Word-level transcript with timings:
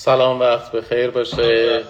سلام 0.00 0.40
وقت 0.40 0.72
بخیر 0.72 1.10
باشه. 1.10 1.82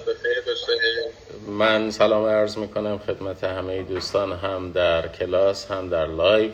من 1.49 1.91
سلام 1.91 2.25
عرض 2.25 2.59
می‌کنم 2.59 2.99
خدمت 2.99 3.45
همه 3.45 3.83
دوستان 3.83 4.33
هم 4.33 4.73
در 4.73 5.09
کلاس 5.09 5.71
هم 5.71 5.89
در 5.89 6.07
لایو. 6.07 6.51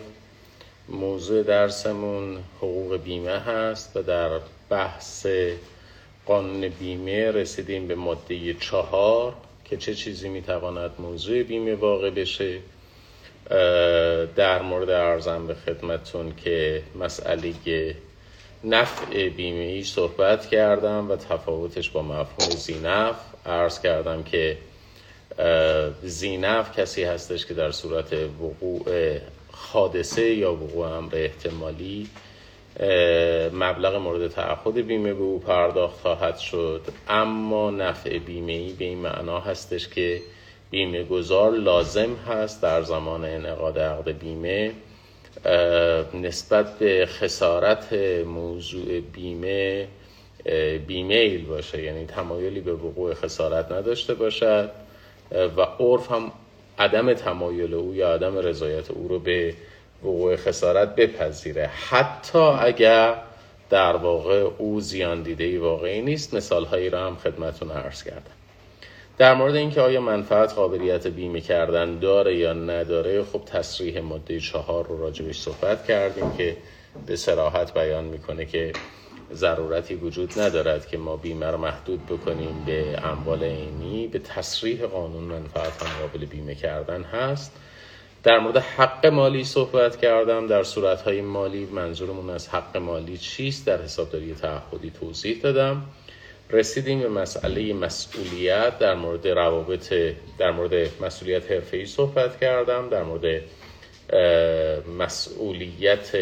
موضوع 0.88 1.42
درسمون 1.42 2.38
حقوق 2.58 2.96
بیمه 2.96 3.38
هست 3.38 3.96
و 3.96 4.02
در 4.02 4.30
بحث 4.70 5.26
قانون 6.26 6.68
بیمه 6.68 7.30
رسیدیم 7.30 7.88
به 7.88 7.94
ماده 7.94 8.54
چهار 8.54 9.34
که 9.64 9.76
چه 9.76 9.94
چیزی 9.94 10.28
می‌تواند 10.28 10.90
موضوع 10.98 11.42
بیمه 11.42 11.74
واقع 11.74 12.10
بشه. 12.10 12.58
در 14.36 14.62
مورد 14.62 14.90
ارزم 14.90 15.46
به 15.46 15.54
خدمتون 15.54 16.34
که 16.44 16.82
مسئله 16.94 17.52
نفع 18.64 19.28
بیمه 19.28 19.64
ای 19.64 19.84
صحبت 19.84 20.46
کردم 20.46 21.10
و 21.10 21.16
تفاوتش 21.16 21.90
با 21.90 22.02
مفهوم 22.02 22.50
زینف. 22.50 23.16
عرض 23.46 23.80
کردم 23.80 24.22
که 24.22 24.58
زینف 26.02 26.78
کسی 26.78 27.04
هستش 27.04 27.46
که 27.46 27.54
در 27.54 27.70
صورت 27.70 28.12
وقوع 28.12 29.18
حادثه 29.52 30.34
یا 30.34 30.52
وقوع 30.52 30.86
امر 30.86 31.14
احتمالی 31.14 32.08
مبلغ 33.52 33.94
مورد 33.94 34.28
تعهد 34.28 34.74
بیمه 34.74 35.14
به 35.14 35.22
او 35.22 35.38
پرداخت 35.38 36.00
خواهد 36.00 36.38
شد. 36.38 36.82
اما 37.08 37.70
نفع 37.70 38.18
بیمه 38.18 38.52
ای 38.52 38.72
به 38.72 38.84
این 38.84 38.98
معنا 38.98 39.40
هستش 39.40 39.88
که 39.88 40.20
بیمه 40.70 41.04
گذار 41.04 41.50
لازم 41.52 42.14
هست 42.14 42.62
در 42.62 42.82
زمان 42.82 43.24
انعقاد 43.24 43.78
عقد 43.78 44.18
بیمه 44.18 44.72
نسبت 46.14 46.78
به 46.78 47.06
خسارت 47.06 47.92
موضوع 48.26 49.00
بیمه 49.00 49.88
بیمیل 50.86 51.46
باشه 51.46 51.82
یعنی 51.82 52.06
تمایلی 52.06 52.60
به 52.60 52.72
وقوع 52.72 53.14
خسارت 53.14 53.72
نداشته 53.72 54.14
باشد 54.14 54.70
و 55.56 55.60
عرف 55.80 56.12
هم 56.12 56.32
عدم 56.78 57.14
تمایل 57.14 57.74
او 57.74 57.94
یا 57.94 58.14
عدم 58.14 58.38
رضایت 58.38 58.90
او 58.90 59.08
رو 59.08 59.18
به 59.18 59.54
وقوع 60.02 60.36
خسارت 60.36 60.94
بپذیره. 60.94 61.66
حتی 61.66 62.38
اگر 62.38 63.14
در 63.70 63.96
واقع 63.96 64.50
او 64.58 64.80
زیان 64.80 65.22
دیده 65.22 65.58
واقعی 65.58 66.02
نیست. 66.02 66.34
مثال 66.34 66.64
هایی 66.64 66.90
را 66.90 67.06
هم 67.06 67.16
خدمتون 67.16 67.70
عرض 67.70 68.02
کردم. 68.02 68.43
در 69.18 69.34
مورد 69.34 69.54
اینکه 69.54 69.80
آیا 69.80 70.00
منفعت 70.00 70.52
قابلیت 70.52 71.06
بیمه 71.06 71.40
کردن 71.40 71.98
داره 71.98 72.36
یا 72.36 72.52
نداره 72.52 73.24
خب 73.24 73.42
تصریح 73.46 74.00
ماده 74.00 74.40
چهار 74.40 74.86
رو 74.86 75.00
راجبش 75.00 75.40
صحبت 75.40 75.86
کردیم 75.86 76.32
که 76.36 76.56
به 77.06 77.16
سراحت 77.16 77.74
بیان 77.74 78.04
می‌کنه 78.04 78.44
که 78.44 78.72
ضرورتی 79.32 79.94
وجود 79.94 80.40
ندارد 80.40 80.86
که 80.86 80.98
ما 80.98 81.16
بیمه 81.16 81.46
رو 81.46 81.58
محدود 81.58 82.06
بکنیم 82.06 82.64
به 82.66 82.98
اموال 83.04 83.44
عینی. 83.44 84.06
به 84.06 84.18
تصریح 84.18 84.86
قانون 84.86 85.22
منفعت 85.22 85.82
هم 85.82 86.00
قابل 86.00 86.24
بیمه 86.24 86.54
کردن 86.54 87.02
هست. 87.02 87.56
در 88.22 88.38
مورد 88.38 88.56
حق 88.56 89.06
مالی 89.06 89.44
صحبت 89.44 89.96
کردم. 89.96 90.46
در 90.46 90.62
صورتهای 90.62 91.20
مالی 91.20 91.66
منظورمون 91.66 92.30
از 92.30 92.48
حق 92.48 92.76
مالی 92.76 93.18
چیست؟ 93.18 93.66
در 93.66 93.82
حسابداری 93.82 94.34
تعهدی 94.34 94.90
توضیح 94.90 95.40
دادم. 95.42 95.82
رسیدیم 96.50 97.00
به 97.00 97.08
مسئله 97.08 97.72
مسئولیت. 97.72 98.78
در 98.78 98.94
مورد 98.94 99.28
روابط 99.28 99.94
در 100.38 100.50
مورد 100.50 101.02
مسئولیت 101.02 101.50
حرفه‌ای 101.50 101.86
صحبت 101.86 102.40
کردم. 102.40 102.88
در 102.88 103.02
مورد 103.02 103.42
مسئولیت 104.98 106.16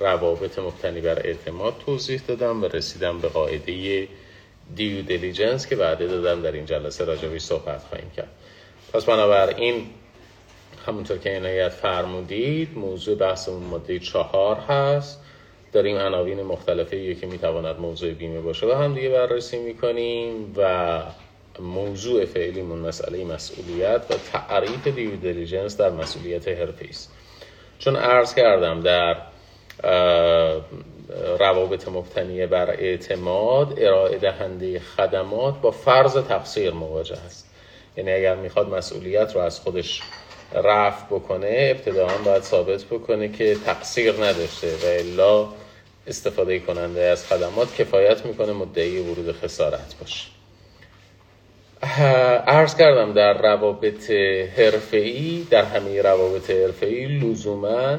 روابط 0.00 0.58
مبتنی 0.58 1.00
بر 1.00 1.18
اعتماد 1.26 1.74
توضیح 1.86 2.20
دادم 2.28 2.62
و 2.62 2.68
رسیدم 2.68 3.18
به 3.18 3.28
قاعده 3.28 4.08
due 4.76 5.02
diligence 5.02 5.66
که 5.66 5.76
وعده 5.76 5.98
دادم 5.98 6.42
در 6.42 6.52
این 6.52 6.66
جلسه 6.66 7.04
راجبش 7.04 7.38
صحبت 7.38 7.82
خواهیم 7.88 8.10
کرد. 8.16 8.28
پس 8.92 9.04
بنابراین 9.04 9.86
همونطور 10.86 11.18
که 11.18 11.30
عنایت 11.30 11.68
فرمودید 11.68 12.78
موضوع 12.78 13.14
بحثمون 13.14 13.62
ماده 13.62 13.98
چهار 13.98 14.56
هست. 14.56 15.20
داریم 15.74 15.96
عناوین 15.96 16.42
مختلفی 16.42 17.14
که 17.14 17.26
می‌تواند 17.26 17.80
موضوع 17.80 18.10
بیمه 18.10 18.40
باشه 18.40 18.66
با 18.66 18.72
هم 18.72 18.94
دیگه 18.94 19.08
بررسی 19.08 19.58
می‌کنیم 19.58 20.54
و 20.56 21.02
موضوع 21.58 22.24
فعلیمون 22.24 22.78
مسئله 22.78 23.24
مسئولیت 23.24 24.02
و 24.10 24.14
تعریف 24.32 24.86
due 24.86 25.16
diligence 25.16 25.76
در 25.76 25.90
مسئولیت 25.90 26.48
حرفه‌ای 26.48 26.88
است 26.88 27.12
چون 27.78 27.96
عرض 27.96 28.34
کردم 28.34 28.80
در 28.80 29.16
روابط 31.38 31.88
مبتنی 31.88 32.46
بر 32.46 32.70
اعتماد 32.70 33.74
ارائه 33.78 34.18
دهنده 34.18 34.80
خدمات 34.80 35.60
با 35.60 35.70
فرض 35.70 36.16
تقصیر 36.16 36.70
مواجه 36.70 37.18
است. 37.26 37.50
یعنی 37.96 38.12
اگر 38.12 38.34
می‌خواد 38.34 38.68
مسئولیت 38.68 39.34
رو 39.34 39.40
از 39.40 39.60
خودش 39.60 40.02
رفع 40.54 41.06
بکنه 41.06 41.68
ابتداعا 41.70 42.18
باید 42.24 42.42
ثابت 42.42 42.84
بکنه 42.84 43.28
که 43.28 43.54
تقصیر 43.66 44.12
نداشته 44.12 44.66
و 44.66 44.86
الا 44.86 45.48
استفاده 46.06 46.58
کننده 46.58 47.00
از 47.00 47.26
خدمات 47.26 47.74
کفایت 47.74 48.26
می‌کنه 48.26 48.52
مدعی 48.52 48.98
ورود 48.98 49.32
خسارت 49.32 49.94
باشه. 50.00 50.26
عرض 52.46 52.76
کردم 52.76 53.12
در 53.12 53.42
روابط 53.42 54.10
حرفه‌ای 54.56 55.46
در 55.50 55.64
همه 55.64 56.02
روابط 56.02 56.50
حرفه‌ای 56.50 57.06
لزوما 57.06 57.98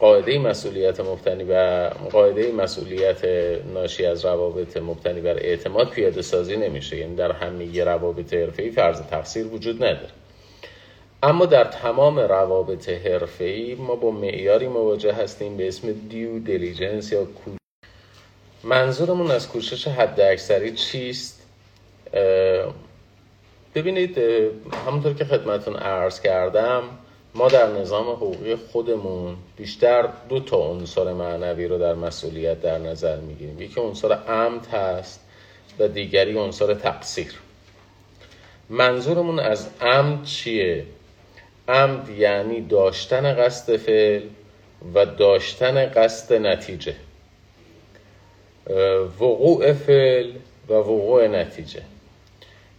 قاعده 0.00 0.38
مسئولیت 0.38 1.00
مبتنی 1.00 1.44
بر 1.44 1.88
قاعده 1.88 2.52
مسئولیت 2.52 3.24
ناشی 3.74 4.06
از 4.06 4.24
روابط 4.24 4.76
مبتنی 4.76 5.20
بر 5.20 5.36
اعتماد 5.36 5.90
پیاده 5.90 6.22
سازی 6.22 6.56
نمیشه. 6.56 6.96
یعنی 6.96 7.16
در 7.16 7.32
همه 7.32 7.84
روابط 7.84 8.34
حرفه‌ای 8.34 8.70
فرض 8.70 9.00
تقصیر 9.10 9.46
وجود 9.46 9.84
نداره. 9.84 10.10
اما 11.22 11.46
در 11.46 11.64
تمام 11.64 12.18
روابط 12.18 12.88
حرفه‌ای 12.88 13.74
ما 13.74 13.94
با 13.94 14.10
معیاری 14.10 14.68
مواجه 14.68 15.12
هستیم 15.12 15.56
به 15.56 15.68
اسم 15.68 15.92
دیو 15.92 16.38
دیلیجنس 16.38 17.12
یا 17.12 17.24
کو 17.24 17.50
منظورمون 18.64 19.30
از 19.30 19.48
کوشش 19.48 19.88
حد 19.88 20.20
اکثری 20.20 20.72
چیست؟ 20.72 21.42
ببینید 23.74 24.18
همونطور 24.86 25.14
که 25.14 25.24
خدمتون 25.24 25.76
عرض 25.76 26.20
کردم 26.20 26.82
ما 27.34 27.48
در 27.48 27.72
نظام 27.72 28.10
حقوقی 28.10 28.56
خودمون 28.56 29.36
بیشتر 29.56 30.08
دو 30.28 30.40
تا 30.40 30.56
عنصر 30.56 31.12
معنوی 31.12 31.68
رو 31.68 31.78
در 31.78 31.94
مسئولیت 31.94 32.62
در 32.62 32.78
نظر 32.78 33.20
می‌گیریم. 33.20 33.62
یکی 33.62 33.80
عنصر 33.80 34.12
عمد 34.12 34.66
هست 34.66 35.20
و 35.78 35.88
دیگری 35.88 36.38
عنصر 36.38 36.74
تقصیر. 36.74 37.34
منظورمون 38.70 39.38
از 39.38 39.68
عمد 39.80 40.24
چیه؟ 40.24 40.84
عمد 41.68 42.08
یعنی 42.08 42.60
داشتن 42.60 43.34
قصد 43.34 43.76
فعل 43.76 44.22
و 44.94 45.06
داشتن 45.06 45.86
قصد 45.86 46.34
نتیجه. 46.34 46.94
وقوع 49.20 49.72
فعل 49.72 50.32
و 50.68 50.72
وقوع 50.72 51.26
نتیجه. 51.26 51.82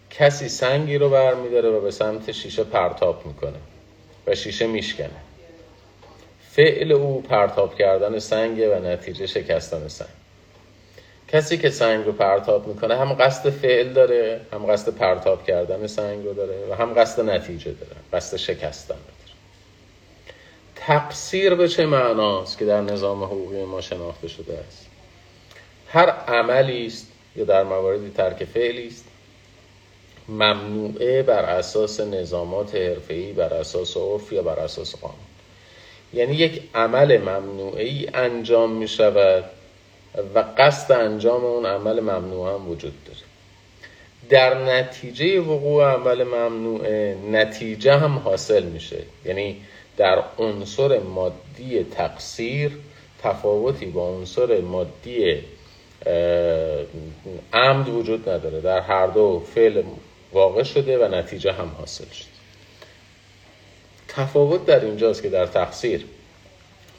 کسی 0.10 0.50
سنگی 0.50 0.98
رو 0.98 1.10
برمیداره 1.10 1.70
و 1.70 1.82
به 1.82 1.92
سمت 1.92 2.32
شیشه 2.32 2.64
پرتاب 2.64 3.26
می‌کنه 3.26 3.58
و 4.28 4.36
شیشه 4.36 4.68
میشکنه. 4.68 5.10
فعل 6.52 6.92
او 6.92 7.22
پرتاب 7.22 7.76
کردن 7.76 8.20
سنگه 8.20 8.78
و 8.78 8.86
نتیجه 8.86 9.28
شکستن 9.28 9.88
سنگ. 9.88 10.17
کسی 11.28 11.58
که 11.58 11.70
سنگ 11.70 12.06
رو 12.06 12.12
پرتاب 12.12 12.68
می‌کنه 12.68 12.98
هم 12.98 13.14
قصد 13.14 13.50
فعل 13.50 13.94
داره 13.94 14.42
هم 14.54 14.66
قصد 14.66 14.96
پرتاب 14.96 15.44
کردن 15.44 15.88
سنگ 15.88 16.26
رو 16.26 16.34
داره 16.34 16.68
و 16.70 16.76
هم 16.76 16.94
قصد 16.94 17.30
نتیجه 17.30 17.72
داره 17.72 17.96
قصد 18.14 18.38
شکستن 18.38 18.96
داره. 18.96 19.18
تقصیر 20.76 21.56
به 21.56 21.68
چه 21.68 21.86
معناست 21.86 22.58
که 22.58 22.66
در 22.66 22.82
نظام 22.82 23.24
حقوقی 23.24 23.66
ما 23.66 23.82
شناخته 23.82 24.28
شده 24.28 24.58
است؟ 24.68 24.88
هر 25.88 26.10
عملی 26.10 26.86
است 26.86 27.08
یا 27.36 27.46
در 27.46 27.64
مواردی 27.64 28.10
ترک 28.10 28.44
فعلی 28.44 28.88
است 28.88 29.06
ممنوعه 30.30 31.24
بر 31.24 31.46
اساس 31.46 32.00
نظامات 32.00 32.76
حرفه‌ای 32.76 33.34
بر 33.34 33.54
اساس 33.54 33.98
عرف 33.98 34.32
یا 34.32 34.42
بر 34.42 34.60
اساس 34.60 34.96
قانون. 34.96 35.18
یعنی 36.14 36.36
یک 36.36 36.62
عمل 36.76 37.18
ممنوعه 37.18 38.10
انجام 38.14 38.72
می 38.72 38.88
شود 38.88 39.44
و 40.36 40.44
قصد 40.58 40.92
انجام 40.92 41.46
اون 41.46 41.66
عمل 41.66 42.00
ممنوع 42.00 42.54
هم 42.54 42.70
وجود 42.70 42.94
داره. 43.06 43.20
در 44.30 44.80
نتیجه 44.80 45.40
وقوع 45.40 45.94
عمل 45.94 46.24
ممنوعه 46.24 47.18
نتیجه 47.32 47.98
هم 47.98 48.18
حاصل 48.18 48.64
میشه. 48.64 49.04
یعنی 49.26 49.62
در 49.98 50.24
عنصر 50.40 51.00
مادی 51.00 51.84
تقصیر 51.84 52.72
تفاوتی 53.24 53.86
با 53.86 54.10
عنصر 54.10 54.62
مادی 54.62 55.44
عمد 57.54 57.90
وجود 57.90 58.30
نداره. 58.30 58.62
در 58.62 58.80
هر 58.80 59.08
دو 59.08 59.44
فعل 59.56 59.84
واقع 60.34 60.64
شده 60.64 61.06
و 61.06 61.16
نتیجه 61.16 61.52
هم 61.52 61.72
حاصل 61.78 62.06
شده. 62.12 62.28
تفاوت 64.08 64.66
در 64.66 64.86
اینجاست 64.86 65.22
که 65.22 65.30
در 65.30 65.46
تقصیر 65.46 66.06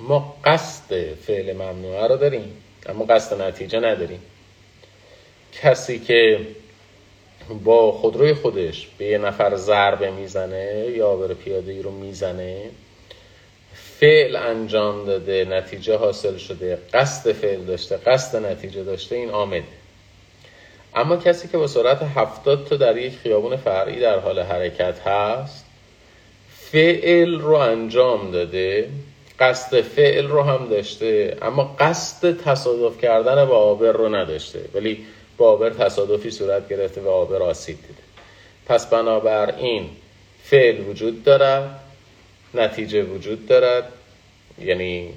ما 0.01 0.37
قصد 0.45 1.15
فعل 1.15 1.53
ممنوعه 1.53 2.07
رو 2.07 2.17
داریم. 2.17 2.63
اما 2.87 3.05
قصد 3.05 3.43
نتیجه 3.43 3.81
نداریم. 3.81 4.21
کسی 5.63 5.99
که 5.99 6.41
با 7.65 7.93
خودروی 7.93 8.35
خودش 8.35 8.89
به 8.99 9.05
یه 9.05 9.19
نفر 9.19 9.57
ضربه 9.57 10.11
می‌زنه 10.11 10.87
یا 10.97 11.17
بر 11.17 11.35
پیاده 11.35 11.73
ای 11.73 11.83
رو 11.83 11.91
می‌زنه 11.91 12.71
فعل 14.01 14.37
انجام 14.37 15.07
داده 15.07 15.45
نتیجه 15.45 15.97
حاصل 15.97 16.37
شده 16.37 16.79
قصد 16.95 17.33
فعل 17.33 17.65
داشته 17.65 17.97
قصد 17.97 18.47
نتیجه 18.47 18.85
داشته 18.85 19.17
این 19.17 19.31
آمده. 19.31 19.65
اما 20.95 21.17
کسی 21.17 21.49
که 21.49 21.59
با 21.59 21.67
سرعت 21.67 22.03
هفتاد 22.03 22.67
تا 22.67 22.77
در 22.77 22.97
یک 22.97 23.13
خیابون 23.23 23.57
فرعی 23.57 24.01
در 24.01 24.19
حال 24.19 24.41
حرکت 24.41 25.01
هست 25.07 25.65
فعل 26.51 27.41
رو 27.41 27.53
انجام 27.55 28.31
داده 28.31 28.89
قصد 29.41 29.81
فعل 29.81 30.27
رو 30.27 30.43
هم 30.43 30.69
داشته 30.69 31.37
اما 31.43 31.77
قصد 31.79 32.37
تصادف 32.37 33.01
کردن 33.01 33.45
با 33.45 33.57
آبر 33.57 33.93
رو 33.93 34.15
نداشته 34.15 34.61
ولی 34.75 35.07
با 35.37 35.51
آبر 35.51 35.71
تصادفی 35.71 36.31
صورت 36.31 36.69
گرفته 36.69 37.01
و 37.01 37.09
آبر 37.09 37.43
آسیب 37.43 37.77
دیده. 37.77 38.03
پس 38.67 38.87
بنابراین 38.87 39.91
فعل 40.45 40.81
وجود 40.81 41.25
دارد 41.25 41.81
نتیجه 42.55 43.03
وجود 43.03 43.47
دارد 43.47 43.93
یعنی 44.59 45.15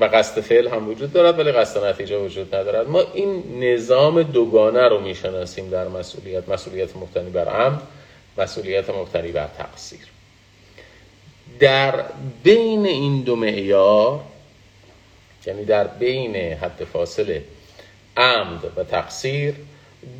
و 0.00 0.04
قصد 0.04 0.40
فعل 0.40 0.68
هم 0.68 0.88
وجود 0.88 1.12
دارد 1.12 1.38
ولی 1.38 1.52
قصد 1.52 1.84
نتیجه 1.84 2.18
وجود 2.18 2.54
ندارد. 2.54 2.88
ما 2.88 3.00
این 3.14 3.64
نظام 3.64 4.22
دوگانه 4.22 4.88
رو 4.88 5.00
می‌شناسیم 5.00 5.70
در 5.70 5.88
مسئولیت 5.88 6.48
مسئولیت 6.48 6.96
مبتنی 6.96 7.30
بر 7.30 7.48
عمد 7.48 7.82
مسئولیت 8.38 8.90
مبتنی 8.90 9.32
بر 9.32 9.48
تقصیر. 9.58 10.17
در 11.60 12.04
بین 12.42 12.86
این 12.86 13.22
دو 13.22 13.36
معیار 13.36 14.20
یعنی 15.46 15.64
در 15.64 15.86
بین 15.86 16.36
حد 16.36 16.84
فاصله 16.84 17.44
عمد 18.16 18.72
و 18.76 18.84
تقصیر 18.84 19.54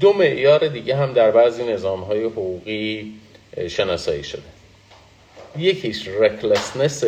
دو 0.00 0.12
معیار 0.12 0.69
دیگه 0.69 0.96
هم 0.96 1.12
در 1.12 1.31
بعضی 1.31 1.64
نظام 1.64 2.00
های 2.00 2.25
حقوقی 2.25 3.12
شناسایی 3.69 4.25
شده. 4.25 4.43
یکیش 5.58 6.08
recklessness 6.09 7.05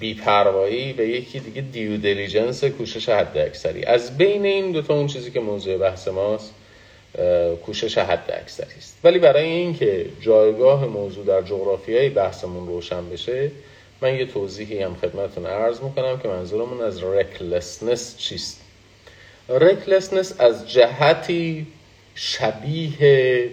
بیپروایی 0.00 0.92
و 0.92 1.00
یکی 1.00 1.40
دیگه 1.40 1.60
due 1.60 1.96
diligence 1.96 2.64
کوشش 2.64 3.08
حد 3.08 3.38
اکثری 3.38 3.84
از 3.84 4.18
بین 4.18 4.44
این 4.44 4.72
دوتا 4.72 4.94
اون 4.94 5.06
چیزی 5.06 5.30
که 5.30 5.40
موضوع 5.40 5.78
بحث 5.78 6.08
ماست 6.08 6.54
کوشش 7.66 7.98
حد 7.98 8.30
اکثری 8.42 8.74
است. 8.78 8.98
ولی 9.04 9.18
برای 9.18 9.44
اینکه 9.44 10.06
جایگاه 10.20 10.86
موضوع 10.86 11.24
در 11.24 11.42
جغرافیای 11.42 12.08
بحثمون 12.08 12.66
روشن 12.66 13.10
بشه 13.10 13.50
من 14.02 14.14
یه 14.14 14.26
توضیحی 14.26 14.82
هم 14.82 14.94
خدمتتون 14.94 15.46
عرض 15.46 15.80
می‌کنم 15.80 16.18
که 16.18 16.28
منظورمون 16.28 16.80
از 16.80 17.02
recklessness 17.02 18.16
چیست. 18.18 18.60
رکلسنس 19.48 20.40
از 20.40 20.70
جهتی 20.70 21.66
شبیه 22.14 23.50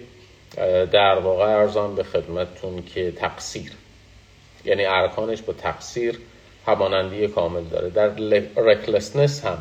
در 0.92 1.18
واقع 1.18 1.44
ارزان 1.44 1.94
به 1.94 2.02
خدمتتون 2.02 2.82
که 2.94 3.10
تقصیر. 3.10 3.72
یعنی 4.64 4.84
ارکانش 4.84 5.42
با 5.42 5.52
تقصیر 5.52 6.18
همانندی 6.66 7.28
کامل 7.28 7.64
داره. 7.64 7.90
در 7.90 8.08
رکلسنس 8.56 9.44
هم 9.44 9.58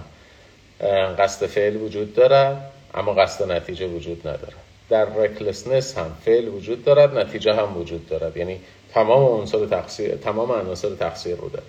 قصد 1.20 1.46
فعل 1.46 1.76
وجود 1.76 2.14
دارد 2.14 2.72
اما 2.98 3.14
قصد 3.14 3.52
نتیجه 3.52 3.88
وجود 3.88 4.28
ندارد 4.28 4.68
در 4.90 5.06
رکلسنس 5.06 5.98
هم 5.98 6.18
فعل 6.26 6.48
وجود 6.48 6.86
دارد 6.86 7.18
نتیجه 7.18 7.54
هم 7.54 7.78
وجود 7.78 8.10
دارد. 8.10 8.38
یعنی 8.38 8.60
تمام 8.94 9.40
عنصر 9.40 9.66
تقصیر 9.66 10.16
تمام 10.16 10.52
عناصر 10.52 10.96
تقصیر 10.96 11.36
رو 11.36 11.50
داره. 11.50 11.66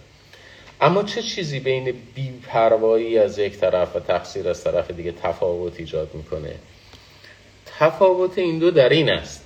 اما 0.80 1.02
چه 1.02 1.22
چیزی 1.22 1.60
بین 1.60 1.94
بیپروایی 2.14 3.18
از 3.18 3.38
یک 3.38 3.58
طرف 3.58 3.96
و 3.96 4.00
تقصیر 4.00 4.48
از 4.48 4.64
طرف 4.64 4.90
دیگه 4.90 5.12
تفاوت 5.12 5.80
ایجاد 5.80 6.14
می‌کنه؟ 6.14 6.54
تفاوت 7.78 8.38
این 8.38 8.58
دو 8.58 8.70
در 8.70 8.88
این 8.88 9.10
است 9.10 9.44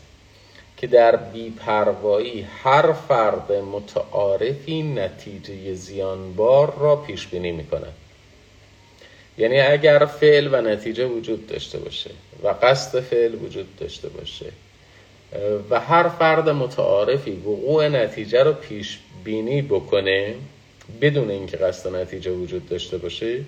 که 0.76 0.86
در 0.86 1.16
بیپروایی 1.16 2.46
هر 2.62 2.92
فرد 2.92 3.52
متعارفی 3.52 4.82
نتیجه 4.82 5.74
زیانبار 5.74 6.74
را 6.78 6.96
پیش 6.96 7.26
بینی 7.26 7.52
می‌کند. 7.52 7.92
یعنی 9.38 9.60
اگر 9.60 10.04
فعل 10.04 10.48
و 10.54 10.60
نتیجه 10.60 11.06
وجود 11.06 11.46
داشته 11.46 11.78
باشه 11.78 12.10
و 12.42 12.48
قصد 12.62 13.00
فعل 13.00 13.34
وجود 13.34 13.76
داشته 13.76 14.08
باشه 14.08 14.46
و 15.70 15.80
هر 15.80 16.08
فرد 16.08 16.48
متعارفی 16.48 17.30
وقوع 17.30 17.88
نتیجه 17.88 18.42
رو 18.42 18.52
پیش 18.52 18.98
بینی 19.24 19.62
بکنه 19.62 20.34
بدون 21.00 21.30
اینکه 21.30 21.56
قصد 21.56 21.94
نتیجه 21.96 22.30
وجود 22.30 22.68
داشته 22.68 22.98
باشه 22.98 23.40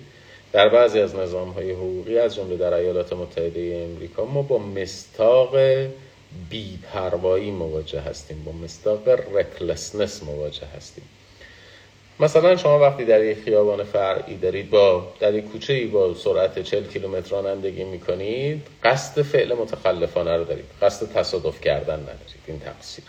در 0.51 0.69
بعضی 0.69 0.99
از 0.99 1.15
نظام 1.15 1.49
های 1.49 1.71
حقوقی 1.71 2.19
از 2.19 2.35
جمله 2.35 2.57
در 2.57 2.73
ایالات 2.73 3.13
متحده 3.13 3.87
امریکا 3.91 4.25
ما 4.25 4.41
با 4.41 4.57
مستاق 4.57 5.55
بیپروایی 6.49 7.51
مواجه 7.51 7.99
هستیم 7.99 8.43
با 8.45 8.51
مستاق 8.51 9.09
رکلسنس 9.09 10.23
مواجه 10.23 10.65
هستیم. 10.77 11.03
مثلا 12.19 12.55
شما 12.55 12.79
وقتی 12.79 13.05
در 13.05 13.23
یک 13.23 13.37
خیابان 13.37 13.83
فرعی 13.83 14.37
دارید 14.37 14.69
با 14.69 15.13
در 15.19 15.33
یک 15.33 15.45
کوچه 15.51 15.73
ای 15.73 15.85
با 15.85 16.13
سرعت 16.13 16.59
40 16.59 16.87
کیلومتر 16.87 17.31
رانندگی 17.31 17.83
می‌کنید 17.83 18.67
قصد 18.83 19.21
فعل 19.21 19.53
متخلفانه 19.53 20.37
رو 20.37 20.43
دارید 20.43 20.65
قصد 20.81 21.13
تصادف 21.13 21.61
کردن 21.61 21.99
ندارید 21.99 22.39
این 22.47 22.59
تقصیر. 22.59 23.05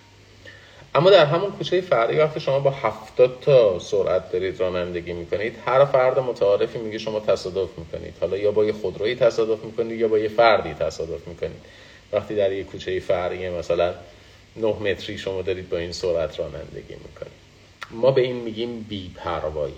اما 0.94 1.10
در 1.10 1.24
همون 1.26 1.50
کوچه 1.50 1.80
فرعی 1.80 2.18
وقتی 2.18 2.40
شما 2.40 2.60
با 2.60 2.70
70 2.70 3.38
تا 3.40 3.78
سرعت 3.78 4.32
دارید 4.32 4.60
رانندگی 4.60 5.12
می‌کنید 5.12 5.56
هر 5.66 5.84
فرد 5.84 6.18
متعارفی 6.18 6.78
میگه 6.78 6.98
شما 6.98 7.20
تصادف 7.20 7.68
می‌کنید. 7.78 8.14
حالا 8.20 8.36
یا 8.36 8.50
با 8.50 8.64
یه 8.64 8.72
خودرویی 8.72 9.14
تصادف 9.14 9.64
می‌کنید 9.64 10.00
یا 10.00 10.08
با 10.08 10.18
یه 10.18 10.28
فردی 10.28 10.74
تصادف 10.74 11.28
می‌کنید. 11.28 11.60
وقتی 12.12 12.34
در 12.34 12.52
یک 12.52 12.66
کوچه 12.66 13.00
فرعی 13.00 13.48
مثلا 13.48 13.94
9 14.56 14.68
متری 14.68 15.18
شما 15.18 15.42
دارید 15.42 15.68
با 15.68 15.76
این 15.76 15.92
سرعت 15.92 16.38
رانندگی 16.38 16.94
می‌کنید. 16.94 17.45
ما 17.90 18.10
به 18.10 18.20
این 18.20 18.36
میگیم 18.36 18.86
بیپروایی. 18.88 19.74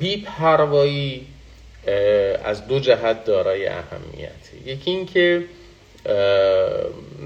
بیپروایی 0.00 1.26
از 2.44 2.66
دو 2.66 2.78
جهت 2.78 3.24
دارای 3.24 3.66
اهمیت. 3.66 4.64
یکی 4.66 4.90
اینکه 4.90 5.44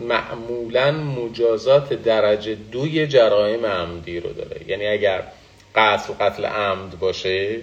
معمولا 0.08 0.90
مجازات 0.90 1.92
درجه 1.92 2.54
دوی 2.54 3.06
جرایم 3.06 3.66
عمدی 3.66 4.20
رو 4.20 4.32
داره. 4.32 4.60
یعنی 4.68 4.86
اگر 4.86 5.22
قتل 5.74 6.12
قتل 6.12 6.44
عمد 6.44 6.98
باشه 6.98 7.60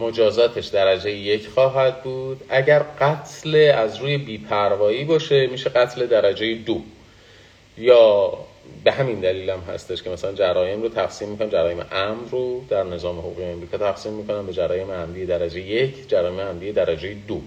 مجازاتش 0.00 0.66
درجه 0.66 1.10
یک 1.10 1.48
خواهد 1.48 2.02
بود. 2.02 2.40
اگر 2.48 2.78
قتل 3.00 3.72
از 3.74 3.96
روی 3.96 4.18
بیپروایی 4.18 5.04
باشه 5.04 5.46
میشه 5.46 5.70
قتل 5.70 6.06
درجه 6.06 6.54
دو. 6.54 6.82
یا 7.78 8.32
به 8.84 8.92
همین 8.92 9.20
دلیل 9.20 9.50
هم 9.50 9.60
هستش 9.60 10.02
که 10.02 10.10
مثلا 10.10 10.32
جرایم 10.32 10.82
رو 10.82 10.88
تقسیم 10.88 11.28
می‌کنن 11.28 11.50
جرایم 11.50 11.80
عمد 11.80 12.28
رو 12.30 12.64
در 12.68 12.84
نظام 12.84 13.18
حقوقی 13.18 13.44
امریکا 13.44 13.78
تقسیم 13.78 14.12
می‌کنن 14.12 14.46
به 14.46 14.52
جرایم 14.52 14.90
عمدی 14.90 15.26
درجه 15.26 15.60
یک 15.60 16.08
جرایم 16.08 16.40
عمدی 16.40 16.72
درجه 16.72 17.14
دو. 17.28 17.40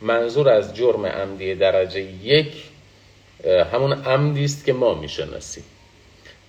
منظور 0.00 0.48
از 0.48 0.76
جرم 0.76 1.06
عمدی 1.06 1.54
درجه 1.54 2.00
یک 2.22 2.64
همون 3.72 3.92
عمدی 3.92 4.44
است 4.44 4.64
که 4.64 4.72
ما 4.72 4.94
می‌شناسیم. 4.94 5.64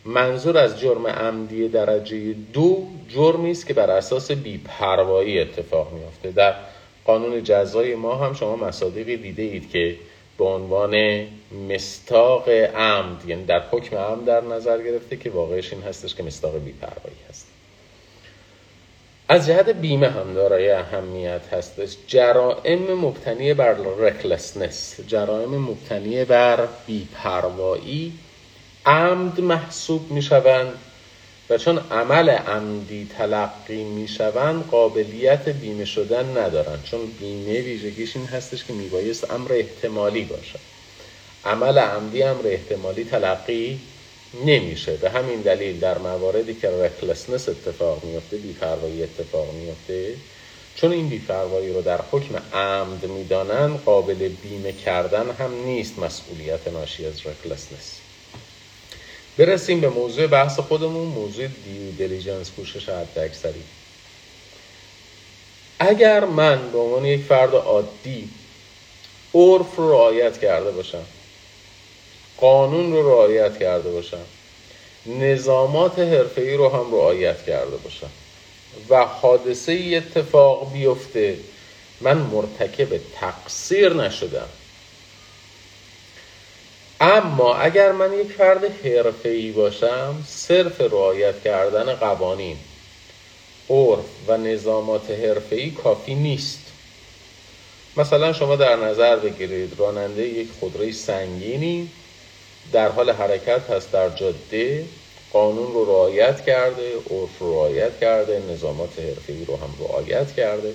منظور 0.06 0.58
از 0.58 0.80
جرم 0.80 1.08
عمدی 1.08 1.68
درجه 1.68 2.34
دو 2.54 2.88
جرمی 3.10 3.52
است 3.52 3.68
که 3.68 3.74
بر 3.74 3.90
اساس 3.90 4.32
بیپروایی 4.32 5.40
اتفاق 5.40 5.94
میافته. 5.94 6.32
در 6.32 6.54
قانون 7.06 7.44
جزای 7.44 7.96
ما 7.96 8.16
هم 8.16 8.34
شما 8.34 8.56
مصادیقی 8.56 9.18
دیده 9.18 9.44
اید 9.44 9.70
که 9.72 9.96
به 10.38 10.46
عنوان 10.46 11.28
مستاق 11.70 12.50
عمد 12.50 13.26
یعنی 13.26 13.46
در 13.46 13.64
حکم 13.72 13.98
عمد 13.98 14.26
در 14.26 14.42
نظر 14.42 14.82
گرفته 14.84 15.18
که 15.18 15.30
واقعش 15.30 15.74
این 15.74 15.82
هستش 15.82 16.16
که 16.16 16.24
مستاق 16.24 16.58
بیپروایی 16.58 17.18
هست. 17.30 17.48
از 19.28 19.48
جهت 19.48 19.70
بیمه 19.70 20.10
هم 20.10 20.34
دارای 20.34 20.72
اهمیت 20.72 21.54
هستش. 21.54 21.96
جرائم 22.08 22.94
مبتنی 22.94 23.54
بر 23.54 23.74
رکلسنس 23.74 25.00
جرائم 25.08 25.58
مبتنی 25.58 26.26
بر 26.26 26.68
بیپروایی 26.88 28.14
عمد 28.86 29.42
محسوب 29.42 30.12
می 30.12 30.22
شوند 30.22 30.74
و 31.50 31.58
چون 31.58 31.78
عمل 31.92 32.30
عمدی 32.30 33.10
تلقی 33.18 33.84
می 33.84 34.08
شوند 34.08 34.68
قابلیت 34.72 35.50
بیمه 35.50 35.86
شدن 35.86 36.38
ندارند. 36.38 36.84
چون 36.84 37.00
بیمه 37.20 37.62
ویژگیش 37.62 38.16
این 38.16 38.26
هستش 38.26 38.64
که 38.64 38.74
میبایست 38.74 39.32
امر 39.32 39.54
احتمالی 39.54 40.24
باشد. 40.24 40.60
عمل 41.46 41.78
عمدی 41.78 42.24
امر 42.24 42.48
احتمالی 42.48 43.04
تلقی 43.04 43.80
نمیشه. 44.46 44.94
به 44.94 45.10
همین 45.10 45.42
دلیل 45.42 45.80
در 45.80 45.98
مواردی 45.98 46.54
که 46.54 46.70
recklessness 46.70 47.50
اتفاق 47.50 48.04
میفته 48.04 48.38
بیپروایی 48.38 49.04
اتفاق 49.04 49.54
میفته 49.54 50.16
چون 50.76 50.92
این 50.92 51.10
بیپروایی 51.10 51.74
رو 51.74 51.82
در 51.82 52.00
حکم 52.12 52.36
عمد 52.54 53.06
می‌دانند 53.06 53.84
قابل 53.86 54.28
بیمه 54.28 54.74
کردن 54.74 55.32
هم 55.40 55.66
نیست 55.66 56.00
مسئولیت 56.00 56.68
ناشی 56.68 57.06
از 57.06 57.22
recklessness 57.26 58.00
برسیم 59.38 59.82
به 59.82 59.90
موضوع 59.90 60.28
بحث 60.28 60.60
خودمون 60.60 61.08
موضوع 61.08 61.48
due 61.48 61.92
diligence 61.98 62.52
کوشش 62.52 62.90
حد 62.90 63.20
اکثری 63.20 63.64
اگر 65.80 66.26
من 66.26 66.72
به 66.72 66.78
عنوان 66.78 67.06
یک 67.06 67.22
فرد 67.22 67.56
عادی 67.56 68.30
عرف 69.36 69.76
رو 69.76 69.92
رعایت 69.92 70.42
کرده 70.42 70.72
باشم 70.72 71.06
قانون 72.38 72.92
رو 72.94 73.10
رعایت 73.10 73.60
کرده 73.60 73.92
باشم 73.92 74.26
نظامات 75.06 76.00
حرفه‌ای 76.00 76.54
رو 76.54 76.70
هم 76.70 76.94
رعایت 76.94 77.46
کرده 77.46 77.78
باشم 77.78 78.10
و 78.90 79.06
حادثه 79.06 79.72
ای 79.72 79.96
اتفاق 79.96 80.74
بیفته 80.74 81.38
من 82.02 82.18
مرتکب 82.18 83.00
تقصیر 83.20 83.94
نشدم. 83.94 84.50
اما 87.02 87.56
اگر 87.56 87.92
من 87.92 88.14
یک 88.14 88.32
فرد 88.32 88.86
حرفه‌ای 88.86 89.52
باشم 89.52 90.24
صرف 90.28 90.82
رعایت 90.82 91.44
کردن 91.44 91.94
قوانین 91.94 92.58
عرف 93.70 94.06
و 94.28 94.38
نظامات 94.38 95.12
حرفه‌ای 95.12 95.72
کافی 95.72 96.16
نیست. 96.16 96.60
مثلا 97.98 98.34
شما 98.34 98.56
در 98.56 98.76
نظر 98.76 99.16
بگیرید 99.16 99.80
راننده 99.80 100.28
یک 100.28 100.48
خودروی 100.60 100.92
سنگینی 100.92 101.90
در 102.72 102.90
حال 102.90 103.10
حرکت 103.10 103.70
هست 103.70 103.92
در 103.92 104.10
جاده 104.10 104.86
قانون 105.34 105.74
رو 105.74 105.86
رعایت 105.86 106.46
کرده 106.46 106.94
عرف 106.96 107.40
رو 107.40 107.54
رعایت 107.54 108.00
کرده 108.00 108.42
نظامات 108.52 109.00
حرفه‌ای 109.00 109.46
رو 109.46 109.56
هم 109.56 109.76
رعایت 109.80 110.36
کرده. 110.36 110.74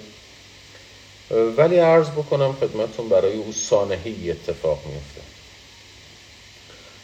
ولی 1.56 1.78
عرض 1.78 2.10
بکنم 2.10 2.52
خدمتون 2.52 3.08
برای 3.08 3.36
او 3.36 3.52
سانحی 3.52 4.30
اتفاق 4.30 4.78
میفته 4.86 5.29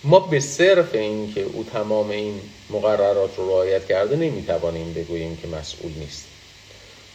ما 0.08 0.20
به 0.20 0.40
صرف 0.40 0.94
این 0.94 1.34
که 1.34 1.42
او 1.42 1.66
تمام 1.72 2.10
این 2.10 2.40
مقررات 2.70 3.30
رو 3.36 3.48
رعایت 3.48 3.86
کرده 3.86 4.16
نمی‌توانیم 4.16 4.92
بگوییم 4.92 5.36
که 5.36 5.48
مسئول 5.48 5.92
نیست. 5.98 6.24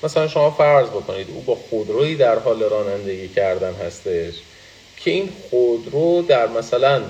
مثلا 0.04 0.28
شما 0.28 0.52
فرض 0.52 0.88
بکنید 0.88 1.28
او 1.30 1.42
با 1.42 1.56
خودرویی 1.56 2.16
در 2.16 2.40
حال 2.40 2.64
رانندگی 2.64 3.28
کردن 3.28 3.74
هستش 3.74 4.34
که 4.98 5.12
این 5.12 5.30
خودرو 5.50 6.22
در 6.22 6.48
مثلا 6.48 7.02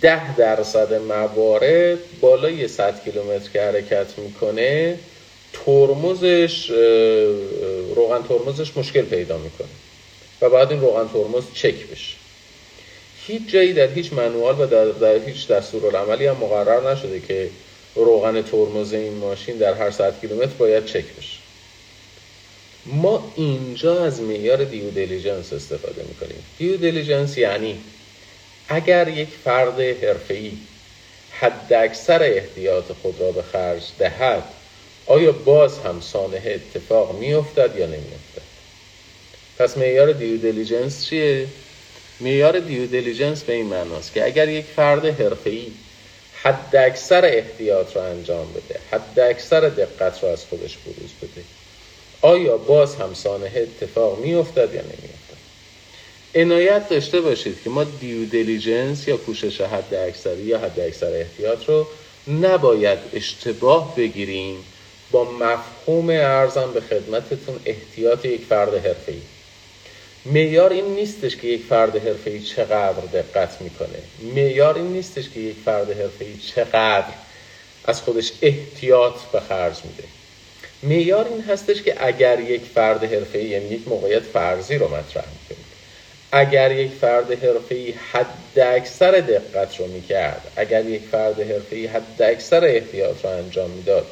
ده 0.00 0.36
درصد 0.36 0.94
موارد 0.94 1.98
بالای 2.20 2.68
100 2.68 3.04
کیلومتر 3.04 3.48
که 3.52 3.62
حرکت 3.62 4.18
می‌کنه 4.18 4.98
ترمزش 5.52 6.70
روغن 7.94 8.22
ترمزش 8.28 8.76
مشکل 8.76 9.02
پیدا 9.02 9.38
می‌کنه. 9.38 9.68
و 10.40 10.50
بعد 10.50 10.70
این 10.70 10.80
روغن 10.80 11.08
ترمز 11.12 11.44
چک 11.54 11.86
بشه. 11.86 12.21
هیچ 13.26 13.48
جایی 13.48 13.72
در 13.72 13.88
هیچ 13.88 14.12
منوال 14.12 14.60
و 14.60 14.66
در, 14.66 14.84
در 14.84 15.24
هیچ 15.26 15.48
دستورالعملی 15.48 16.26
هم 16.26 16.36
مقرر 16.36 16.92
نشده 16.92 17.20
که 17.20 17.50
روغن 17.94 18.42
ترمز 18.42 18.92
این 18.92 19.14
ماشین 19.14 19.56
در 19.56 19.74
هر 19.74 19.90
100 19.90 20.20
کیلومتر 20.20 20.52
باید 20.58 20.84
چک 20.84 21.04
بشه. 21.18 21.38
ما 22.86 23.32
اینجا 23.36 24.04
از 24.04 24.20
معیار 24.20 24.64
due 24.64 24.90
diligence 24.90 25.52
استفاده 25.52 26.02
می‌کنیم. 26.08 26.42
due 26.58 26.76
diligence 26.76 27.38
یعنی 27.38 27.80
اگر 28.68 29.08
یک 29.08 29.28
فرد 29.44 29.80
حرفه‌ای 29.80 30.52
حد 31.30 31.72
اکثر 31.72 32.22
احتیاط 32.22 32.84
خود 33.02 33.20
را 33.20 33.32
به 33.32 33.42
خرج 33.42 33.82
دهد 33.98 34.42
آیا 35.06 35.32
باز 35.32 35.78
هم 35.78 36.00
سانحه 36.00 36.60
اتفاق 36.74 37.18
میافتد 37.18 37.76
یا 37.78 37.86
نمیافتد؟ 37.86 38.42
پس 39.58 39.78
معیار 39.78 40.12
due 40.12 40.36
diligence 40.36 41.04
چیه؟ 41.04 41.46
معیار 42.22 42.60
due 42.60 42.86
diligence 42.86 43.44
به 43.44 43.52
این 43.52 43.66
معناست 43.66 44.14
که 44.14 44.24
اگر 44.24 44.48
یک 44.48 44.64
فرد 44.64 45.04
حرفه‌ای 45.04 45.72
حد 46.42 46.76
اکثر 46.76 47.24
احتیاط 47.24 47.96
را 47.96 48.04
انجام 48.04 48.52
بده 48.52 48.80
حد 48.90 49.20
اکثر 49.20 49.60
دقت 49.60 50.24
را 50.24 50.30
از 50.32 50.44
خودش 50.44 50.78
بروز 50.78 51.14
بده 51.14 51.44
آیا 52.20 52.56
باز 52.56 52.96
هم 52.96 53.14
سانحه 53.14 53.60
اتفاق 53.60 54.18
میافتد 54.18 54.74
یا 54.74 54.82
نمیافتد 54.82 55.42
عنایت 56.34 56.88
داشته 56.88 57.20
باشید 57.20 57.62
که 57.62 57.70
ما 57.70 57.84
دیو 57.84 58.28
دیلیجنس 58.28 59.08
یا 59.08 59.16
کوشش 59.16 59.60
حد 59.60 59.94
اکثری 59.94 60.42
یا 60.42 60.58
حد 60.58 60.80
اکثر 60.80 61.12
احتیاط 61.12 61.68
رو 61.68 61.86
نباید 62.26 62.98
اشتباه 63.12 63.96
بگیریم 63.96 64.64
با 65.10 65.30
مفهوم 65.30 66.10
ارزم 66.10 66.72
به 66.72 66.80
خدمتتون 66.80 67.60
احتیاط 67.64 68.24
یک 68.24 68.44
فرد 68.44 68.74
حرفه‌ای. 68.74 69.22
معیار 70.24 70.72
این 70.72 70.84
نیستش 70.84 71.36
که 71.36 71.48
یک 71.48 71.62
فرد 71.62 71.96
حرفه‌ای 71.96 72.40
چقدر 72.40 73.06
دقت 73.06 73.60
می‌کنه. 73.60 73.98
معیار 74.34 74.74
این 74.74 74.92
نیستش 74.92 75.30
که 75.30 75.40
یک 75.40 75.56
فرد 75.64 75.90
حرفه‌ای 75.90 76.36
چقدر 76.36 77.14
از 77.84 78.02
خودش 78.02 78.32
احتیاط 78.42 79.20
به 79.32 79.40
خرج 79.40 79.76
میده. 79.84 80.04
معیار 80.82 81.28
این 81.28 81.40
هستش 81.40 81.82
که 81.82 81.94
اگر 82.06 82.40
یک 82.40 82.62
فرد 82.74 83.04
حرفه‌ای 83.04 83.44
یعنی 83.44 83.68
یک 83.68 83.88
موقعیت 83.88 84.22
فرضی 84.22 84.78
رو 84.78 84.86
مطرح 84.88 85.24
می‌کنیم 85.32 85.66
اگر 86.32 86.72
یک 86.72 86.90
فرد 86.90 87.44
حرفه‌ای 87.44 87.94
حد 88.12 88.58
اکثر 88.58 89.10
دقت 89.10 89.80
رو 89.80 89.86
می‌کرد 89.86 90.52
اگر 90.56 90.86
یک 90.86 91.02
فرد 91.02 91.40
حرفه‌ای 91.40 91.86
حد 91.86 92.22
اکثر 92.22 92.64
احتیاط 92.64 93.24
رو 93.24 93.30
انجام 93.30 93.70
می‌داد 93.70 94.06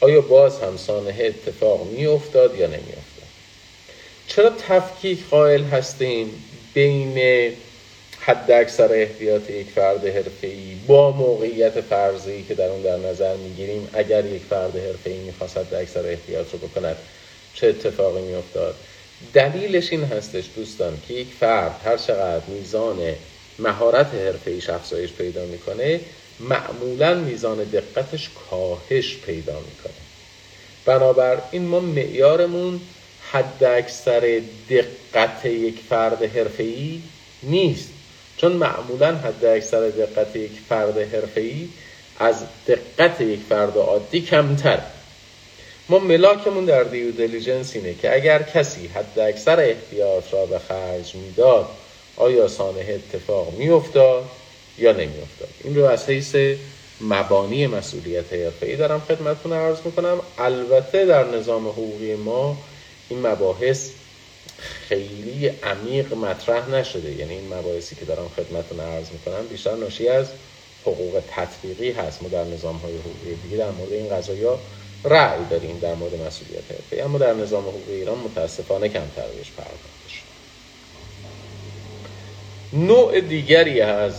آیا 0.00 0.20
باز 0.20 0.60
هم 0.60 0.76
سانحه 0.76 1.26
اتفاق 1.26 1.90
میافتاد 1.90 2.58
یا 2.58 2.66
نمیافتاد؟ 2.66 3.11
چرا 4.26 4.50
تفکیک 4.68 5.18
قائل 5.30 5.64
هستیم 5.64 6.44
بین 6.74 7.18
حد 8.20 8.50
اکثر 8.50 8.92
احتیاط 8.92 9.50
یک 9.50 9.66
فرد 9.66 10.06
حرفه‌ای 10.06 10.74
با 10.86 11.10
موقعیت 11.10 11.80
فرضی 11.80 12.42
که 12.48 12.54
در 12.54 12.68
اون 12.68 12.82
در 12.82 12.96
نظر 12.96 13.36
می‌گیریم 13.36 13.88
اگر 13.92 14.26
یک 14.26 14.42
فرد 14.42 14.76
حرفه‌ای 14.76 15.18
می‌خواست 15.18 15.56
حد 15.58 15.74
اکثر 15.74 16.06
احتیاط 16.06 16.52
رو 16.52 16.58
بکند 16.58 16.96
چه 17.54 17.66
اتفاقی 17.66 18.20
میافتاد؟ 18.20 18.74
دلیلش 19.34 19.92
این 19.92 20.04
هستش 20.04 20.44
دوستان 20.56 20.98
که 21.08 21.14
یک 21.14 21.28
فرد 21.40 21.80
هر 21.84 21.96
چقدر 21.96 22.44
میزان 22.46 23.14
مهارت 23.58 24.14
حرفه‌ایش 24.14 24.70
افزایش 24.70 25.12
پیدا 25.12 25.44
می‌کنه 25.44 26.00
معمولا 26.40 27.14
میزان 27.14 27.64
دقتش 27.64 28.30
کاهش 28.50 29.16
پیدا 29.16 29.60
می‌کنه. 29.60 29.92
بنابراین 30.84 31.66
ما 31.66 31.80
معیارمون 31.80 32.80
حد 33.32 33.64
اکثر 33.64 34.40
دقت 34.70 35.44
یک 35.44 35.74
فرد 35.88 36.22
حرفه‌ای 36.22 37.00
نیست. 37.42 37.88
چون 38.36 38.52
معمولا 38.52 39.16
حد 39.16 39.44
اکثر 39.44 39.88
دقت 39.88 40.36
یک 40.36 40.50
فرد 40.68 40.98
حرفه‌ای 40.98 41.68
از 42.18 42.36
دقت 42.66 43.20
یک 43.20 43.40
فرد 43.48 43.76
عادی 43.76 44.20
کمتر. 44.20 44.78
ما 45.88 45.98
ملاکمون 45.98 46.64
در 46.64 46.82
دیو 46.82 47.10
دیلیجنس 47.10 47.76
اینه 47.76 47.94
که 47.94 48.14
اگر 48.14 48.42
کسی 48.42 48.86
حد 48.86 49.18
اکثر 49.18 49.60
احتیاط 49.60 50.24
را 50.32 50.46
به 50.46 50.58
خرج 50.58 51.14
می‌داد 51.14 51.68
آیا 52.16 52.48
سانه 52.48 52.80
اتفاق 52.88 53.54
میافتاد 53.58 54.24
یا 54.78 54.92
نمیافتاد؟ 54.92 55.48
این 55.64 55.76
رو 55.76 55.84
از 55.84 56.08
حیث 56.08 56.36
مبانی 57.00 57.66
مسئولیت 57.66 58.32
حرفه‌ای 58.32 58.76
دارم 58.76 59.02
خدمتتون 59.08 59.52
عرض 59.52 59.76
می‌کنم. 59.84 60.20
البته 60.38 61.06
در 61.06 61.24
نظام 61.24 61.68
حقوقی 61.68 62.14
ما 62.14 62.56
این 63.12 63.26
مباحث 63.26 63.90
خیلی 64.88 65.48
عمیق 65.62 66.14
مطرح 66.14 66.70
نشده. 66.70 67.12
یعنی 67.12 67.34
این 67.34 67.54
مباحثی 67.54 67.96
که 67.96 68.04
دارم 68.04 68.28
خدمتتون 68.36 68.80
عرض 68.80 69.06
می‌کنم 69.12 69.46
بیشتر 69.50 69.74
ناشی 69.74 70.08
از 70.08 70.26
حقوق 70.82 71.22
تطبیقی 71.36 71.90
هست. 71.90 72.22
ما 72.22 72.28
در 72.28 72.44
نظام 72.44 72.76
های 72.76 72.92
حقوقی 72.96 73.34
دیگه 73.42 73.56
در 73.56 73.70
مورد 73.70 73.92
این 73.92 74.08
قضايا 74.16 74.58
رأی 75.04 75.44
داریم 75.50 75.78
در 75.78 75.94
مورد 75.94 76.14
مسئولیت 76.14 76.62
حرفه‌ای. 76.70 77.02
اما 77.02 77.18
در 77.18 77.34
نظام 77.34 77.62
حقوقی 77.62 77.92
ایران 77.92 78.18
متاسفانه 78.18 78.88
کمتر 78.88 79.26
بهش 79.36 79.50
پرداخته 79.56 80.08
شده. 80.08 80.32
نوع 82.72 83.20
دیگری 83.20 83.80
از 83.80 84.14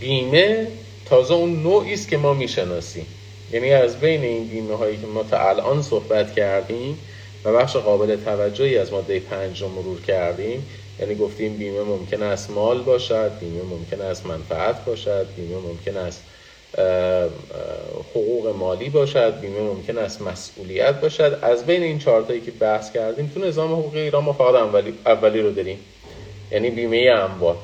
بیمه 0.00 0.66
تازه 1.06 1.34
اون 1.34 1.62
نوعی 1.62 1.94
است 1.94 2.08
که 2.08 2.16
ما 2.16 2.34
می‌شناسیم. 2.34 3.06
یعنی 3.52 3.72
از 3.72 4.00
بین 4.00 4.22
این 4.22 4.48
بیمه 4.48 4.76
هایی 4.76 4.96
که 4.96 5.06
ما 5.06 5.22
تا 5.22 5.48
الان 5.48 5.82
صحبت 5.82 6.34
کردیم 6.34 6.98
و 7.44 7.52
بخش 7.52 7.76
قابل 7.76 8.16
توجهی 8.16 8.78
از 8.78 8.92
ماده 8.92 9.20
پنج 9.20 9.62
رو 9.62 9.68
مرور 9.68 10.00
کردیم. 10.00 10.66
یعنی 11.00 11.14
گفتیم 11.14 11.56
بیمه 11.56 11.80
ممکن 11.80 12.22
است 12.22 12.50
مال 12.50 12.82
باشد 12.82 13.32
بیمه 13.40 13.62
ممکن 13.62 14.00
است 14.00 14.26
منفعت 14.26 14.84
باشد 14.84 15.26
بیمه 15.36 15.56
ممکن 15.56 15.96
است 15.96 16.22
حقوق 18.10 18.56
مالی 18.58 18.88
باشد 18.88 19.40
بیمه 19.40 19.60
ممکن 19.60 19.98
است 19.98 20.22
مسئولیت 20.22 21.00
باشد. 21.00 21.38
از 21.42 21.66
بین 21.66 21.82
این 21.82 21.98
چهارتایی 21.98 22.40
که 22.40 22.50
بحث 22.50 22.92
کردیم 22.92 23.30
تو 23.34 23.40
نظام 23.40 23.72
حقوقی 23.72 24.00
ایران 24.00 24.24
ما 24.24 24.32
فقط 24.32 24.54
اولی, 24.54 24.94
اولی 25.06 25.40
رو 25.40 25.50
داریم. 25.50 25.78
یعنی 26.52 26.70
بیمه 26.70 27.10
اموال. 27.14 27.56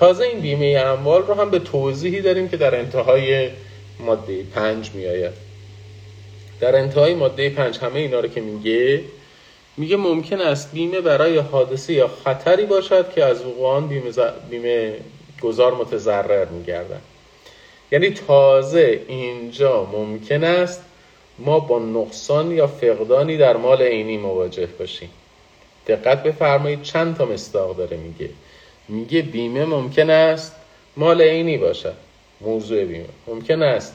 تازه 0.00 0.24
این 0.24 0.40
بیمه 0.40 0.82
اموال 0.86 1.22
رو 1.22 1.34
هم 1.34 1.50
به 1.50 1.58
توضیحی 1.58 2.20
داریم 2.20 2.48
که 2.48 2.56
در 2.56 2.78
انتهای 2.78 3.50
ماده 4.00 4.42
پنج 4.54 4.90
میآید. 4.94 5.47
در 6.60 6.76
انتهای 6.76 7.14
ماده 7.14 7.50
پنج 7.50 7.78
همه 7.78 8.00
اینا 8.00 8.20
رو 8.20 8.28
که 8.28 8.40
میگه 8.40 9.00
میگه 9.76 9.96
ممکن 9.96 10.40
است 10.40 10.72
بیمه 10.72 11.00
برای 11.00 11.38
حادثه 11.38 11.92
یا 11.92 12.10
خطری 12.24 12.66
باشد 12.66 13.12
که 13.12 13.24
از 13.24 13.44
وقوع 13.44 13.80
بیمه, 13.80 14.10
بیمه 14.50 14.94
گذار 15.42 15.74
متضرر 15.74 16.44
میگردن 16.44 17.00
یعنی 17.92 18.10
تازه 18.10 19.00
اینجا 19.08 19.84
ممکن 19.84 20.44
است 20.44 20.82
ما 21.38 21.60
با 21.60 21.78
نقصان 21.78 22.50
یا 22.50 22.66
فقدانی 22.66 23.36
در 23.36 23.56
مال 23.56 23.82
عینی 23.82 24.16
مواجه 24.16 24.66
باشیم. 24.66 25.10
دقت 25.86 26.22
بفرمایید 26.22 26.82
چند 26.82 27.16
تا 27.16 27.24
مستاق 27.24 27.76
داره 27.76 27.96
میگه. 27.96 28.30
میگه 28.88 29.22
بیمه 29.22 29.64
ممکن 29.64 30.10
است 30.10 30.56
مال 30.96 31.22
عینی 31.22 31.58
باشد. 31.58 31.94
موضوع 32.40 32.84
بیمه. 32.84 33.04
ممکن 33.26 33.62
است 33.62 33.94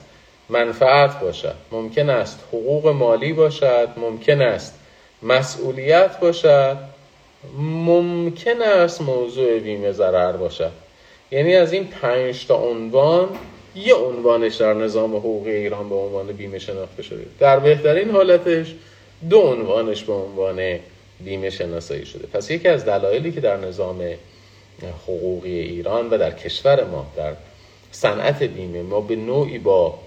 منفعت 0.53 1.19
باشد. 1.19 1.55
ممکن 1.71 2.09
است 2.09 2.39
حقوق 2.47 2.87
مالی 2.87 3.33
باشد 3.33 3.89
ممکن 3.97 4.41
است 4.41 4.79
مسئولیت 5.23 6.19
باشد 6.19 6.77
ممکن 7.57 8.61
است 8.61 9.01
موضوع 9.01 9.59
بیمه 9.59 9.91
ضرر 9.91 10.31
باشد. 10.31 10.71
یعنی 11.31 11.55
از 11.55 11.73
این 11.73 11.87
پنج 11.87 12.47
تا 12.47 12.55
عنوان 12.55 13.29
یه 13.75 13.93
عنوانش 13.93 14.55
در 14.55 14.73
نظام 14.73 15.15
حقوقی 15.15 15.51
ایران 15.51 15.89
به 15.89 15.95
عنوان 15.95 16.27
بیمه 16.27 16.59
شناخته 16.59 17.03
شده. 17.03 17.25
در 17.39 17.59
بهترین 17.59 18.11
حالتش 18.11 18.75
دو 19.29 19.39
عنوانش 19.39 20.03
به 20.03 20.13
عنوان 20.13 20.79
بیمه 21.19 21.49
شناسایی 21.49 22.05
شده. 22.05 22.27
پس 22.27 22.51
یکی 22.51 22.67
از 22.67 22.85
دلایلی 22.85 23.31
که 23.31 23.41
در 23.41 23.57
نظام 23.57 24.01
حقوقی 25.03 25.59
ایران 25.59 26.09
و 26.09 26.17
در 26.17 26.31
کشور 26.31 26.83
ما 26.83 27.05
در 27.15 27.33
صنعت 27.91 28.43
بیمه 28.43 28.81
ما 28.81 29.01
به 29.01 29.15
نوعی 29.15 29.59
با 29.59 29.99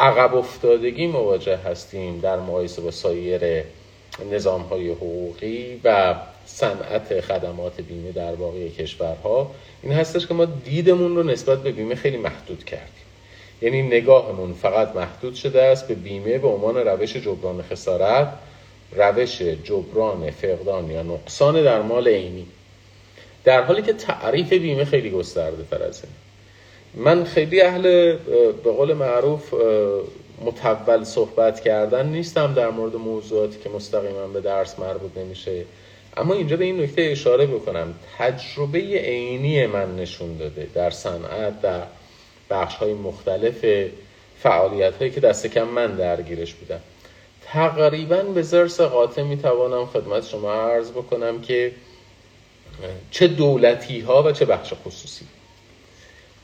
عقب 0.00 0.34
افتادگی 0.34 1.06
مواجه 1.06 1.56
هستیم 1.56 2.20
در 2.20 2.36
مقایسه 2.36 2.82
با 2.82 2.90
سایر 2.90 3.64
نظام 4.32 4.60
های 4.62 4.90
حقوقی 4.90 5.80
و 5.84 6.14
صنعت 6.46 7.20
خدمات 7.20 7.80
بیمه 7.80 8.12
در 8.12 8.34
باقی 8.34 8.70
کشورها. 8.70 9.50
این 9.82 9.92
هستش 9.92 10.26
که 10.26 10.34
ما 10.34 10.44
دیدمون 10.44 11.16
رو 11.16 11.22
نسبت 11.22 11.62
به 11.62 11.72
بیمه 11.72 11.94
خیلی 11.94 12.16
محدود 12.16 12.64
کردیم. 12.64 13.04
یعنی 13.62 13.82
نگاهمون 13.82 14.52
فقط 14.52 14.96
محدود 14.96 15.34
شده 15.34 15.62
است 15.62 15.88
به 15.88 15.94
بیمه 15.94 16.38
به 16.38 16.48
عنوان 16.48 16.76
روش 16.76 17.16
جبران 17.16 17.62
خسارت 17.62 18.32
روش 18.92 19.42
جبران 19.42 20.30
فقدان 20.30 20.90
یا 20.90 21.02
نقصان 21.02 21.62
در 21.62 21.82
مال 21.82 22.08
عینی. 22.08 22.46
در 23.44 23.62
حالی 23.62 23.82
که 23.82 23.92
تعریف 23.92 24.52
بیمه 24.52 24.84
خیلی 24.84 25.10
گسترده 25.10 25.64
تر 25.70 25.82
از 25.82 26.04
این. 26.04 26.12
من 26.94 27.24
خیلی 27.24 27.60
اهل 27.60 28.16
به 28.64 28.72
قول 28.72 28.92
معروف 28.92 29.54
متول 30.44 31.04
صحبت 31.04 31.60
کردن 31.60 32.06
نیستم 32.06 32.54
در 32.54 32.70
مورد 32.70 32.96
موضوعاتی 32.96 33.58
که 33.58 33.68
مستقیما 33.68 34.26
به 34.26 34.40
درس 34.40 34.78
مربوط 34.78 35.18
نمیشه. 35.18 35.64
اما 36.16 36.34
اینجا 36.34 36.56
به 36.56 36.64
این 36.64 36.80
نکته 36.80 37.02
اشاره 37.02 37.46
بکنم. 37.46 37.94
تجربه 38.18 38.78
عینی 38.78 39.66
من 39.66 39.96
نشون 39.96 40.36
داده 40.36 40.66
در 40.74 40.90
صنعت 40.90 41.62
در 41.62 41.82
بخش 42.50 42.74
های 42.76 42.94
مختلف 42.94 43.66
فعالیت 44.42 44.94
هایی 44.94 45.10
که 45.10 45.20
دست 45.20 45.46
کم 45.46 45.64
من 45.64 45.96
درگیرش 45.96 46.54
بودم. 46.54 46.80
تقریبا 47.44 48.22
به 48.22 48.42
زرس 48.42 48.80
قاطع 48.80 49.22
می‌توانم 49.22 49.86
خدمت 49.86 50.26
شما 50.26 50.52
عرض 50.52 50.90
بکنم 50.90 51.40
که 51.40 51.72
چه 53.10 53.26
دولتی 53.26 54.00
ها 54.00 54.22
و 54.22 54.32
چه 54.32 54.44
بخش 54.44 54.72
خصوصی. 54.84 55.24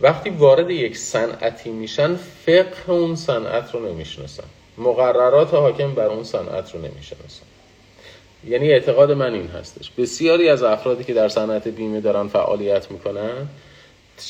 وقتی 0.01 0.31
وارد 0.31 0.71
یک 0.71 0.97
صنعتی 0.97 1.71
میشن 1.71 2.17
فقه 2.17 2.91
اون 2.91 3.17
صنعت 3.17 3.75
رو 3.75 3.93
نمی‌شناسن. 3.93 4.45
مقررات 4.79 5.55
حاکم 5.55 5.95
بر 5.95 6.07
اون 6.07 6.25
صنعت 6.25 6.75
رو 6.75 6.81
نمی‌شناسن. 6.81 7.47
یعنی 8.49 8.73
اعتقاد 8.73 9.13
من 9.13 9.35
این 9.35 9.47
هستش. 9.47 9.91
بسیاری 9.91 10.49
از 10.49 10.63
افرادی 10.63 11.05
که 11.05 11.15
در 11.15 11.29
صنعت 11.29 11.69
بیمه 11.69 12.01
دارن 12.01 12.29
فعالیت 12.29 12.91
می‌کنن 12.91 13.49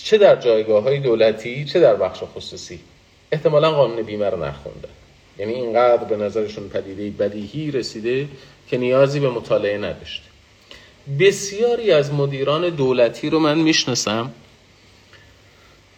چه 0.05 0.19
در 0.19 0.37
جایگاه 0.37 0.83
های 0.83 1.01
دولتی 1.01 1.65
چه 1.65 1.81
در 1.81 1.95
بخش 1.97 2.23
خصوصی 2.35 2.81
احتمالا 3.33 3.73
قانون 3.73 4.03
بیمه 4.03 4.31
رو 4.31 4.45
نخوندن. 4.45 4.89
یعنی 5.39 5.53
اینقدر 5.53 6.05
به 6.05 6.17
نظرشون 6.17 6.69
پدیده 6.69 7.11
بدیهی 7.11 7.71
رسیده 7.71 8.29
که 8.69 8.79
نیازی 8.79 9.21
به 9.21 9.31
مطالعه 9.31 9.79
نداشته 9.79 10.27
بسیاری 11.21 11.93
از 11.93 12.13
مدیران 12.13 12.69
دولتی 12.69 13.31
رو 13.31 13.39
من 13.39 13.59
می‌شناسم 13.59 14.33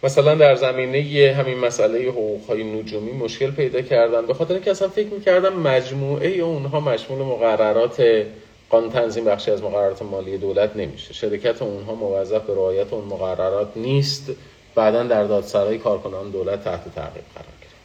مثلا 0.03 0.35
در 0.35 0.55
زمینه 0.55 1.33
همین 1.33 1.57
مسئله 1.57 2.09
حقوق 2.09 2.45
های 2.45 2.63
نجومی 2.63 3.11
مشکل 3.11 3.51
پیدا 3.51 3.81
کردن. 3.81 4.25
به 4.25 4.33
خاطر 4.33 4.53
اینکه 4.53 4.71
اصلا 4.71 4.87
فکر 4.87 5.07
می‌کردم 5.07 5.53
مجموعه 5.53 6.29
اونها 6.29 6.79
مشمول 6.79 7.19
مقررات 7.19 8.25
قانون 8.69 8.89
تنظیم 8.89 9.25
بخشی 9.25 9.51
از 9.51 9.63
مقررات 9.63 10.01
مالی 10.01 10.37
دولت 10.37 10.75
نمیشه. 10.75 11.13
شرکت 11.13 11.61
اونها 11.61 11.95
موظف 11.95 12.41
به 12.41 12.53
رعایت 12.53 12.93
اون 12.93 13.05
مقررات 13.05 13.67
نیست. 13.75 14.31
بعدا 14.75 15.03
در 15.03 15.23
دادسرای 15.23 15.77
کارکنان 15.77 16.29
دولت 16.29 16.63
تحت 16.63 16.95
تعقیب 16.95 17.23
قرار 17.35 17.53
گرفت. 17.61 17.75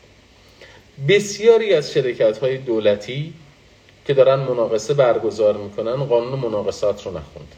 بسیاری 1.08 1.74
از 1.74 1.92
شرکت 1.92 2.38
های 2.38 2.58
دولتی 2.58 3.32
که 4.06 4.14
دارن 4.14 4.40
مناقصه 4.40 4.94
برگزار 4.94 5.56
می‌کنن 5.56 5.96
قانون 5.96 6.38
مناقصات 6.38 7.06
رو 7.06 7.10
نخوند 7.10 7.54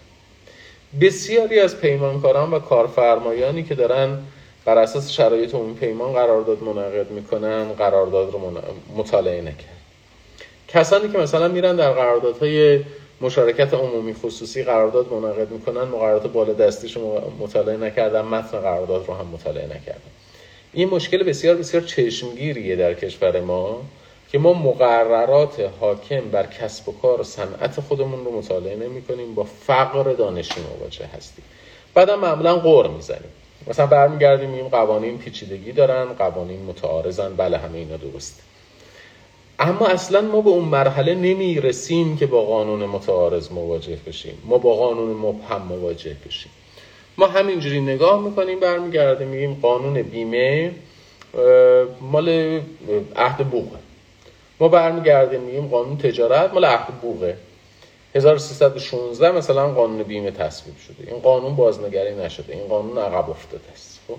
بسیاری 1.00 1.60
از 1.60 1.80
پیمانکاران 1.80 2.50
و 2.50 2.58
کارفرمایانی 2.58 3.62
که 3.62 3.74
دارن 3.74 4.18
بر 4.66 4.78
اساس 4.78 5.10
شرایط 5.10 5.54
اون 5.54 5.74
پیمان 5.74 6.12
قرارداد 6.12 6.62
منعقد 6.62 7.10
می‌کنن 7.10 7.72
قرارداد 7.72 8.32
رو 8.32 8.40
مطالعه 8.96 9.40
نکرد. 9.40 9.76
کسانی 10.68 11.08
که 11.08 11.18
مثلا 11.18 11.48
میرن 11.48 11.76
در 11.76 11.92
قراردادهای 11.92 12.80
مشارکت 13.20 13.74
عمومی 13.74 14.14
خصوصی 14.14 14.62
قرارداد 14.62 15.12
منعقد 15.12 15.50
می‌کنن 15.50 15.82
مقررات 15.82 16.26
بالا 16.26 16.52
دستیش 16.52 16.96
مطالعه 17.40 17.76
نکردن 17.76 18.20
متن 18.20 18.58
قرارداد 18.58 19.06
رو 19.06 19.14
هم 19.14 19.26
مطالعه 19.26 19.64
نکردن. 19.64 20.10
این 20.72 20.88
مشکل 20.88 21.22
بسیار 21.22 21.56
بسیار 21.56 21.82
چشمگیریه 21.82 22.76
در 22.76 22.94
کشور 22.94 23.40
ما 23.40 23.82
که 24.32 24.38
ما 24.38 24.52
مقررات 24.52 25.70
حاکم 25.80 26.20
بر 26.20 26.46
کسب 26.46 26.88
و 26.88 26.92
کار 27.02 27.20
و 27.20 27.24
صنعت 27.24 27.80
خودمون 27.80 28.24
رو 28.24 28.38
مطالعه 28.38 28.76
نمی 28.76 29.02
کنیم 29.02 29.34
با 29.34 29.44
فقر 29.44 30.12
دانشی 30.12 30.60
مواجه 30.60 31.06
هستیم. 31.06 31.44
بعدا 31.94 32.16
معمولا 32.16 32.56
قور 32.56 32.88
می‌زنیم. 32.88 33.30
مثلا 33.66 33.86
برمیگردیم 33.86 34.50
میگیم 34.50 34.68
قوانین 34.68 35.18
پیچیدگی 35.18 35.72
دارن 35.72 36.04
قوانین 36.04 36.62
متعارضن 36.62 37.36
بله 37.36 37.58
همه 37.58 37.78
اینا 37.78 37.96
درسته. 37.96 38.42
اما 39.58 39.86
اصلا 39.86 40.20
ما 40.20 40.40
به 40.40 40.50
اون 40.50 40.64
مرحله 40.64 41.14
نمی 41.14 41.60
رسیم 41.60 42.16
که 42.16 42.26
با 42.26 42.44
قانون 42.44 42.84
متعارض 42.84 43.52
مواجه 43.52 43.98
بشیم. 44.06 44.42
ما 44.44 44.58
با 44.58 44.74
قانون 44.74 45.16
مبهم 45.16 45.62
مواجه 45.62 46.16
بشیم. 46.26 46.52
ما 47.18 47.26
همینجوری 47.26 47.80
نگاه 47.80 48.22
می‌کنیم 48.22 48.60
برمیگردیم 48.60 49.28
میگیم 49.28 49.58
قانون 49.62 50.02
بیمه 50.02 50.72
مال 52.00 52.60
عهد 53.16 53.50
بوغه. 53.50 53.78
ما 54.60 54.68
برمیگردیم 54.68 55.40
میگیم 55.40 55.68
قانون 55.68 55.98
تجارت 55.98 56.54
مال 56.54 56.64
عهد 56.64 57.00
بوغه. 57.02 57.36
1316 58.16 59.30
مثلا 59.30 59.68
قانون 59.68 60.02
بیمه 60.02 60.30
تصویب 60.30 60.76
شده. 60.78 61.12
این 61.12 61.20
قانون 61.20 61.56
بازنگری 61.56 62.14
نشده. 62.14 62.52
این 62.52 62.66
قانون 62.68 62.98
عقب 62.98 63.30
افتاده 63.30 63.64
است. 63.72 64.00
خب؟ 64.08 64.16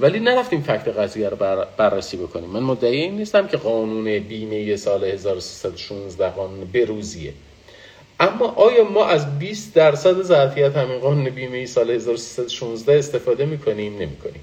ولی 0.00 0.20
نرفتیم 0.20 0.62
فکت 0.62 0.88
قضیه 0.88 1.28
رو 1.28 1.36
بررسی 1.76 2.16
بکنیم. 2.16 2.50
من 2.50 2.60
مدعی 2.60 3.00
این 3.00 3.16
نیستم 3.16 3.46
که 3.46 3.56
قانون 3.56 4.18
بیمه 4.18 4.76
سال 4.76 5.04
1316 5.04 6.28
قانون 6.28 6.64
بروزیه. 6.64 7.32
اما 8.20 8.46
آیا 8.46 8.84
ما 8.84 9.06
از 9.06 9.38
20 9.38 9.74
درصد 9.74 10.22
ظرفیت 10.22 10.76
همین 10.76 10.98
قانون 10.98 11.30
بیمه 11.30 11.66
سال 11.66 11.90
1316 11.90 12.98
استفاده 12.98 13.44
می‌کنیم؟ 13.44 13.92
نمی‌کنیم. 13.98 14.40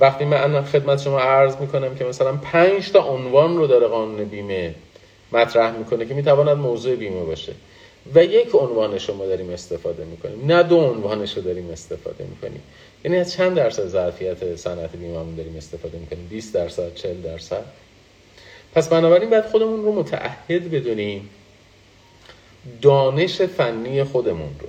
وقتی 0.00 0.24
من 0.24 0.64
خدمت 0.64 1.02
شما 1.02 1.20
عرض 1.20 1.56
می‌کنم 1.56 1.94
که 1.94 2.04
مثلا 2.04 2.36
5 2.36 2.92
تا 2.92 3.00
عنوان 3.00 3.56
رو 3.56 3.66
داره 3.66 3.86
قانون 3.86 4.24
بیمه 4.24 4.74
مطرح 5.32 5.78
می‌کنه 5.78 6.06
که 6.06 6.14
می‌تواند 6.14 6.56
موضوع 6.56 6.96
بیمه 6.96 7.24
باشه. 7.24 7.52
و 8.14 8.24
یک 8.24 8.54
عنوانش 8.54 9.10
ما 9.10 9.26
داریم 9.26 9.50
استفاده 9.50 10.04
می‌کنیم. 10.04 10.46
نه 10.46 10.62
دو 10.62 10.76
عنوانش 10.76 11.36
رو 11.36 11.42
داریم 11.42 11.70
استفاده 11.70 12.24
می‌کنیم. 12.24 12.62
یعنی 13.04 13.16
از 13.16 13.32
چند 13.32 13.56
درصد 13.56 13.86
ظرفیت 13.86 14.56
صنعت 14.56 14.96
بیمه 14.96 15.36
داریم 15.36 15.56
استفاده 15.56 15.98
می‌کنیم؟ 15.98 16.26
20 16.30 16.54
درصد 16.54 16.94
40 16.94 17.22
درصد. 17.22 17.64
پس 18.74 18.88
بنابراین 18.88 19.30
باید 19.30 19.44
خودمون 19.44 19.84
رو 19.84 19.92
متعهد 19.92 20.70
بدونیم 20.70 21.30
دانش 22.82 23.42
فنی 23.42 24.04
خودمون 24.04 24.50
رو 24.60 24.68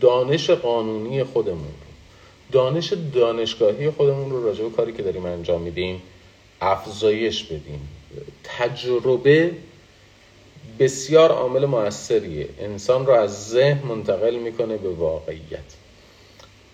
دانش 0.00 0.50
قانونی 0.50 1.24
خودمون 1.24 1.58
رو 1.58 1.86
دانش 2.52 2.92
دانشگاهی 3.14 3.90
خودمون 3.90 4.30
رو 4.30 4.44
راجع 4.44 4.64
به 4.64 4.70
کاری 4.70 4.92
که 4.92 5.02
داریم 5.02 5.24
انجام 5.26 5.62
میدیم 5.62 6.02
افزایش 6.60 7.44
بدیم. 7.44 7.88
تجربه 8.44 9.50
بسیار 10.78 11.30
عامل 11.30 11.64
موثریه. 11.64 12.48
انسان 12.60 13.06
رو 13.06 13.12
از 13.12 13.48
ذهن 13.48 13.86
منتقل 13.86 14.34
می‌کنه 14.34 14.76
به 14.76 14.88
واقعیت. 14.88 15.74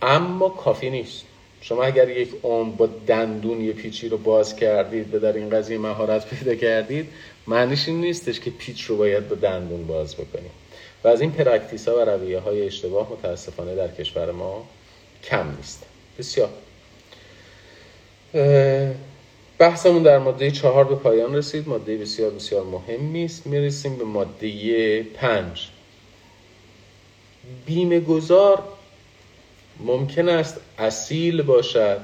اما 0.03 0.49
کافی 0.49 0.91
نیست. 0.91 1.25
شما 1.61 1.83
اگر 1.83 2.09
یک 2.09 2.29
عمر 2.43 2.75
با 2.75 2.89
دندون 3.07 3.61
یه 3.61 3.73
پیچی 3.73 4.09
رو 4.09 4.17
باز 4.19 4.57
کردید 4.57 5.15
و 5.15 5.19
در 5.19 5.33
این 5.33 5.51
قضیه 5.51 5.79
مهارت 5.79 6.27
پیدا 6.27 6.55
کردید 6.55 7.09
معنیش 7.47 7.89
این 7.89 8.01
نیستش 8.01 8.41
که 8.41 8.51
پیچ 8.51 8.85
رو 8.85 8.97
باید 8.97 9.29
با 9.29 9.35
دندون 9.35 9.87
باز 9.87 10.15
بکنید 10.15 10.51
و 11.05 11.09
از 11.09 11.21
این 11.21 11.31
practice 11.31 11.89
ها 11.89 11.97
و 11.97 12.01
رویه 12.01 12.39
های 12.39 12.67
اشتباه 12.67 13.13
متاسفانه 13.13 13.75
در 13.75 13.89
کشور 13.89 14.31
ما 14.31 14.67
کم 15.25 15.57
نیست. 15.57 15.87
بسیار. 16.19 16.51
بحثمون 19.59 20.03
در 20.03 20.19
ماده 20.19 20.51
چهار 20.51 20.85
به 20.85 20.95
پایان 20.95 21.35
رسید. 21.37 21.69
ماده 21.69 21.97
بسیار 21.97 22.31
بسیار 22.31 22.65
مهمی 22.65 23.25
است 23.25 23.47
می‌رسیم 23.47 23.97
به 23.99 24.05
ماده 24.05 25.03
پنج. 25.03 25.69
بیمه 27.67 28.01
گذار 28.01 28.63
ممکن 29.81 30.29
است 30.29 30.61
اصیل 30.79 31.43
باشد 31.43 32.01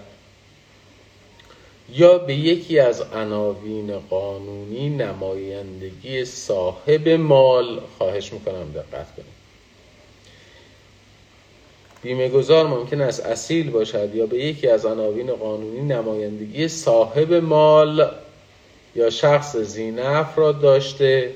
یا 1.93 2.19
به 2.19 2.35
یکی 2.35 2.79
از 2.79 3.01
عناوین 3.01 3.99
قانونی 3.99 4.89
نمایندگی 4.89 6.25
صاحب 6.25 7.09
مال 7.09 7.81
خواهش 7.99 8.33
می‌کنم 8.33 8.73
دقت 8.73 9.17
کنید. 9.17 9.38
بیمه 12.03 12.29
گذار 12.29 12.67
ممکن 12.67 13.01
است 13.01 13.27
اصیل 13.27 13.71
باشد 13.71 14.15
یا 14.15 14.27
به 14.27 14.39
یکی 14.39 14.69
از 14.69 14.87
عناوین 14.87 15.33
قانونی 15.33 15.81
نمایندگی 15.81 16.69
صاحب 16.69 17.33
مال 17.35 18.11
یا 18.95 19.11
شخص 19.11 19.57
زینف 19.57 20.39
را 20.39 20.53
داشته 20.53 21.35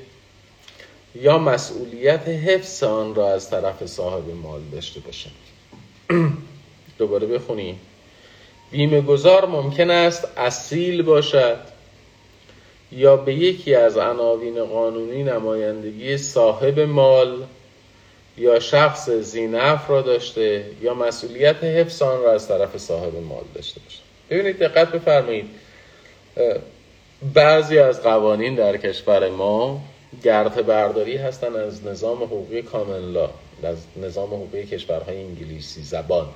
یا 1.15 1.39
مسئولیت 1.39 2.29
حفظ 2.29 2.83
آن 2.83 3.15
را 3.15 3.33
از 3.33 3.51
طرف 3.51 3.87
صاحب 3.87 4.31
مال 4.43 4.61
داشته 4.73 5.01
باشد 5.01 5.31
دوباره 6.99 7.27
بخونیم 7.27 7.81
بیمه 8.71 9.01
گذار 9.01 9.47
ممکن 9.47 9.91
است 9.91 10.29
اصیل 10.37 11.03
باشد 11.03 11.59
یا 12.93 13.17
به 13.17 13.35
یکی 13.35 13.75
از 13.75 13.97
عناوین 13.97 14.65
قانونی 14.65 15.23
نمایندگی 15.25 16.19
صاحب 16.19 16.81
مال 16.81 17.45
یا 18.37 18.61
شخص 18.61 19.11
زینف 19.11 19.91
را 19.91 20.03
داشته 20.03 20.65
یا 20.83 20.95
مسئولیت 20.95 21.65
حفظ 21.65 22.03
آن 22.03 22.23
را 22.23 22.33
از 22.33 22.49
طرف 22.49 22.77
صاحب 22.77 23.17
مال 23.17 23.45
داشته 23.55 23.81
باشه. 23.81 23.99
ببینید 24.31 24.59
دقت 24.59 24.93
بفرمایید. 24.93 25.47
بعضی 27.35 27.79
از 27.79 28.03
قوانین 28.03 28.55
در 28.55 28.77
کشور 28.77 29.31
ما 29.31 29.81
گرد 30.25 30.67
برداری 30.67 31.17
هستن 31.17 31.57
از 31.57 31.87
نظام 31.87 32.23
حقوقی 32.23 32.63
کامن 32.63 33.17
از 33.63 33.77
نظام 33.97 34.29
حقوقی 34.29 34.67
کشورهای 34.67 35.25
انگلیسی 35.25 35.83
زبان. 35.83 36.27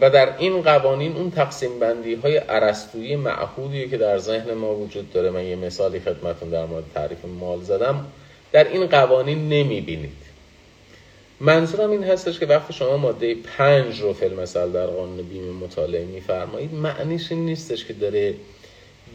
و 0.00 0.10
در 0.10 0.36
این 0.38 0.62
قوانین 0.62 1.16
اون 1.16 1.30
تقسیم 1.30 1.78
بندی 1.78 2.14
های 2.14 2.36
عرستویی 2.36 3.16
معهودی 3.16 3.88
که 3.88 3.96
در 3.98 4.18
ذهن 4.18 4.54
ما 4.54 4.74
وجود 4.74 5.12
داره 5.12 5.30
من 5.30 5.44
یه 5.44 5.56
مثالی 5.56 6.00
خدمتون 6.00 6.50
در 6.50 6.66
مورد 6.66 6.84
تعریف 6.94 7.24
مال 7.24 7.60
زدم. 7.60 8.06
در 8.52 8.68
این 8.68 8.86
قوانین 8.86 9.48
نمی 9.48 9.80
بینید 9.80 10.20
منظورم 11.40 11.90
این 11.90 12.04
هستش 12.04 12.38
که 12.38 12.46
وقتی 12.46 12.72
شما 12.72 12.96
ماده 12.96 13.34
پنج 13.34 14.00
رو 14.00 14.12
فیلم 14.12 14.40
مثال 14.40 14.72
در 14.72 14.86
قانون 14.86 15.22
بیمه 15.22 15.52
مطالعه 15.52 16.04
میفرمایید 16.04 16.74
معنیش 16.74 17.32
این 17.32 17.44
نیستش 17.44 17.84
که 17.84 17.92
داره 17.92 18.34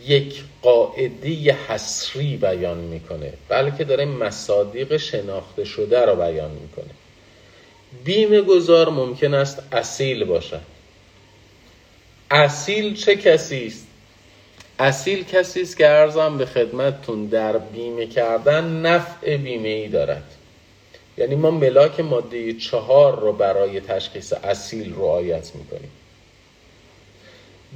یک 0.08 0.44
قاعده 0.62 1.54
حسری 1.68 2.38
بیان 2.38 2.78
می‌کنه 2.78 3.34
بلکه 3.50 3.84
داره 3.84 4.06
مصادیق 4.06 4.98
شناخته 4.98 5.64
شده 5.64 6.06
رو 6.06 6.16
بیان 6.16 6.52
می‌کنه. 6.52 6.94
بیمه 8.04 8.42
گذار 8.42 8.90
ممکن 8.90 9.34
است 9.34 9.64
اصیل 9.72 10.24
باشد. 10.24 10.62
اصیل 12.32 12.96
چه 12.96 13.16
کسی 13.16 13.68
است؟ 13.68 13.85
اصیل 14.80 15.24
کسی 15.24 15.62
است 15.62 15.78
که 15.78 15.90
ارزم 15.90 16.38
به 16.38 16.46
خدمتتون 16.46 17.26
در 17.26 17.58
بیمه 17.58 18.06
کردن 18.06 18.82
نفع 18.82 19.38
بیمه 19.38 19.70
ای 19.70 19.88
دارد. 19.88 20.24
یعنی 21.18 21.36
ما 21.36 21.52
ملاک 21.52 22.00
ماده 22.00 22.54
چهار 22.54 23.20
رو 23.20 23.34
برای 23.34 23.80
تشخیص 23.80 24.34
اصیل 24.44 24.96
رعایت 24.96 25.52
می‌کنیم. 25.56 25.92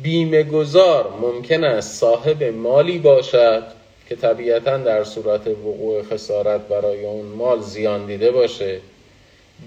بیمه 0.03 0.43
گذار 0.43 1.13
ممکن 1.21 1.63
است 1.63 1.99
صاحب 1.99 2.43
مالی 2.43 2.97
باشد 2.97 3.63
که 4.09 4.15
طبیعتا 4.15 4.77
در 4.77 5.03
صورت 5.03 5.47
وقوع 5.47 6.03
خسارت 6.03 6.61
برای 6.61 7.05
اون 7.05 7.25
مال 7.25 7.61
زیان 7.61 8.05
دیده 8.05 8.31
باشه. 8.31 8.79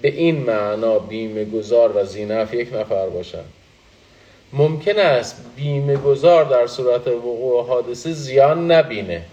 به 0.01 0.07
این 0.07 0.37
معنا 0.37 0.99
بیمه 0.99 1.45
گذار 1.45 1.97
و 1.97 2.05
زینف 2.05 2.53
یک 2.53 2.73
نفر 2.73 3.09
باشند. 3.09 3.53
ممکن 4.53 4.99
است 4.99 5.35
بیمه 5.55 5.95
گذار 5.95 6.45
در 6.45 6.67
صورت 6.67 7.07
وقوع 7.07 7.67
حادثه 7.67 8.11
زیان 8.11 8.71
نبینه. 8.71 9.25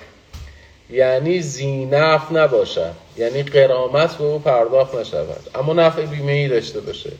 یعنی 0.90 1.40
زینف 1.40 2.32
نباشد. 2.32 2.92
یعنی 3.16 3.42
قرامت 3.42 4.16
به 4.16 4.24
او 4.24 4.38
پرداخت 4.38 4.94
نشود. 4.94 5.50
اما 5.54 5.72
نفع 5.72 6.02
بیمه 6.02 6.32
ای 6.32 6.48
داشته 6.48 6.80
باشه. 6.80 7.12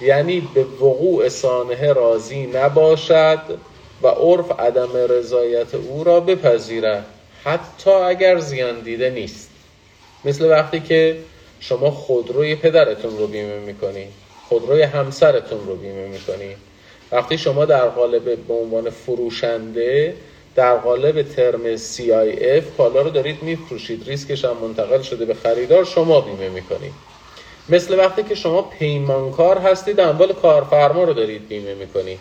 یعنی 0.00 0.48
به 0.54 0.64
وقوع 0.64 1.28
سانحه 1.28 1.92
راضی 1.92 2.46
نباشد 2.46 3.40
و 4.02 4.08
عرف 4.08 4.60
عدم 4.60 4.96
رضایت 4.96 5.74
او 5.74 6.04
را 6.04 6.20
بپذیرد. 6.20 7.04
حتی 7.44 7.90
اگر 7.90 8.38
زیان 8.38 8.80
دیده 8.80 9.10
نیست. 9.10 9.50
مثل 10.24 10.50
وقتی 10.50 10.80
که 10.80 11.16
شما 11.60 11.90
خودروی 11.90 12.54
پدرتون 12.56 13.18
رو 13.18 13.26
بیمه 13.26 13.58
می‌کنی. 13.58 14.06
خودروی 14.48 14.82
همسرتون 14.82 15.66
رو 15.66 15.76
بیمه 15.76 16.06
می‌کنی. 16.06 16.56
وقتی 17.12 17.38
شما 17.38 17.64
در 17.64 17.88
قالب 17.88 18.36
به 18.36 18.54
عنوان 18.54 18.90
فروشنده 18.90 20.14
در 20.54 20.76
قالب 20.76 21.22
ترم 21.22 21.76
CIF 21.76 22.64
کالا 22.76 23.02
رو 23.02 23.10
دارید 23.10 23.42
میفروشید. 23.42 24.08
ریسکش 24.08 24.44
هم 24.44 24.56
منتقل 24.62 25.02
شده 25.02 25.24
به 25.24 25.34
خریدار. 25.34 25.84
شما 25.84 26.20
بیمه 26.20 26.48
می‌کنید. 26.48 26.92
مثل 27.68 27.98
وقتی 27.98 28.22
که 28.22 28.34
شما 28.34 28.62
پیمانکار 28.62 29.58
هستید 29.58 30.00
اموال 30.00 30.32
کارفرما 30.32 31.04
رو 31.04 31.12
دارید 31.12 31.48
بیمه 31.48 31.74
می‌کنید. 31.74 32.18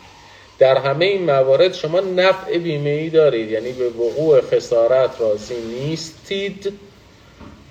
در 0.59 0.77
همه 0.77 1.05
این 1.05 1.23
موارد 1.23 1.73
شما 1.73 1.99
نفع 1.99 2.57
بیمه 2.57 2.89
ای 2.89 3.09
دارید. 3.09 3.51
یعنی 3.51 3.71
به 3.71 3.89
وقوع 3.89 4.41
خسارت 4.41 5.09
راضی 5.19 5.55
نیستید. 5.55 6.73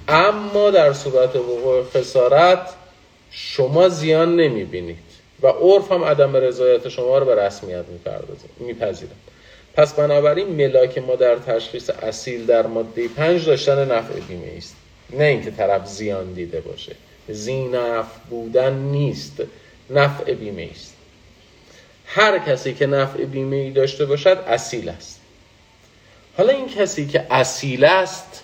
اما 0.08 0.70
در 0.70 0.92
صورت 0.92 1.36
وقوع 1.36 1.84
خسارت 1.94 2.74
شما 3.30 3.88
زیان 3.88 4.36
نمی‌بینید. 4.36 5.09
و 5.42 5.46
عرف 5.46 5.92
هم 5.92 6.04
عدم 6.04 6.36
رضایت 6.36 6.88
شما 6.88 7.18
رو 7.18 7.24
به 7.24 7.34
رسمیت 7.34 7.84
میپذیرد 8.58 9.12
پس 9.74 9.94
بنابراین 9.94 10.48
ملاک 10.48 10.98
ما 10.98 11.16
در 11.16 11.36
تشخیص 11.36 11.90
اصیل 11.90 12.46
در 12.46 12.66
ماده 12.66 13.08
پنج 13.08 13.46
داشتن 13.46 13.92
نفع 13.92 14.20
بیمه 14.20 14.52
است. 14.56 14.76
نه 15.10 15.24
اینکه 15.24 15.50
طرف 15.50 15.86
زیان 15.86 16.32
دیده 16.32 16.60
باشه. 16.60 16.96
زینف 17.28 18.06
بودن 18.30 18.74
نیست. 18.74 19.42
نفع 19.90 20.34
بیمه 20.34 20.68
است. 20.72 20.94
هر 22.06 22.38
کسی 22.38 22.74
که 22.74 22.86
نفع 22.86 23.24
بیمه 23.24 23.56
ای 23.56 23.70
داشته 23.70 24.06
باشد 24.06 24.44
اصیل 24.46 24.88
است. 24.88 25.20
حالا 26.36 26.52
این 26.52 26.68
کسی 26.68 27.06
که 27.06 27.26
اصیل 27.30 27.84
است 27.84 28.42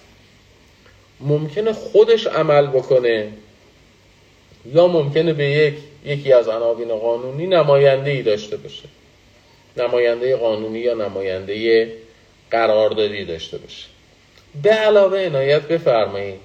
ممکنه 1.21 1.73
خودش 1.73 2.27
عمل 2.27 2.67
بکنه 2.67 3.33
یا 4.67 4.87
ممکنه 4.87 5.33
به 5.33 5.45
یک 5.45 5.75
یکی 6.07 6.33
از 6.33 6.49
عناوین 6.49 6.97
قانونی 6.97 7.47
نماینده 7.47 8.11
ای 8.11 8.23
داشته 8.23 8.57
باشه. 8.57 8.89
نماینده 9.77 10.37
قانونی 10.37 10.79
یا 10.79 10.95
نماینده 10.95 11.89
قراردادی 12.51 13.25
داشته 13.25 13.59
باشه. 13.59 13.87
به 14.63 14.71
علاوه 14.71 15.19
عنایت 15.19 15.63
بفرمایید. 15.63 16.41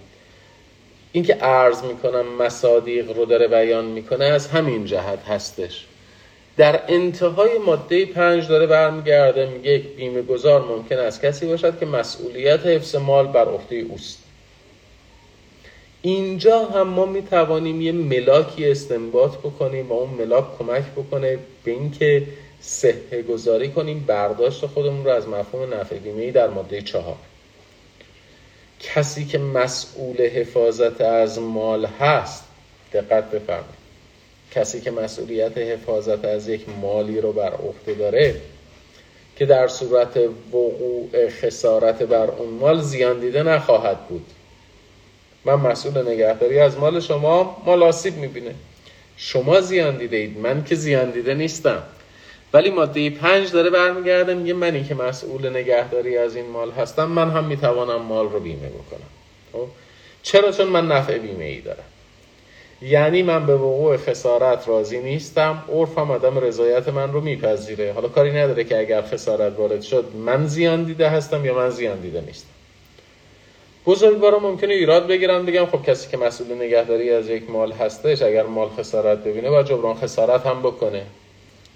اینکه 1.11 1.33
عرض 1.33 1.83
می‌کنم 1.83 2.25
مصادیق 2.39 3.11
رو 3.11 3.25
داره 3.25 3.47
بیان 3.47 3.85
می‌کنه 3.85 4.25
از 4.25 4.47
همین 4.47 4.85
جهت 4.85 5.19
هستش. 5.27 5.85
در 6.57 6.81
انتهای 6.87 7.57
ماده 7.57 8.05
پنج 8.05 8.47
داره 8.47 8.67
برمیگرده 8.67 9.45
میگه 9.45 9.71
یک 9.71 9.83
بیمه 9.83 10.21
گذار 10.21 10.61
ممکن 10.61 10.97
است 10.97 11.21
کسی 11.21 11.45
باشد 11.45 11.79
که 11.79 11.85
مسئولیت 11.85 12.65
حفظ 12.65 12.95
مال 12.95 13.27
بر 13.27 13.45
عهده 13.45 13.75
اوست. 13.75 14.20
اینجا 16.01 16.65
هم 16.65 16.87
ما 16.87 17.05
می 17.05 17.21
توانیم 17.21 17.81
یه 17.81 17.91
ملاکی 17.91 18.71
استنباط 18.71 19.37
بکنیم 19.37 19.91
و 19.91 19.93
اون 19.93 20.09
ملاک 20.09 20.57
کمک 20.57 20.83
بکنه 20.95 21.39
به 21.63 21.71
اینکه 21.71 22.27
صحه 22.61 23.21
گذاری 23.21 23.69
کنیم 23.69 24.03
برداشت 24.07 24.65
خودمون 24.65 25.05
رو 25.05 25.11
از 25.11 25.27
مفهوم 25.27 25.73
نفع 25.73 25.97
بیمه 25.97 26.31
در 26.31 26.47
ماده 26.47 26.81
چهار. 26.81 27.17
کسی 28.79 29.25
که 29.25 29.37
مسئول 29.37 30.21
حفاظت 30.21 31.01
از 31.01 31.39
مال 31.39 31.85
هست 31.85 32.43
دقت 32.93 33.31
بفرمایید. 33.31 33.81
کسی 34.51 34.81
که 34.81 34.91
مسئولیت 34.91 35.57
حفاظت 35.57 36.25
از 36.25 36.47
یک 36.47 36.65
مالی 36.81 37.21
رو 37.21 37.33
بر 37.33 37.53
عهده 37.53 37.93
داره 37.93 38.35
که 39.35 39.45
در 39.45 39.67
صورت 39.67 40.17
وقوع 40.53 41.29
خسارت 41.29 42.03
بر 42.03 42.31
اون 42.31 42.49
مال 42.49 42.81
زیان 42.81 43.19
دیده 43.19 43.43
نخواهد 43.43 44.07
بود. 44.07 44.25
من 45.45 45.55
مسئول 45.55 46.11
نگهداری. 46.11 46.59
از 46.59 46.77
مال 46.77 46.99
شما 46.99 47.63
مال 47.65 47.83
آسیب 47.83 48.17
می‌بینه. 48.17 48.55
شما 49.17 49.61
زیان 49.61 49.97
دیده 49.97 50.17
اید 50.17 50.37
من 50.37 50.63
که 50.63 50.75
زیان 50.75 51.11
دیده 51.11 51.33
نیستم. 51.33 51.83
ولی 52.53 52.69
ماده 52.69 53.09
پنج 53.09 53.51
داره 53.51 53.69
برمیگرده 53.69 54.33
میگه 54.33 54.53
منی 54.53 54.83
که 54.83 54.95
مسئول 54.95 55.49
نگهداری 55.49 56.17
از 56.17 56.35
این 56.35 56.49
مال 56.49 56.71
هستم 56.71 57.05
من 57.05 57.31
هم 57.31 57.43
می‌توانم 57.43 58.01
مال 58.01 58.29
رو 58.29 58.39
بیمه 58.39 58.69
بکنم. 58.69 59.09
خب؟ 59.53 59.67
چرا؟ 60.23 60.51
چون 60.51 60.67
من 60.67 60.87
نفع 60.87 61.17
بیمه 61.17 61.45
ای 61.45 61.61
دارم. 61.61 61.83
یعنی 62.81 63.23
من 63.23 63.45
به 63.45 63.55
وقوع 63.55 63.97
خسارت 63.97 64.67
راضی 64.67 64.99
نیستم 64.99 65.63
عرفم 65.73 66.11
آدم 66.11 66.37
رضایت 66.37 66.87
من 66.87 67.13
رو 67.13 67.21
میپذیره. 67.21 67.93
حالا 67.93 68.07
کاری 68.07 68.31
نداره 68.31 68.63
که 68.63 68.79
اگر 68.79 69.01
خسارت 69.01 69.59
وارد 69.59 69.81
شد 69.81 70.05
من 70.15 70.47
زیان 70.47 70.83
دیده 70.83 71.09
هستم 71.09 71.45
یا 71.45 71.55
من 71.55 71.69
زیان 71.69 71.99
دیده 71.99 72.21
نیستم. 72.21 72.60
بزرگوارا 73.85 74.39
ممکنه 74.39 74.73
ایراد 74.73 75.07
بگیرن 75.07 75.45
بگم 75.45 75.65
خب 75.65 75.83
کسی 75.83 76.09
که 76.11 76.17
مسئول 76.17 76.55
نگهداری 76.55 77.09
از 77.09 77.29
یک 77.29 77.49
مال 77.49 77.71
هستش 77.71 78.21
اگر 78.21 78.43
مال 78.43 78.69
خسارت 78.69 79.17
ببینه 79.17 79.49
باید 79.49 79.65
جبران 79.65 79.95
خسارت 79.95 80.45
هم 80.45 80.61
بکنه. 80.61 81.05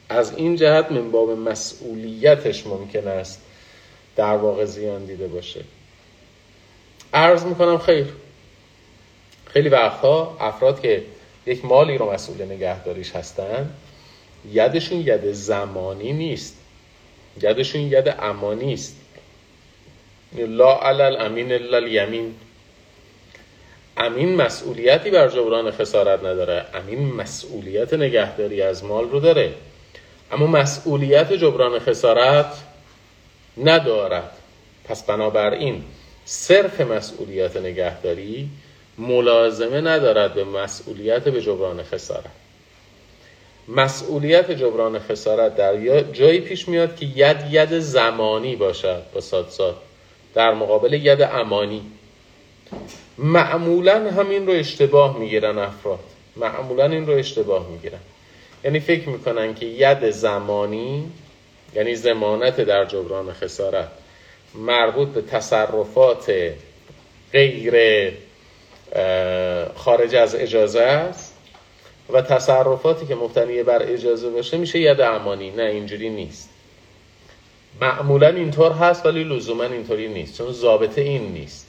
از 0.10 0.38
این 0.38 0.56
جهت 0.56 0.92
من 0.92 1.12
باب 1.12 1.32
مسئولیتش 1.32 2.68
ممکن 2.68 3.08
است 3.08 3.42
در 4.16 4.36
واقع 4.38 4.66
زیان 4.66 5.06
دیده 5.06 5.28
باشه. 5.28 5.62
عرض 7.14 7.44
می‌کنم 7.44 7.78
خیر. 7.78 8.06
خیلی 9.46 9.70
وقتها 9.70 10.38
افراد 10.40 10.82
که 10.82 11.04
یک 11.46 11.66
مالی 11.66 11.98
رو 11.98 12.12
مسئول 12.12 12.46
نگهداریش 12.46 13.12
هستن 13.12 13.70
یدشون 14.52 15.00
ید 15.00 15.32
زمانی 15.32 16.14
نیست. 16.14 16.58
یدشون 17.42 17.82
ید 17.82 18.16
امانی 18.20 18.74
است 18.74 18.96
لا 20.40 20.80
علل 20.82 21.16
امین 21.22 21.52
الا 21.52 21.78
الیمین. 21.78 22.36
امین 23.98 24.36
مسئولیتی 24.36 25.10
بر 25.10 25.28
جبران 25.28 25.72
خسارت 25.72 26.20
نداره. 26.20 26.66
امین 26.74 27.14
مسئولیت 27.14 27.94
نگهداری 27.94 28.62
از 28.62 28.84
مال 28.84 29.10
رو 29.10 29.20
داره. 29.20 29.54
اما 30.32 30.48
مسئولیت 30.48 31.34
جبران 31.34 31.80
خسارت 31.80 32.54
ندارد. 33.58 34.32
پس 34.86 35.04
بنابراین 35.04 35.84
صرف 36.26 36.82
مسئولیت 36.82 37.58
نگهداری 37.58 38.50
ملازمه 38.98 39.82
ندارد 39.82 40.34
به 40.34 40.44
مسئولیت 40.44 41.24
به 41.24 41.42
جبران 41.42 41.84
خسارت. 41.84 42.32
مسئولیت 43.68 44.52
جبران 44.52 45.00
خسارت 45.00 45.56
در 45.56 46.02
جایی 46.02 46.40
پیش 46.40 46.68
میاد 46.68 46.96
که 46.96 47.06
ید 47.06 47.38
ید 47.50 47.80
زمانی 47.80 48.56
باشد 48.56 49.04
با 49.14 49.22
ساد 49.22 49.50
ساد 49.50 49.76
در 50.36 50.54
مقابل 50.54 50.94
ید 50.94 51.22
امانی. 51.22 51.82
معمولا 53.18 54.12
همین 54.12 54.48
رو 54.48 54.54
اشتباه 54.54 55.20
می‌گیرن 55.20 55.58
افراد. 55.58 56.00
معمولا 56.36 56.86
این 56.86 57.08
رو 57.08 57.14
اشتباه 57.14 57.70
می‌گیرن. 57.70 58.00
یعنی 58.64 58.80
فکر 58.80 59.10
می‌کنن 59.10 59.54
که 59.54 59.66
ید 59.66 60.10
زمانی 60.10 61.12
یعنی 61.76 61.96
زمانت 61.96 62.62
در 62.62 62.86
جبران 62.86 63.34
خسارت 63.34 63.88
مربوط 64.56 65.08
به 65.08 65.22
تصرفات 65.22 66.34
غیر 67.34 67.76
خارج 69.76 70.16
از 70.16 70.36
اجازه 70.36 70.82
است 70.82 71.34
و 72.14 72.22
تصرفاتی 72.22 73.06
که 73.06 73.16
مبتنی 73.16 73.64
بر 73.64 73.84
اجازه 73.84 74.30
باشه 74.30 74.58
میشه 74.58 74.80
ید 74.80 75.02
امانی. 75.02 75.52
نه 75.52 75.64
اینجوری 75.64 76.10
نیست. 76.10 76.50
معمولا 77.82 78.28
اینطور 78.28 78.72
هست 78.72 79.06
ولی 79.06 79.24
لزوما 79.24 79.64
اینطوری 79.64 80.08
نیست. 80.08 80.38
چون 80.38 80.52
ضابطه 80.52 81.02
این 81.02 81.32
نیست. 81.32 81.68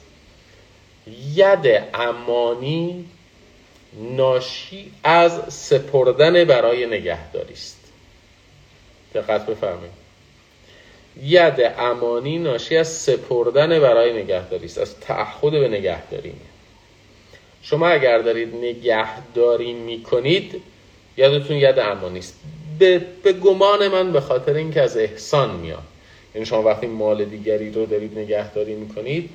ید 1.35 1.83
امانی 1.93 3.05
ناشی 3.93 4.91
از 5.03 5.53
سپردن 5.53 6.43
برای 6.43 6.85
نگهداری 6.85 7.53
است. 7.53 7.79
دقت 9.13 9.45
بفرمایید. 9.45 9.91
ید 11.23 11.73
امانی 11.77 12.37
ناشی 12.37 12.77
از 12.77 12.87
سپردن 12.87 13.79
برای 13.79 14.23
نگهداری 14.23 14.65
است. 14.65 14.77
از 14.77 14.99
تعهد 14.99 15.51
به 15.51 15.67
نگهداری. 15.67 16.33
شما 17.61 17.87
اگر 17.87 18.17
دارید 18.17 18.55
نگهداری 18.55 19.73
می‌کنید 19.73 20.61
یادتون 21.17 21.57
ید 21.57 21.79
امانی 21.79 22.19
است. 22.19 22.39
به،, 22.79 22.99
به 23.23 23.33
گمان 23.33 23.87
من 23.87 24.11
به 24.11 24.21
خاطر 24.21 24.53
اینکه 24.53 24.81
از 24.81 24.97
احسان 24.97 25.55
میاد. 25.55 25.83
یعنی 26.35 26.45
شما 26.45 26.61
وقتی 26.61 26.87
مال 26.87 27.25
دیگری 27.25 27.71
رو 27.71 27.85
دارید 27.85 28.19
نگهداری 28.19 28.75
می‌کنید 28.75 29.29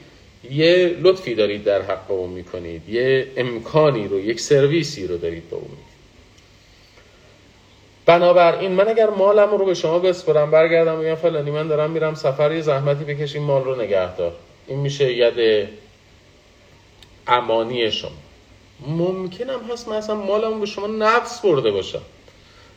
یه 0.50 0.96
لطفی 1.00 1.34
دارید 1.34 1.64
در 1.64 1.82
حق 1.82 2.10
اون 2.10 2.30
می‌کنید 2.30 2.88
یه 2.88 3.26
امکانی 3.36 4.08
رو 4.08 4.20
یک 4.20 4.40
سرویسی 4.40 5.06
رو 5.06 5.16
دارید 5.16 5.50
به 5.50 5.56
اون 5.56 5.64
می‌کنید 5.64 5.92
بنابراین 8.06 8.72
من 8.72 8.88
اگر 8.88 9.10
مالم 9.10 9.50
رو 9.50 9.64
به 9.64 9.74
شما 9.74 9.98
بسپرم 9.98 10.50
برگردم 10.50 11.00
بگم 11.00 11.14
فلانی 11.14 11.50
من 11.50 11.68
دارم 11.68 11.90
میرم 11.90 12.14
سفر 12.14 12.52
یه 12.52 12.60
زحمتی 12.60 13.04
بکشیم 13.04 13.42
مال 13.42 13.64
رو 13.64 13.82
نگهدار. 13.82 14.32
این 14.66 14.78
میشه 14.78 15.12
ید 15.12 15.68
امانی 17.26 17.90
شما. 17.90 18.10
ممکنم 18.86 19.60
هست 19.72 19.88
من 19.88 19.96
اصلا 19.96 20.14
مالم 20.14 20.60
به 20.60 20.66
شما 20.66 20.86
نفس 20.86 21.40
برده 21.40 21.70
باشم. 21.70 22.02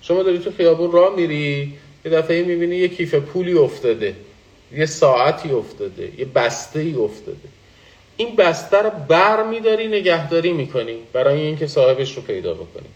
شما 0.02 0.24
داری 0.24 0.40
تو 0.40 0.52
خیابون 0.52 0.92
راه 0.92 1.16
میری 1.16 1.74
یه 2.06 2.12
دفعه 2.12 2.44
می‌بینی 2.44 2.76
یه 2.76 2.88
کیف 2.88 3.16
پولی 3.16 3.54
افتاده 3.54 4.16
یه 4.76 4.86
ساعتی 4.86 5.52
افتاده 5.52 6.12
یه 6.18 6.26
بسته 6.26 6.80
ای 6.80 6.94
افتاده. 6.94 7.48
این 8.18 8.36
بسته 8.36 8.78
رو 8.78 8.90
بر 9.08 9.44
میداری 9.44 9.88
نگهداری 9.88 10.54
می‌کنی 10.54 10.98
برای 11.14 11.42
اینکه 11.42 11.68
صاحبش 11.68 12.16
رو 12.16 12.22
پیدا 12.22 12.54
بکنی. 12.54 12.88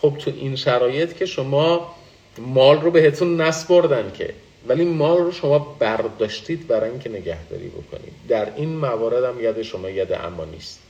خب 0.00 0.14
تو 0.18 0.30
این 0.36 0.56
شرایط 0.56 1.12
که 1.16 1.26
شما 1.26 1.94
مال 2.38 2.80
رو 2.80 2.90
بهتون 2.90 3.40
نسپردن 3.40 4.12
که 4.14 4.34
ولی 4.68 4.84
مال 4.84 5.18
رو 5.18 5.32
شما 5.32 5.76
برداشتید 5.78 6.66
برای 6.66 6.90
اینکه 6.90 7.08
نگهداری 7.08 7.68
بکنید. 7.68 8.12
در 8.28 8.48
این 8.56 8.68
موارد 8.76 9.24
هم 9.24 9.44
ید 9.44 9.62
شما 9.62 9.90
ید 9.90 10.12
اما 10.12 10.44
نیست. 10.44 10.80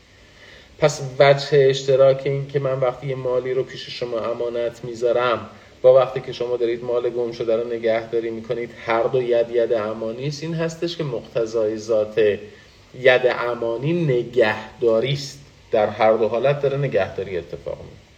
پس 0.79 1.01
وجه 1.19 1.49
اشتراک 1.53 2.21
این 2.25 2.49
که 2.49 2.59
من 2.59 2.81
وقتی 2.81 3.07
یه 3.07 3.15
مالی 3.15 3.55
رو 3.55 3.63
پیش 3.63 3.91
شما 3.91 4.19
امانت 4.19 4.85
می‌ذارم 4.85 5.51
با 5.83 5.95
وقتی 5.95 6.21
که 6.21 6.33
شما 6.33 6.57
دارید 6.57 6.85
مال 6.85 7.11
گم 7.11 7.33
شده 7.33 7.57
رو 7.57 7.73
نگهداری 7.73 8.31
می‌کنید 8.31 8.71
هر 8.87 9.03
دو 9.03 9.23
ید 9.23 9.51
ید 9.51 9.73
امانی 9.73 10.27
است. 10.27 10.43
این 10.43 10.55
هستش 10.55 10.97
که 10.97 11.05
مقتضای 11.05 11.77
ذات 11.77 12.19
ید 13.01 13.23
امانی 13.25 13.93
نگهداری 13.93 15.13
است. 15.13 15.39
در 15.73 15.87
هر 15.87 16.13
دو 16.13 16.29
حالت 16.29 16.63
داره 16.63 16.79
نگهداری 16.79 17.39
اتفاق 17.39 17.79
میفته 17.79 18.11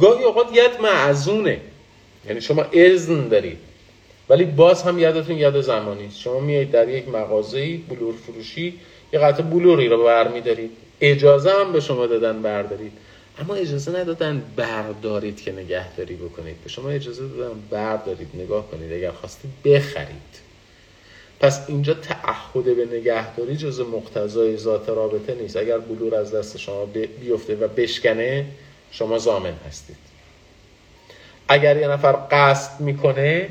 گاهی 0.00 0.24
اوقات 0.24 0.46
ید 0.52 0.80
معزونه. 0.82 1.60
یعنی 2.28 2.40
شما 2.40 2.62
اذن 2.72 3.28
دارید. 3.28 3.58
ولی 4.28 4.44
باز 4.44 4.82
هم 4.82 4.98
یادتون 4.98 5.38
یاد 5.38 5.60
زمانی 5.60 6.06
است. 6.06 6.18
شما 6.18 6.40
میایید 6.40 6.70
در 6.70 6.88
یک 6.88 7.08
مغازه 7.08 7.76
بلور 7.76 8.14
فروشی 8.26 8.80
یه 9.12 9.18
قطع 9.18 9.42
بلوری 9.42 9.88
رو 9.88 10.04
برمیدارید. 10.04 10.70
اجازه 11.00 11.50
هم 11.50 11.72
به 11.72 11.80
شما 11.80 12.06
دادن 12.06 12.42
بردارید. 12.42 12.92
اما 13.38 13.54
اجازه 13.54 14.00
ندادن 14.00 14.42
بردارید 14.56 15.42
که 15.42 15.52
نگهداری 15.52 16.14
بکنید. 16.14 16.56
به 16.62 16.68
شما 16.68 16.88
اجازه 16.88 17.28
دادن 17.28 17.60
بردارید 17.70 18.28
نگاه 18.34 18.70
کنید. 18.70 18.92
اگر 18.92 19.10
خواستید 19.10 19.50
بخرید. 19.64 20.42
پس 21.40 21.60
اینجا 21.68 21.94
تعهد 21.94 22.64
به 22.64 22.86
نگهداری 22.98 23.56
جز 23.56 23.80
مقتضای 23.80 24.56
ذات 24.56 24.88
رابطه 24.88 25.34
نیست. 25.34 25.56
اگر 25.56 25.78
بلور 25.78 26.14
از 26.14 26.34
دست 26.34 26.56
شما 26.56 26.84
بیفته 27.20 27.56
و 27.56 27.68
بشکنه 27.68 28.46
شما 28.90 29.18
زامن 29.18 29.54
هستید. 29.68 29.96
اگر 31.48 31.76
یه 31.76 31.88
نفر 31.88 32.18
قصد 32.30 32.80
می‌کنه 32.80 33.48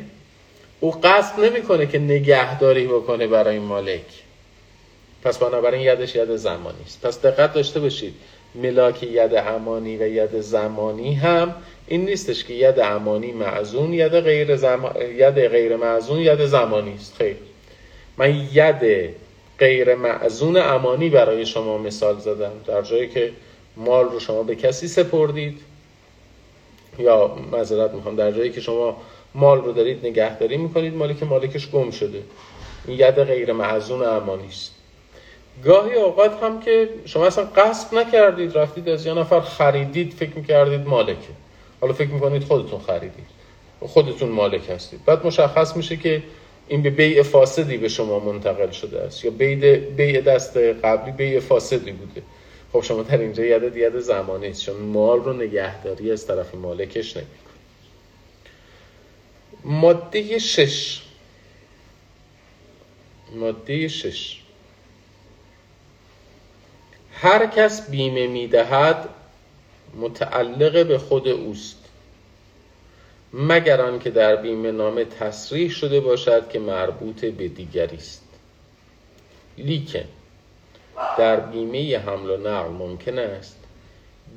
او 0.80 0.92
قصد 1.04 1.40
نمی‌کنه 1.40 1.88
که 1.88 2.00
نگهداری 2.00 2.88
بکنه 2.88 3.28
برای 3.28 3.60
مالک. 3.60 4.06
پس 5.24 5.38
بنابراین 5.38 5.82
یدش 5.82 6.16
ید 6.16 6.36
زمانی 6.36 6.84
است. 6.86 7.02
پس 7.02 7.22
دقت 7.22 7.54
داشته 7.54 7.80
باشید. 7.80 8.14
ملاک 8.56 9.04
ید 9.04 9.36
امانی 9.36 9.98
و 9.98 10.02
ید 10.02 10.42
زمانی 10.42 11.14
هم 11.14 11.56
این 11.88 12.06
نیستش 12.06 12.44
که 12.44 12.54
ید 12.54 12.80
امانی 12.80 13.32
معزون 13.32 13.94
ید 13.94 14.20
غیر, 14.20 14.56
زم... 14.56 14.96
ید 15.18 15.48
غیر 15.48 15.76
معزون 15.76 16.20
ید 16.20 16.46
زمانی 16.46 16.94
است. 16.94 17.16
خیر. 17.18 17.36
من 18.18 18.48
ید 18.54 19.10
غیر 19.60 19.96
معزون 19.96 20.58
امانی 20.58 21.10
برای 21.10 21.46
شما 21.46 21.78
مثال 21.78 22.20
زدم. 22.20 22.52
در 22.68 22.82
جایی 22.82 23.10
که 23.10 23.32
مال 23.78 24.06
رو 24.06 24.20
شما 24.20 24.44
به 24.44 24.56
کسی 24.56 24.88
سپردید 24.88 25.60
یا 27.00 27.36
معذرت 27.52 27.92
می‌خوام 27.92 28.16
در 28.16 28.32
جایی 28.32 28.52
که 28.52 28.62
شما 28.62 29.02
مال 29.36 29.62
رو 29.62 29.72
دارید 29.72 30.06
نگهداری 30.06 30.58
می‌کنید 30.58 30.96
مالی 30.96 31.14
که 31.14 31.26
مالکش 31.26 31.72
گم 31.72 31.92
شده. 31.92 32.24
این 32.88 33.00
ید 33.00 33.16
غیر 33.16 33.54
معزون 33.54 34.04
امانی 34.04 34.48
است. 34.48 34.76
گاهی 35.64 35.94
اوقات 35.94 36.44
هم 36.44 36.60
که 36.62 36.90
شما 37.06 37.26
اصلا 37.26 37.46
قصد 37.46 37.96
نکردید 37.96 38.58
رفتید 38.58 38.90
از 38.90 39.06
یه 39.06 39.14
نفر 39.14 39.42
خریدید 39.42 40.14
فکر 40.14 40.36
می‌کردید 40.36 40.88
مالکه. 40.88 41.34
حالا 41.82 41.94
فکر 41.94 42.10
می‌کنید 42.10 42.44
خودتون 42.44 42.80
خریدید. 42.80 43.42
خودتون 43.80 44.30
مالک 44.30 44.70
هستید. 44.70 45.06
بعد 45.06 45.26
مشخص 45.26 45.76
میشه 45.76 45.98
که 45.98 46.24
این 46.68 46.82
به 46.82 46.90
بیع 46.90 47.24
فاسدی 47.24 47.78
به 47.78 47.88
شما 47.90 48.20
منتقل 48.20 48.72
شده 48.72 49.02
است. 49.02 49.26
یا 49.26 49.32
بیع 49.96 50.22
دست 50.22 50.58
قبلی 50.58 51.12
بیع 51.12 51.40
فاسدی 51.40 51.92
بوده. 51.92 52.22
خب 52.74 52.82
شما 52.82 53.04
در 53.04 53.18
اینجا 53.18 53.46
یاد 53.46 53.78
ید 53.78 54.00
زمانی 54.00 54.48
است. 54.48 54.66
چون 54.66 54.76
مال 54.76 55.20
رو 55.20 55.34
نگهداری 55.34 56.12
از 56.12 56.28
طرف 56.28 56.56
مالکش 56.56 57.18
نمیکن 57.18 57.32
ماده 59.64 60.40
شش. 60.40 61.02
ماده 63.36 63.88
شش. 63.88 64.41
هر 67.22 67.48
کس 67.48 67.90
بیمه 67.90 68.28
می‌دهد 68.28 69.10
متعلق 69.96 70.88
به 70.88 70.98
خود 70.98 71.28
اوست. 71.28 71.78
مگر 73.34 73.98
که 73.98 74.10
در 74.10 74.36
بیمه 74.36 74.72
نامه 74.72 75.06
تصریح 75.06 75.70
شده 75.70 76.00
باشد 76.00 76.50
که 76.50 76.60
مربوط 76.60 77.26
به 77.26 77.48
دیگری 77.48 77.98
است. 77.98 78.24
لیکن 79.58 80.04
در 81.18 81.40
بیمه 81.40 81.98
حمل 81.98 82.30
و 82.30 82.38
نقل 82.38 82.70
ممکن 82.70 83.20
است 83.20 83.58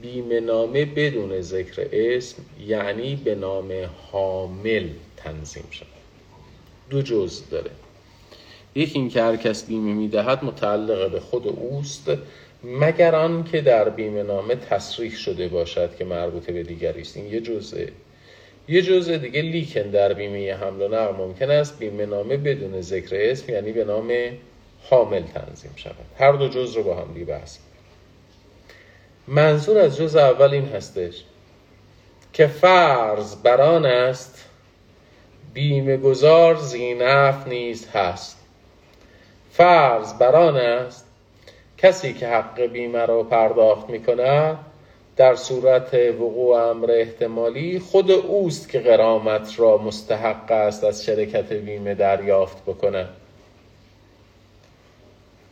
بیمه 0.02 0.40
نامه 0.40 0.84
بدون 0.84 1.40
ذکر 1.40 1.88
اسم 1.92 2.42
یعنی 2.66 3.16
به 3.16 3.34
نام 3.34 3.72
حامل 4.12 4.88
تنظیم 5.16 5.64
شود. 5.70 5.88
دو 6.90 7.02
جزء 7.02 7.42
داره. 7.50 7.70
یکی 8.74 8.98
این 8.98 9.08
که 9.08 9.22
هر 9.22 9.36
کس 9.36 9.66
بیمه 9.66 9.92
می‌دهد 9.92 10.44
متعلق 10.44 11.10
به 11.10 11.20
خود 11.20 11.48
اوست. 11.48 12.10
مگر 12.64 13.14
آن 13.14 13.44
که 13.44 13.60
در 13.60 13.88
بیمه 13.88 14.22
نامه 14.22 14.56
تصریح 14.56 15.16
شده 15.16 15.48
باشد 15.48 15.96
که 15.96 16.04
مربوط 16.04 16.50
به 16.50 16.62
دیگری 16.62 17.00
است 17.00 17.16
این 17.16 17.26
یه 17.26 17.40
جزءه 17.40 17.88
یه 18.68 18.82
جزء 18.82 19.16
دیگه 19.16 19.42
لیکن 19.42 19.82
در 19.82 20.12
بیمه 20.12 20.54
حمل 20.54 20.82
و 20.82 20.88
نقل 20.88 21.16
ممکن 21.16 21.50
است 21.50 21.78
بیمه 21.78 22.06
نامه 22.06 22.36
بدون 22.36 22.80
ذکر 22.80 23.16
اسم 23.18 23.52
یعنی 23.52 23.72
به 23.72 23.84
نام 23.84 24.12
حامل 24.82 25.22
تنظیم 25.22 25.72
شود. 25.76 25.94
هر 26.18 26.32
دو 26.32 26.48
جزء 26.48 26.76
رو 26.76 26.82
با 26.82 26.94
هم 26.96 27.14
دیگه 27.14 27.26
بحث 27.26 27.58
منظور 29.28 29.78
از 29.78 29.96
جزء 29.96 30.20
اول 30.20 30.50
این 30.50 30.68
هستش 30.68 31.24
که 32.32 32.46
فرض 32.46 33.36
بران 33.36 33.86
است 33.86 34.44
بیمه 35.54 35.96
گذار 35.96 36.54
زینف 36.56 37.48
نیز 37.48 37.88
هست. 37.88 38.36
فرض 39.52 40.18
بران 40.18 40.56
است 40.56 41.03
کسی 41.84 42.12
که 42.12 42.28
حق 42.28 42.60
بیمه 42.60 43.06
را 43.06 43.22
پرداخت 43.22 43.90
می 43.90 44.02
کند 44.02 44.58
در 45.16 45.34
صورت 45.34 45.94
وقوع 45.94 46.56
امر 46.56 46.90
احتمالی 46.90 47.78
خود 47.78 48.10
اوست 48.10 48.68
که 48.68 48.80
قرامت 48.80 49.60
را 49.60 49.78
مستحق 49.78 50.52
است 50.52 50.84
از 50.84 51.04
شرکت 51.04 51.52
بیمه 51.52 51.94
دریافت 51.94 52.62
بکند. 52.62 53.08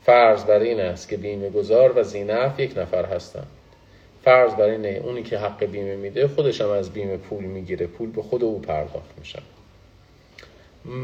فرض 0.04 0.44
بر 0.44 0.58
این 0.58 0.80
است 0.80 1.08
که 1.08 1.16
بیمه 1.16 1.50
گذار 1.50 1.98
و 1.98 2.02
زینف 2.02 2.60
یک 2.60 2.78
نفر 2.78 3.04
هستند. 3.04 3.46
فرض 4.24 4.54
بر 4.54 4.68
اینه 4.68 5.00
اونی 5.04 5.22
که 5.22 5.38
حق 5.38 5.64
بیمه 5.64 5.96
میده 5.96 6.28
خودش 6.28 6.60
هم 6.60 6.70
از 6.70 6.90
بیمه 6.90 7.16
پول 7.16 7.44
می‌گیره. 7.44 7.86
پول 7.86 8.10
به 8.10 8.22
خود 8.22 8.44
او 8.44 8.60
پرداخت 8.60 9.18
میشه 9.18 9.38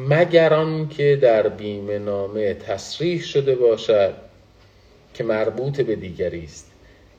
مگر 0.08 0.54
آن 0.54 0.88
که 0.88 1.18
در 1.22 1.48
بیمه 1.48 1.98
نامه 1.98 2.54
تصریح 2.54 3.22
شده 3.22 3.54
باشد 3.54 4.27
که 5.18 5.24
مربوط 5.24 5.80
به 5.80 5.96
دیگری 5.96 6.44
است. 6.44 6.70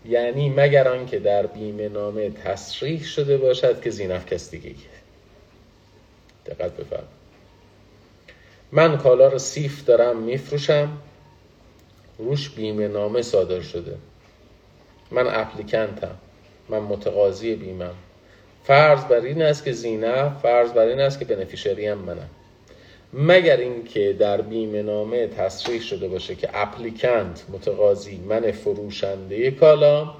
یعنی 0.05 0.49
مگر 0.49 0.87
آن 0.87 1.05
که 1.05 1.19
در 1.19 1.45
بیمه 1.45 1.89
نامه 1.89 2.29
تصریح 2.29 3.03
شده 3.03 3.37
باشد 3.37 3.81
که 3.81 3.89
زینف 3.89 4.25
کس 4.25 4.51
دیگه 4.51 4.75
دقت 6.45 6.77
بفرم 6.77 7.07
من 8.71 8.97
کالا 8.97 9.27
رو 9.27 9.39
سیف 9.39 9.85
دارم 9.85 10.17
میفروشم. 10.17 10.97
روش 12.17 12.49
بیمه 12.49 12.87
نامه 12.87 13.21
صادر 13.21 13.61
شده. 13.61 13.95
من 15.11 15.27
اپلیکنتم. 15.27 16.15
من 16.69 16.79
متقاضی 16.79 17.55
بیمم. 17.55 17.95
فرض 18.63 19.03
بر 19.03 19.21
این 19.21 19.41
است 19.41 19.63
که 19.63 19.71
زینه 19.71 20.39
فرض 20.39 20.71
بر 20.71 20.85
این 20.85 20.99
است 20.99 21.19
که 21.19 21.25
بنفیشری 21.25 21.87
هم 21.87 21.97
منم. 21.97 22.29
مگر 23.13 23.57
اینکه 23.57 24.13
در 24.13 24.41
بیمه 24.41 24.81
نامه 24.81 25.27
تصریح 25.27 25.81
شده 25.81 26.07
باشه 26.07 26.35
که 26.35 26.49
اپلیکنت 26.53 27.43
متقاضی 27.49 28.17
من 28.17 28.51
فروشنده 28.51 29.51
کالا 29.51 30.13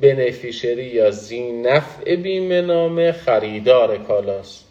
بنفیشری 0.00 0.84
یا 0.84 1.10
زینف 1.10 2.02
بیمه 2.02 2.60
نامه 2.60 3.12
خریدار 3.12 3.98
کالاست. 3.98 4.64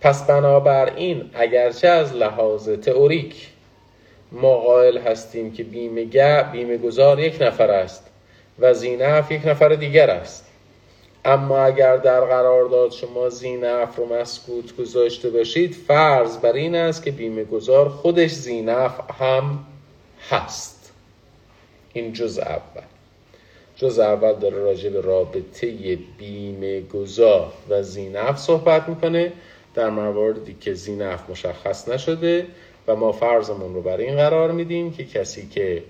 پس 0.00 0.26
بنابراین 0.26 1.30
اگرچه 1.34 1.88
از 1.88 2.12
لحاظ 2.12 2.68
تئوریک 2.68 3.48
ما 4.32 4.56
قائل 4.56 4.98
هستیم 4.98 5.52
که 5.52 5.64
بیمه, 5.64 6.04
بیمه 6.52 6.76
گذار 6.76 7.20
یک 7.20 7.42
نفر 7.42 7.70
است 7.70 8.10
و 8.58 8.74
زینف 8.74 9.32
یک 9.32 9.46
نفر 9.46 9.68
دیگر 9.68 10.10
است 10.10 10.46
اما 11.26 11.58
اگر 11.58 11.96
در 11.96 12.20
قرارداد 12.20 12.90
شما 12.92 13.28
زینف 13.28 13.96
رو 13.96 14.14
مسکوت 14.14 14.76
گذاشته 14.76 15.30
باشید 15.30 15.74
فرض 15.74 16.36
بر 16.36 16.52
این 16.52 16.74
است 16.74 17.04
که 17.04 17.10
بیمه 17.10 17.44
گذار 17.44 17.88
خودش 17.88 18.30
زینف 18.30 19.00
هم 19.20 19.58
هست. 20.30 20.92
این 21.92 22.12
جز 22.12 22.38
اول. 22.38 22.82
جز 23.76 23.98
اول 23.98 24.32
داره 24.32 24.56
راجع 24.56 24.90
به 24.90 25.00
رابطه 25.00 25.98
بیمه 26.18 26.80
گذار 26.80 27.52
و 27.68 27.82
زینف 27.82 28.38
صحبت 28.38 28.88
می‌کنه 28.88 29.32
در 29.74 29.90
مواردی 29.90 30.56
که 30.60 30.74
زینف 30.74 31.30
مشخص 31.30 31.88
نشده 31.88 32.46
و 32.88 32.96
ما 32.96 33.12
فرضمون 33.12 33.74
رو 33.74 33.82
بر 33.82 33.96
این 33.96 34.16
قرار 34.16 34.52
میدیم 34.52 34.92
که 34.92 35.04
کسی 35.04 35.48
که 35.48 35.82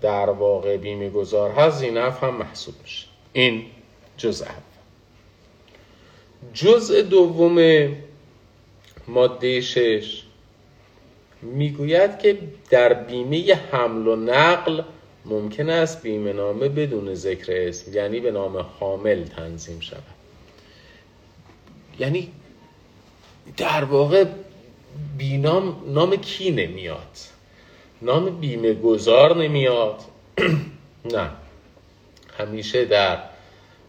در 0.00 0.30
واقع 0.30 0.76
بیمه 0.76 1.10
گذار 1.10 1.50
هست 1.50 1.78
زینف 1.78 2.24
هم 2.24 2.36
محسوب 2.36 2.74
میشه. 2.82 3.06
این 3.32 3.62
جزء 4.18 4.44
اول. 4.44 4.54
جزء 6.54 7.02
دوم 7.02 7.88
ماده 9.08 9.60
شش 9.60 10.22
می‌گوید 11.42 12.18
که 12.18 12.38
در 12.70 12.94
بیمه 12.94 13.54
حمل 13.54 14.06
و 14.06 14.16
نقل 14.16 14.82
ممکن 15.24 15.70
است 15.70 16.02
بیمه 16.02 16.32
نامه 16.32 16.68
بدون 16.68 17.14
ذکر 17.14 17.52
اسم 17.52 17.92
یعنی 17.94 18.20
به 18.20 18.30
نام 18.30 18.56
حامل 18.56 19.24
تنظیم 19.24 19.80
شود. 19.80 20.02
یعنی 21.98 22.32
در 23.56 23.84
واقع 23.84 24.24
بینام 25.18 25.82
نام 25.86 26.16
کی 26.16 26.50
نمیاد؟ 26.50 27.16
نام 28.02 28.40
بیمه 28.40 28.74
گذار 28.74 29.36
نمیاد؟ 29.36 30.00
نه. 31.14 31.30
همیشه 32.38 32.84
در 32.84 33.18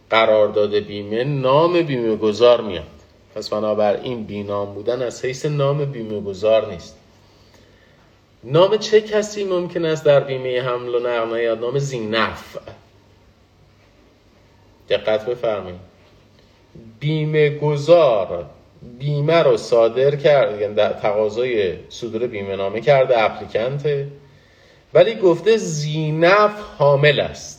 قرارداد 0.10 0.76
بیمه 0.76 1.24
نام 1.24 1.82
بیمه 1.82 2.16
گذار 2.16 2.62
میاد. 2.62 2.84
پس 3.36 3.50
بنابراین 3.50 4.24
بینام 4.24 4.74
بودن 4.74 5.02
از 5.02 5.26
حیث 5.26 5.46
نام 5.46 5.86
بیمه 5.86 6.20
گذار 6.22 6.72
نیست. 6.72 6.98
نام 8.44 8.78
چه 8.78 9.02
کسی 9.02 9.44
ممکن 9.44 9.86
است 9.86 10.06
در 10.06 10.20
بیمه 10.20 10.62
حمل 10.62 10.96
و 10.96 11.00
نقل 11.00 11.38
نیاد؟ 11.38 11.60
نام 11.60 11.80
زینف. 11.80 12.58
دقت 14.90 15.26
بفرمایید. 15.26 15.80
بیمه 17.00 17.50
گذار 17.50 18.46
بیمه 19.00 19.44
رو 19.44 19.58
صادر 19.58 20.16
کرد 20.16 20.62
یعنی 20.62 20.76
تقاضای 20.76 21.78
صدور 21.90 22.28
بیمه 22.28 22.56
نامه 22.56 22.82
کرده 22.82 23.24
اپلیکنت 23.24 24.06
ولی 24.94 25.16
گفته 25.16 25.58
زینف 25.58 26.52
حامل 26.78 27.20
است. 27.20 27.59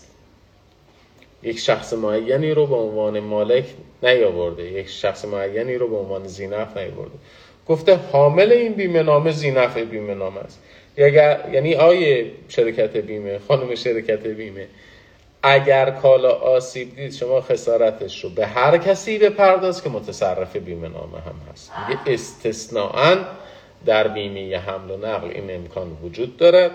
یک 1.42 1.58
شخص 1.58 1.92
معینی 1.92 2.50
رو 2.50 2.66
به 2.66 2.76
عنوان 2.76 3.20
مالک 3.20 3.64
نیاورده. 4.02 4.62
یک 4.62 4.88
شخص 4.88 5.24
معینی 5.24 5.74
رو 5.74 5.88
به 5.88 5.96
عنوان 5.96 6.26
زینف 6.26 6.76
نیاورده. 6.76 7.18
گفته 7.68 7.96
حامل 8.12 8.52
این 8.52 8.72
بیمه 8.72 9.02
نامه 9.02 9.30
زینف 9.30 9.76
بیمه 9.76 10.14
نامه 10.14 10.40
است 10.40 10.60
یعنی 11.52 11.74
آیه 11.74 12.30
شرکت 12.48 12.96
بیمه 12.96 13.38
خانم 13.48 13.74
شرکت 13.74 14.26
بیمه. 14.26 14.66
اگر 15.42 15.90
کالا 15.90 16.30
آسیب 16.30 16.96
دید 16.96 17.12
شما 17.12 17.40
خسارتش 17.40 18.24
رو 18.24 18.30
به 18.30 18.46
هر 18.46 18.78
کسی 18.78 19.18
بپرداز 19.18 19.82
که 19.82 19.90
متصرف 19.90 20.56
بیمه 20.56 20.88
نامه 20.88 21.18
هم 21.18 21.52
هست. 21.52 21.72
میگه 21.88 22.00
استثناعا 22.06 23.16
در 23.86 24.08
بیمه 24.08 24.58
حمل 24.58 24.90
و 24.90 24.96
نقل 24.96 25.28
این 25.28 25.50
امکان 25.50 25.96
وجود 26.02 26.36
دارد 26.36 26.70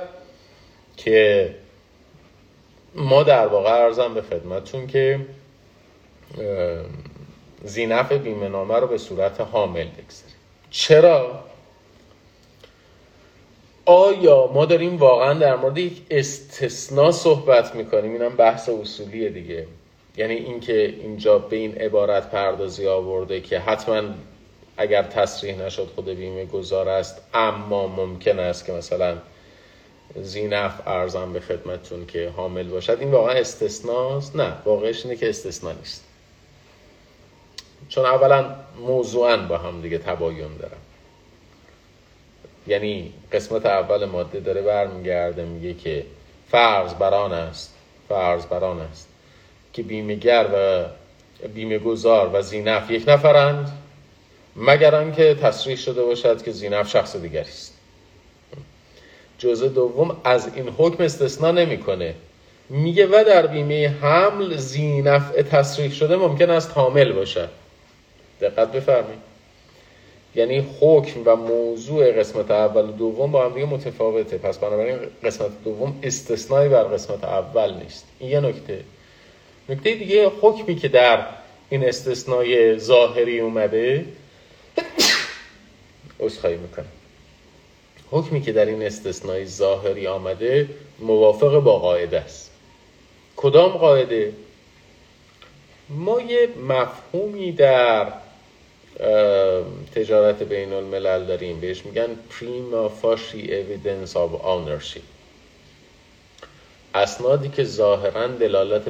که 0.97 1.49
ما 2.95 3.23
در 3.23 3.47
واقع 3.47 3.69
ارزم 3.69 4.13
به 4.13 4.21
خدمتون 4.21 4.87
که 4.87 5.19
زینف 7.63 8.11
بیمه 8.11 8.47
نامه 8.47 8.79
رو 8.79 8.87
به 8.87 8.97
صورت 8.97 9.41
حامل 9.41 9.83
بگذاریم. 9.83 10.35
چرا؟ 10.71 11.43
آیا 13.85 14.47
ما 14.53 14.65
داریم 14.65 14.97
واقعا 14.97 15.33
در 15.33 15.55
مورد 15.55 15.77
یک 15.77 16.01
استثناء 16.11 17.11
صحبت 17.11 17.75
می‌کنیم؟ 17.75 18.11
اینم 18.11 18.35
بحث 18.35 18.69
اصولیه 18.69 19.29
دیگه. 19.29 19.67
یعنی 20.17 20.33
اینکه 20.33 20.85
اینجا 20.85 21.39
به 21.39 21.55
این 21.55 21.75
عبارت 21.77 22.31
پردازی 22.31 22.87
آورده 22.87 23.41
که 23.41 23.59
حتما 23.59 24.01
اگر 24.77 25.03
تصریح 25.03 25.57
نشد 25.65 25.89
خود 25.95 26.09
بیمه 26.09 26.45
گذار 26.45 26.89
است 26.89 27.21
اما 27.33 27.87
ممکن 27.87 28.39
است 28.39 28.65
که 28.65 28.71
مثلا 28.71 29.17
زینف 30.21 30.87
ارزم 30.87 31.33
به 31.33 31.39
خدمتتون 31.39 32.05
که 32.05 32.33
حامل 32.37 32.67
باشد. 32.67 32.97
این 32.99 33.11
واقعا 33.11 33.33
استثناست؟ 33.33 34.35
نه 34.35 34.53
واقعش 34.65 35.05
اینه 35.05 35.17
که 35.17 35.29
استثنا 35.29 35.71
نیست. 35.71 36.03
چون 37.89 38.05
اولا 38.05 38.55
موضوعا 38.79 39.37
با 39.37 39.57
هم 39.57 39.81
دیگه 39.81 39.97
تباین 39.97 40.57
دارم 40.57 40.77
یعنی 42.67 43.13
قسمت 43.31 43.65
اول 43.65 44.05
ماده 44.05 44.39
داره 44.39 44.61
برمیگرده 44.61 45.45
میگه 45.45 45.73
که 45.73 46.05
فرض 46.51 46.93
بران 46.93 47.33
است 47.33 47.73
فرض 48.09 48.45
بران 48.45 48.79
است 48.79 49.07
که 49.73 49.83
بیمهگر 49.83 50.47
و 50.53 50.85
بیمه 51.47 51.79
گذار 51.79 52.29
و 52.33 52.41
زینف 52.41 52.91
یک 52.91 53.03
نفرند 53.07 53.71
مگر 54.55 54.95
آنکه 54.95 55.35
تصریح 55.35 55.75
شده 55.75 56.03
باشد 56.03 56.43
که 56.43 56.51
زینف 56.51 56.89
شخص 56.89 57.15
دیگری 57.15 57.49
است. 57.49 57.74
جزء 59.45 59.67
دوم 59.67 60.17
از 60.23 60.55
این 60.55 60.69
حکم 60.77 61.03
استثنا 61.03 61.51
نمی‌کنه. 61.51 62.13
میگه 62.69 63.07
و 63.07 63.23
در 63.27 63.47
بیمه 63.47 63.87
حمل 64.01 64.57
زینف 64.57 65.31
تصریح 65.51 65.91
شده 65.91 66.15
ممکن 66.15 66.49
است 66.49 66.71
حامل 66.75 67.11
باشد 67.11 67.49
دقت 68.41 68.71
بفرمایید. 68.71 69.19
یعنی 70.35 70.67
حکم 70.81 71.21
و 71.25 71.35
موضوع 71.35 72.11
قسمت 72.11 72.51
اول 72.51 72.89
و 72.89 72.91
دوم 72.91 73.31
با 73.31 73.45
هم 73.45 73.53
دیگه 73.53 73.65
متفاوته. 73.65 74.37
پس 74.37 74.57
بنابراین 74.57 74.97
قسمت 75.23 75.51
دوم 75.63 75.99
استثنایی 76.03 76.69
بر 76.69 76.83
قسمت 76.83 77.23
اول 77.23 77.73
نیست. 77.73 78.05
این 78.19 78.29
یه 78.29 78.39
نکته. 78.39 78.79
نکته 79.69 79.95
دیگه 79.95 80.31
حکمی 80.41 80.75
که 80.75 80.87
در 80.87 81.25
این 81.69 81.87
استثنای 81.87 82.77
ظاهری 82.77 83.39
اومده 83.39 84.05
خواهی 86.41 86.57
می‌کنم. 86.57 86.85
حکمی 88.15 88.41
که 88.41 88.51
در 88.51 88.65
این 88.65 88.83
استثنای 88.83 89.45
ظاهری 89.45 90.07
آمده 90.07 90.69
موافق 90.99 91.59
با 91.59 91.79
قاعده 91.79 92.19
است. 92.19 92.51
کدام 93.35 93.71
قاعده؟ 93.71 94.33
ما 95.89 96.21
یه 96.21 96.49
مفهومی 96.67 97.51
در 97.51 98.13
تجارت 99.95 100.43
بین 100.43 100.73
الملل 100.73 101.25
داریم. 101.25 101.59
بهش 101.59 101.85
میگن 101.85 102.07
prima 102.29 102.89
facie 103.01 103.47
evidence 103.47 104.13
of 104.13 104.41
ownership. 104.45 105.05
اسنادی 106.93 107.49
که 107.49 107.63
ظاهرا 107.63 108.27
دلالت 108.27 108.89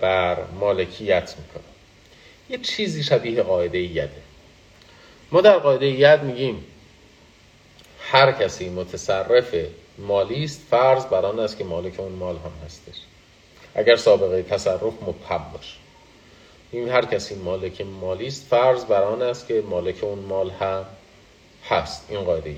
بر 0.00 0.38
مالکیت 0.60 1.34
می‌کنه. 1.38 1.64
یه 2.50 2.58
چیزی 2.58 3.02
شبیه 3.02 3.42
قاعده 3.42 3.78
یده 3.78 4.10
ما 5.32 5.40
در 5.40 5.58
قاعده 5.58 5.86
ید 5.86 6.22
میگیم 6.22 6.64
هر 8.10 8.32
کسی 8.32 8.68
متصرف 8.68 9.54
مالی 9.98 10.44
است 10.44 10.60
فرض 10.70 11.04
بر 11.04 11.26
آن 11.26 11.40
است 11.40 11.58
که 11.58 11.64
مالک 11.64 12.00
اون 12.00 12.12
مال 12.12 12.36
هم 12.36 12.52
هستش. 12.66 13.00
اگر 13.74 13.96
سابقه 13.96 14.42
تصرف 14.42 15.02
مبهم 15.02 15.44
باشه. 15.52 15.76
این 16.70 16.88
هر 16.88 17.04
کسی 17.04 17.34
متصرف 17.34 17.80
مالی 17.80 18.26
است 18.26 18.46
فرض 18.46 18.84
بر 18.84 19.02
آن 19.02 19.22
است 19.22 19.48
که 19.48 19.62
مالک 19.70 20.04
اون 20.04 20.18
مال 20.18 20.50
هم 20.50 20.84
هست. 21.68 22.06
این 22.08 22.20
قاعده 22.20 22.50
ای 22.50 22.56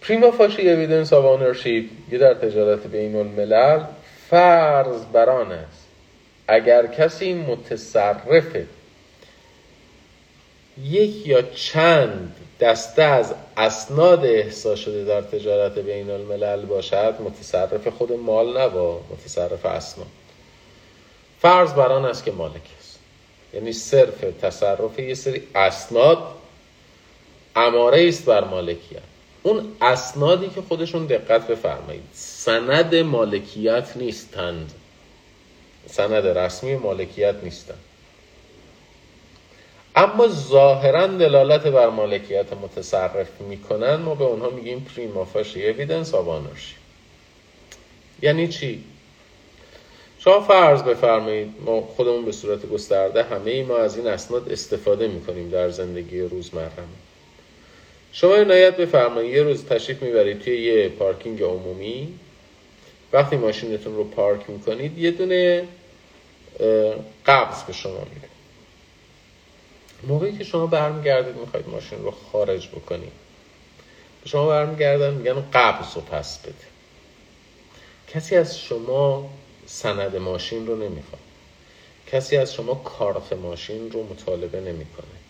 prima 0.00 0.30
facie 0.30 0.70
evidence 0.70 1.12
of 1.12 1.24
ownership 1.24 1.90
یه 2.10 2.18
در 2.18 2.34
تجارت 2.34 2.86
بین 2.86 3.16
الملل 3.16 3.84
فرض 4.30 5.04
بر 5.12 5.30
آن 5.30 5.52
است. 5.52 5.86
اگر 6.48 6.86
کسی 6.86 7.34
متصرف 7.34 8.56
یک 10.82 11.26
یا 11.26 11.42
چند 11.42 12.36
دسته 12.62 13.02
از 13.02 13.34
اسناد 13.56 14.24
احصا 14.24 14.76
شده 14.76 15.04
در 15.04 15.20
تجارت 15.20 15.78
بین 15.78 16.10
الملل 16.10 16.64
باشد 16.64 17.14
متصرف 17.20 17.88
خود 17.88 18.12
مال 18.12 18.60
نبا 18.60 19.00
متصرف 19.10 19.66
اسناد. 19.66 20.06
فرض 21.40 21.72
بر 21.72 21.92
آن 21.92 22.04
است 22.04 22.24
که 22.24 22.32
مالک 22.32 22.62
است. 22.80 22.98
یعنی 23.54 23.72
صرف 23.72 24.24
تصرف 24.42 24.98
یه 24.98 25.14
سری 25.14 25.42
اسناد 25.54 26.18
اماره 27.56 28.08
است 28.08 28.24
بر 28.24 28.44
مالکیت. 28.44 29.02
اون 29.42 29.76
اسنادی 29.80 30.48
که 30.48 30.62
خودشون 30.62 31.06
دقت 31.06 31.46
بفرمایید 31.46 32.02
سند 32.12 32.94
مالکیت 32.94 33.92
نیستند. 33.96 34.72
سند 35.86 36.26
رسمی 36.26 36.76
مالکیت 36.76 37.34
نیستند. 37.42 37.78
اما 39.96 40.28
ظاهرا 40.28 41.06
دلالت 41.06 41.66
بر 41.66 41.88
مالکیت 41.88 42.52
متصرف 42.52 43.40
می‌کنن 43.40 43.94
ما 43.94 44.14
به 44.14 44.24
اونها 44.24 44.50
میگیم 44.50 44.86
پریما 44.96 45.24
فاشی 45.24 45.68
اویدنس 45.68 46.14
آف 46.14 46.42
یعنی 48.22 48.48
چی؟ 48.48 48.84
شما 50.18 50.40
فرض 50.40 50.82
بفرمایید 50.82 51.54
ما 51.64 51.80
خودمون 51.80 52.24
به 52.24 52.32
صورت 52.32 52.66
گسترده 52.66 53.22
همه 53.22 53.50
ای 53.50 53.62
ما 53.62 53.76
از 53.76 53.96
این 53.96 54.06
اسناد 54.06 54.52
استفاده 54.52 55.08
می‌کنیم 55.08 55.50
در 55.50 55.70
زندگی 55.70 56.20
روزمره. 56.20 56.70
شما 58.12 58.34
عنایت 58.34 58.76
بفرمایید 58.76 59.34
یه 59.34 59.42
روز 59.42 59.64
تشریف 59.64 60.02
می‌برید 60.02 60.42
توی 60.42 60.62
یه 60.62 60.88
پارکینگ 60.88 61.42
عمومی. 61.42 62.08
وقتی 63.12 63.36
ماشینتون 63.36 63.96
رو 63.96 64.04
پارک 64.04 64.50
می‌کنید 64.50 64.98
یه 64.98 65.10
دونه 65.10 65.64
قبض 67.26 67.62
به 67.62 67.72
شما 67.72 68.00
میده. 68.14 68.31
موقعی 70.02 70.38
که 70.38 70.44
شما 70.44 70.66
برمیگردید 70.66 71.36
می‌خواید 71.36 71.68
ماشین 71.68 72.04
رو 72.04 72.10
خارج 72.10 72.68
بکنید. 72.68 73.12
به 74.22 74.28
شما 74.28 74.48
برمیگردن 74.48 75.14
میگن 75.14 75.44
قبض 75.52 75.94
رو 75.94 76.00
پس 76.00 76.38
بده. 76.38 76.54
کسی 78.08 78.36
از 78.36 78.58
شما 78.58 79.30
سند 79.66 80.16
ماشین 80.16 80.66
رو 80.66 80.76
نمی‌خواد. 80.76 81.22
کسی 82.12 82.36
از 82.36 82.54
شما 82.54 82.74
کارت 82.74 83.32
ماشین 83.32 83.90
رو 83.90 84.02
مطالبه 84.02 84.60
نمی‌کنه. 84.60 85.22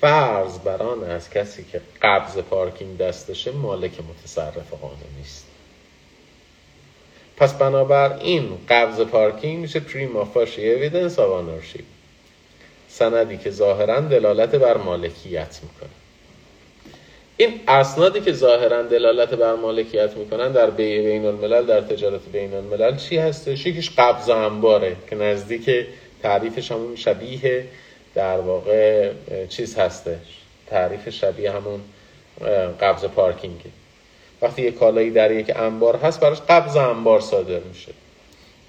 فرض 0.00 0.58
بر 0.58 0.82
آنه 0.82 1.30
کسی 1.30 1.64
که 1.64 1.80
قبض 2.02 2.38
پارکینگ 2.38 2.98
دستشه 2.98 3.50
مالک 3.50 3.92
متصرف 4.00 4.74
قانونی 4.74 5.22
است 5.24 5.46
پس 7.36 7.54
بنابراین 7.54 8.58
قبض 8.68 9.00
پارکینگ 9.00 9.58
میشه 9.58 9.80
prima 9.80 10.24
facie 10.24 10.70
evidence 10.72 11.18
of 11.18 11.93
سندی 12.98 13.36
که 13.36 13.50
ظاهرا 13.50 14.00
دلالت 14.00 14.54
بر 14.54 14.76
مالکیت 14.76 15.60
می‌کنه. 15.62 15.90
این 17.36 17.60
اسنادی 17.68 18.20
که 18.20 18.32
ظاهرا 18.32 18.82
دلالت 18.82 19.34
بر 19.34 19.54
مالکیت 19.54 20.16
می‌کنن 20.16 20.52
در 20.52 20.70
بین 20.70 21.26
الملل 21.26 21.66
در 21.66 21.80
تجارت 21.80 22.20
بین 22.32 22.54
الملل 22.54 22.96
چی 22.96 23.18
هستش؟ 23.18 23.66
یکیش 23.66 23.90
قبض 23.98 24.30
انباره 24.30 24.96
که 25.10 25.16
نزدیک 25.16 25.86
تعریفش 26.22 26.72
همون 26.72 26.96
شبیه 26.96 27.64
در 28.14 28.38
واقع 28.38 29.10
چیز 29.48 29.78
هستش. 29.78 30.40
تعریف 30.66 31.08
شبیه 31.08 31.50
همون 31.50 31.80
قبض 32.80 33.04
پارکینگه 33.04 33.70
وقتی 34.42 34.62
یک 34.62 34.78
کالایی 34.78 35.10
در 35.10 35.30
یک 35.30 35.52
انبار 35.56 35.96
هست 35.96 36.20
براش 36.20 36.40
قبض 36.40 36.76
انبار 36.76 37.20
صادر 37.20 37.58
میشه. 37.58 37.92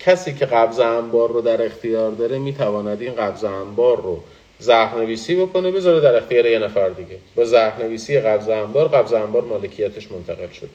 کسی 0.05 0.33
که 0.33 0.45
قبض 0.45 0.79
انبار 0.79 1.29
رو 1.29 1.41
در 1.41 1.65
اختیار 1.65 2.11
داره 2.11 2.37
می‌تواند 2.39 3.01
این 3.01 3.15
قبض 3.15 3.43
انبار 3.43 4.01
رو 4.01 4.19
زهرنویسی 4.59 5.35
بکنه. 5.35 5.71
بذاره 5.71 5.99
در 5.99 6.15
اختیار 6.15 6.45
یه 6.45 6.59
نفر 6.59 6.89
دیگه. 6.89 7.17
با 7.35 7.45
زهرنویسی 7.45 8.19
قبض 8.19 8.49
انبار 8.49 8.87
قبض 8.87 9.13
انبار 9.13 9.41
مالکیتش 9.41 10.11
منتقل 10.11 10.49
شد. 10.49 10.69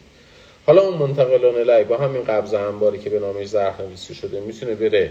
حالا 0.67 0.83
اون 0.83 0.99
منتقلان 0.99 1.71
الی 1.71 1.85
با 1.85 1.97
همین 1.97 2.25
قبض 2.25 2.55
انباری 2.55 2.99
که 2.99 3.11
به 3.11 3.19
نامش 3.19 3.47
زهرنویسی 3.47 4.15
شده 4.15 4.41
می‌تونه 4.41 4.75
بره 4.75 5.11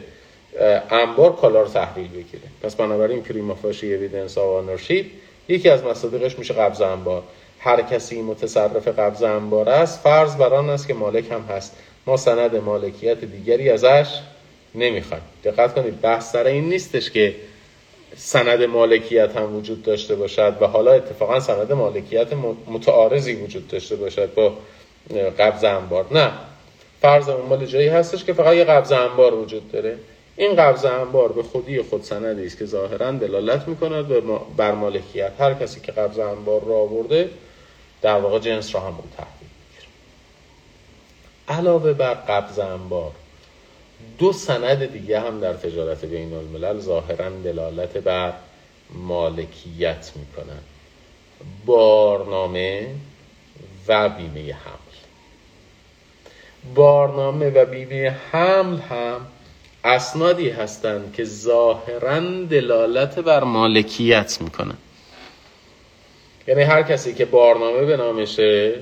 انبار 0.89 1.36
کالا 1.36 1.61
رو 1.61 1.67
تحویل 1.67 2.07
بگیره. 2.07 2.43
پس 2.63 2.76
بنابراین 2.76 3.22
پریما 3.22 3.55
فاشی 3.55 3.95
اویدنس 3.95 4.38
آنرشیپ 4.38 5.05
یکی 5.47 5.70
از 5.70 5.84
مصادیقش 5.84 6.39
میشه 6.39 6.53
قبض 6.53 6.82
انبار. 6.82 7.24
هر 7.59 7.82
کسی 7.82 8.22
متصرف 8.22 8.88
قبض 8.88 9.24
انبار 9.24 9.70
است 9.70 9.99
فرض 9.99 10.36
بر 10.36 10.53
آن 10.53 10.70
است 10.70 10.88
که 10.88 10.93
مالک 10.93 11.32
هم 11.32 11.41
هست. 11.41 11.76
ما 12.10 12.18
سند 12.18 12.55
مالکیت 12.55 13.26
دیگری 13.26 13.70
ازش 13.70 14.07
نمی‌خوایم. 14.76 15.24
دقت 15.43 15.74
کنید 15.76 16.01
بحث 16.01 16.32
سر 16.32 16.43
این 16.43 16.70
نیستش 16.70 17.12
که 17.12 17.36
سند 18.16 18.64
مالکیت 18.64 19.38
هم 19.38 19.55
وجود 19.55 19.84
داشته 19.84 20.16
باشد 20.16 20.57
و 20.62 20.68
حالا 20.68 20.91
اتفاقا 20.91 21.39
سند 21.39 21.72
مالکیت 21.72 22.28
متعارضی 22.68 23.34
وجود 23.34 23.68
داشته 23.68 23.95
باشد 23.95 24.34
با 24.34 24.53
قبض 25.39 25.64
انبار. 25.64 26.05
نه. 26.12 26.32
فرض 27.01 27.30
مال 27.30 27.66
جایی 27.66 27.88
هستش 27.88 28.24
که 28.24 28.34
فقط 28.34 28.55
یه 28.55 28.64
قبض 28.64 28.91
انبار 28.91 29.34
وجود 29.34 29.72
داره. 29.72 29.97
این 30.38 30.55
قبض 30.55 30.86
انبار 30.86 31.32
به 31.32 31.43
خودی 31.43 31.82
خود 31.82 32.03
سندی 32.03 32.45
است 32.45 32.57
که 32.57 32.66
ظاهرا 32.66 33.12
دلالت 33.12 33.68
می‌کند 33.68 34.05
بر 34.57 34.72
مالکیت. 34.72 35.32
هر 35.39 35.53
کسی 35.53 35.80
که 35.80 35.91
قبض 35.91 36.20
انبار 36.20 36.64
را 36.64 36.76
آورده 36.76 37.30
در 38.01 38.20
واقع 38.20 38.39
جنس 38.39 38.76
را 38.76 38.82
هم 38.82 38.93
می‌گیره 38.93 39.39
علاوه 41.50 41.93
بر 41.93 42.14
قبض 42.14 42.60
انبار 42.60 43.12
دو 44.18 44.34
سند 44.34 44.86
دیگه 44.86 45.20
هم 45.20 45.39
در 45.39 45.54
تجارت 45.54 46.06
بین 46.06 46.34
الملل 46.34 46.80
ظاهرا 46.80 47.30
دلالت 47.30 47.97
بر 47.97 48.34
مالکیت 48.93 50.12
می‌کنن. 50.16 50.60
بارنامه 51.66 52.88
و 53.88 54.10
بیمه 54.10 54.54
حمل. 54.54 54.95
بارنامه 56.76 57.50
و 57.50 57.66
بیمه 57.66 58.16
حمل 58.32 58.78
هم 58.78 59.28
اسنادی 59.84 60.50
هستند 60.50 61.14
که 61.14 61.24
ظاهرا 61.24 62.20
دلالت 62.50 63.20
بر 63.20 63.43
مالکیت 63.43 64.38
می‌کنن. 64.41 64.78
یعنی 66.47 66.62
هر 66.62 66.84
کسی 66.84 67.14
که 67.14 67.26
بارنامه 67.26 67.86
به 67.86 67.97
نامشه 67.97 68.76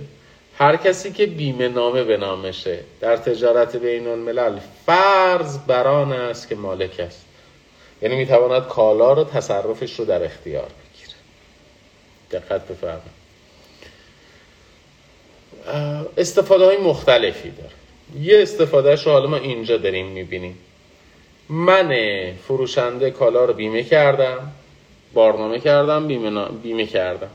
هر 0.59 0.75
کسی 0.75 1.11
که 1.11 1.25
بیمه 1.25 1.67
نامه 1.67 2.03
به 2.03 2.17
نامشه 2.17 2.79
در 2.99 3.17
تجارت 3.17 3.75
بین 3.75 4.07
الملل 4.07 4.59
فرض 4.85 5.57
بران 5.67 6.11
است 6.11 6.49
که 6.49 6.55
مالک 6.55 6.99
است. 6.99 7.25
یعنی 8.01 8.15
می‌تواند 8.15 8.67
کالا 8.67 9.13
رو 9.13 9.23
تصرفش 9.23 9.99
رو 9.99 10.05
در 10.05 10.23
اختیار 10.23 10.67
بگیره. 10.67 11.15
دقت 12.31 12.67
بفرمایید. 12.67 13.17
استفاده 16.17 16.65
های 16.65 16.77
مختلفی 16.77 17.51
داره. 17.51 17.71
یه 18.21 18.41
استفادهش 18.41 19.05
رو 19.05 19.11
حالا 19.11 19.27
ما 19.27 19.37
اینجا 19.37 19.77
داریم 19.77 20.07
می‌بینیم. 20.07 20.57
من 21.49 21.95
فروشنده 22.47 23.11
کالا 23.11 23.45
رو 23.45 23.53
بیمه 23.53 23.83
کردم 23.83 24.51
بارنامه 25.13 25.59
کردم 25.59 26.07
بیمه, 26.07 26.45
بیمه 26.45 26.85
کردم. 26.85 27.29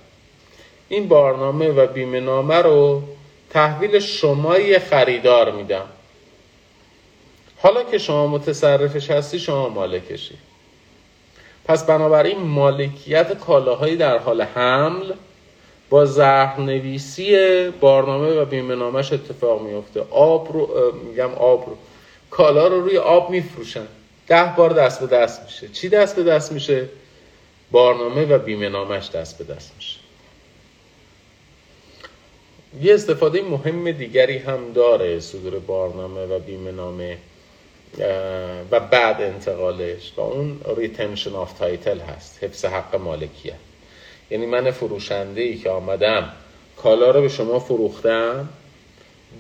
این 0.93 1.09
بارنامه 1.09 1.69
و 1.69 1.87
بیمه 1.87 2.21
نامه 2.21 2.57
رو 2.57 3.03
تحویل 3.51 3.99
شما 3.99 4.59
یه 4.59 4.79
خریدار 4.79 5.53
میدم. 5.53 5.87
حالا 7.59 7.83
که 7.83 7.99
شما 7.99 8.27
متصرفش 8.27 9.11
هستی 9.11 9.39
شما 9.39 9.69
مالکشی. 9.69 10.35
پس 11.65 11.87
بنابراین 11.87 12.39
مالکیت 12.39 13.39
کالاهایی 13.39 13.97
در 13.97 14.19
حال 14.19 14.43
حمل 14.43 15.13
با 15.91 16.05
زهرنویسی 16.05 17.69
بارنامه 17.71 18.41
و 18.41 18.45
بیمه 18.45 18.75
نامش 18.75 19.13
اتفاق 19.13 19.63
میفته 19.63 20.07
آب 20.11 20.53
رو 20.53 20.93
میگم 21.09 21.35
آب 21.35 21.67
رو. 21.67 21.77
کالا 22.31 22.67
رو 22.67 22.81
روی 22.81 22.99
آب 22.99 23.31
میفروشن. 23.31 23.87
ده 24.27 24.53
بار 24.57 24.71
دست 24.71 25.01
به 25.01 25.07
دست 25.07 25.43
میشه. 25.43 25.69
چی 25.69 25.89
دست 25.89 26.17
به 26.17 26.23
دست 26.23 26.53
میشه؟ 26.53 26.89
بارنامه 27.71 28.25
و 28.25 28.39
بیمه 28.39 28.69
نامش 28.69 29.11
دست 29.11 29.39
به 29.39 29.55
دست 29.55 29.73
میشه. 29.77 29.82
یه 32.81 32.95
استفاده 32.95 33.43
مهم 33.43 33.91
دیگری 33.91 34.39
هم 34.39 34.73
داره 34.73 35.21
صدور 35.21 35.59
بارنامه 35.59 36.27
و 36.27 36.39
بیمه 36.39 36.71
نامه 36.71 37.19
و 38.71 38.81
بعد 38.81 39.23
انتقالش 39.23 40.13
و 40.17 40.21
اون 40.21 40.61
retention 40.77 41.33
of 41.35 41.59
title 41.59 41.99
هست 41.99 42.45
حفظ 42.45 42.65
حق 42.65 42.97
مالکیت 42.97 43.55
یعنی 44.31 44.47
من 44.47 44.71
فروشنده 44.71 45.41
ای 45.41 45.59
که 45.59 45.71
آمدم 45.71 46.33
کالا 46.77 47.11
رو 47.11 47.21
به 47.21 47.29
شما 47.29 47.59
فروختم 47.59 48.49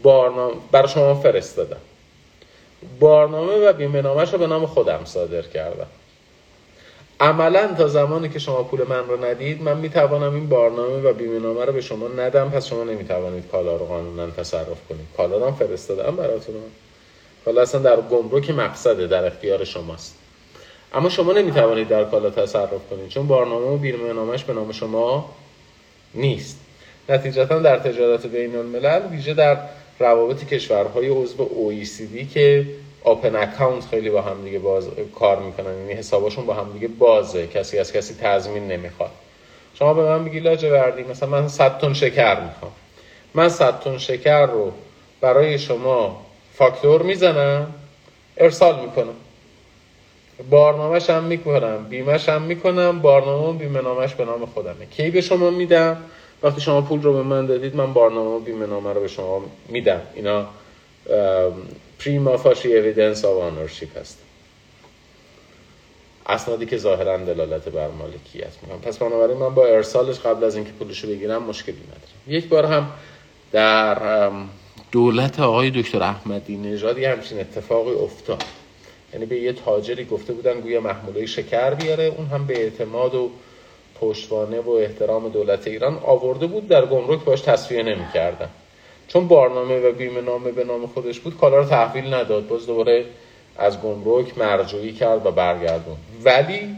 بارنامه 0.02 0.54
برای 0.72 0.88
شما 0.88 1.14
فرستادم. 1.14 1.80
بارنامه 3.00 3.52
و 3.52 3.72
بیمه 3.72 4.02
نامش 4.02 4.32
رو 4.32 4.38
به 4.38 4.46
نام 4.46 4.66
خودم 4.66 5.04
صادر 5.04 5.42
کردم. 5.42 5.86
عملا 7.22 7.74
تا 7.78 7.88
زمانی 7.88 8.28
که 8.28 8.38
شما 8.38 8.62
پول 8.62 8.88
من 8.88 9.08
رو 9.08 9.24
ندید 9.24 9.62
من 9.62 9.76
می‌توانم 9.76 10.34
این 10.34 10.48
بارنامه 10.48 10.96
و 10.96 11.12
بیمه 11.12 11.38
نامه 11.38 11.64
رو 11.64 11.72
به 11.72 11.80
شما 11.80 12.08
ندم 12.08 12.50
پس 12.50 12.66
شما 12.66 12.84
نمی‌توانید 12.84 13.44
کالا 13.52 13.76
رو 13.76 13.86
قانونا 13.86 14.30
تصرف 14.30 14.88
کنید. 14.88 15.06
کالا 15.16 15.38
رو 15.38 15.46
هم 15.46 15.54
فرستادم 15.54 16.16
براتون. 16.16 16.54
حالا 17.46 17.62
اصلا 17.62 17.80
در 17.80 18.00
گمرک 18.00 18.50
مقصده 18.50 19.06
در 19.06 19.24
اختیار 19.24 19.64
شماست. 19.64 20.18
اما 20.94 21.08
شما 21.08 21.32
نمی‌توانید 21.32 21.88
در 21.88 22.04
کالا 22.04 22.30
تصرف 22.30 22.88
کنید 22.90 23.08
چون 23.08 23.26
بارنامه 23.26 23.66
و 23.66 23.76
بیمه 23.76 24.12
نامش 24.12 24.44
به 24.44 24.52
نام 24.52 24.72
شما 24.72 25.30
نیست. 26.14 26.58
نتیجتا 27.08 27.58
در 27.58 27.78
تجارت 27.78 28.26
بین 28.26 28.56
الملل 28.56 29.02
ویژه 29.10 29.34
در 29.34 29.58
روابط 29.98 30.44
کشورهای 30.44 31.08
عضو 31.08 31.48
OECD 31.48 32.32
که 32.34 32.66
آپن 33.04 33.36
اکاونت 33.36 33.86
خیلی 33.86 34.10
با 34.10 34.22
هم 34.22 34.44
دیگه 34.44 34.58
باز 34.58 34.88
کار 35.18 35.38
می‌کنن. 35.38 35.78
یعنی 35.78 35.92
حساباشون 35.92 36.46
با 36.46 36.54
هم 36.54 36.72
دیگه 36.72 36.88
بازه. 36.88 37.46
کسی 37.46 37.78
از 37.78 37.92
کسی 37.92 38.14
تضمین 38.14 38.68
نمی‌خواد. 38.68 39.10
شما 39.74 39.94
به 39.94 40.02
من 40.02 40.24
بگی 40.24 40.40
وردی 40.40 41.02
مثلا 41.02 41.28
من 41.28 41.48
100 41.48 41.78
تن 41.78 41.92
شکر 41.92 42.40
می‌خوام. 42.40 42.72
من 43.34 43.48
100 43.48 43.80
تن 43.80 43.98
شکر 43.98 44.46
رو 44.46 44.72
برای 45.20 45.58
شما 45.58 46.26
فاکتور 46.54 47.02
می‌زنم 47.02 47.74
ارسال 48.36 48.80
می‌کنم. 48.80 49.14
بارنامهش 50.50 51.10
هم 51.10 51.24
می‌کنم 51.24 51.84
بیمهش 51.84 52.28
هم 52.28 52.42
می‌کنم 52.42 52.98
بارنامه 53.00 53.48
و 53.48 53.52
بیمه 53.52 53.80
نامش 53.80 54.14
به 54.14 54.24
نام 54.24 54.46
خودمه. 54.46 54.86
کی 54.90 55.10
به 55.10 55.20
شما 55.20 55.50
میدم؟ 55.50 55.96
وقتی 56.42 56.60
شما 56.60 56.80
پول 56.80 57.02
رو 57.02 57.12
به 57.12 57.22
من 57.22 57.46
دادید 57.46 57.76
من 57.76 57.92
بارنامه 57.92 58.30
و 58.30 58.38
بیمه 58.38 58.66
نامه 58.66 58.92
رو 58.92 59.00
به 59.00 59.08
شما 59.08 59.42
میدم. 59.68 60.00
اینا 60.14 60.46
prima 62.04 62.36
facie 62.36 62.76
evidence 62.76 63.24
of 63.24 63.42
ownership 63.42 63.98
هست 63.98 64.18
اسنادی 66.26 66.66
که 66.66 66.76
ظاهرا 66.78 67.16
دلالت 67.16 67.68
بر 67.68 67.88
مالکیت 67.88 68.52
می‌کنن 68.62 68.80
پس 68.80 68.98
بنابراین 68.98 69.36
من 69.36 69.54
با 69.54 69.66
ارسالش 69.66 70.18
قبل 70.18 70.44
از 70.44 70.56
اینکه 70.56 70.72
پولش 70.72 71.04
رو 71.04 71.10
بگیرم 71.10 71.42
مشکلی 71.42 71.76
ندارم. 71.76 72.02
یک 72.26 72.48
بار 72.48 72.64
هم 72.64 72.90
در 73.52 74.30
دولت 74.92 75.40
آقای 75.40 75.70
دکتر 75.70 76.02
احمدی 76.02 76.56
نژاد 76.56 76.98
همچین 76.98 77.40
اتفاقی 77.40 77.92
افتاد. 77.92 78.44
یعنی 79.12 79.26
به 79.26 79.36
یه 79.36 79.52
تاجری 79.52 80.04
گفته 80.04 80.32
بودن 80.32 80.60
گویا 80.60 80.80
محموله 80.80 81.26
شکر 81.26 81.74
بیاره. 81.74 82.04
اون 82.04 82.26
هم 82.26 82.46
به 82.46 82.62
اعتماد 82.62 83.14
و 83.14 83.30
پشتوانه 84.00 84.60
و 84.60 84.70
احترام 84.70 85.28
دولت 85.28 85.66
ایران 85.66 85.98
آورده 86.02 86.46
بود. 86.46 86.68
در 86.68 86.86
گمرک 86.86 87.24
باش 87.24 87.40
تسویه 87.40 87.82
نمی‌کردن. 87.82 88.48
چون 89.12 89.28
بارنامه 89.28 89.80
و 89.80 89.92
بیمه 89.92 90.20
نامه 90.20 90.50
به 90.50 90.64
نام 90.64 90.86
خودش 90.86 91.20
بود 91.20 91.36
کالا 91.36 91.58
رو 91.58 91.64
تحویل 91.64 92.14
نداد. 92.14 92.46
باز 92.46 92.66
دوباره 92.66 93.04
از 93.56 93.80
گمرک 93.80 94.38
مرجوعی 94.38 94.92
کرد 94.92 95.26
و 95.26 95.30
برگردون. 95.30 95.96
ولی 96.24 96.76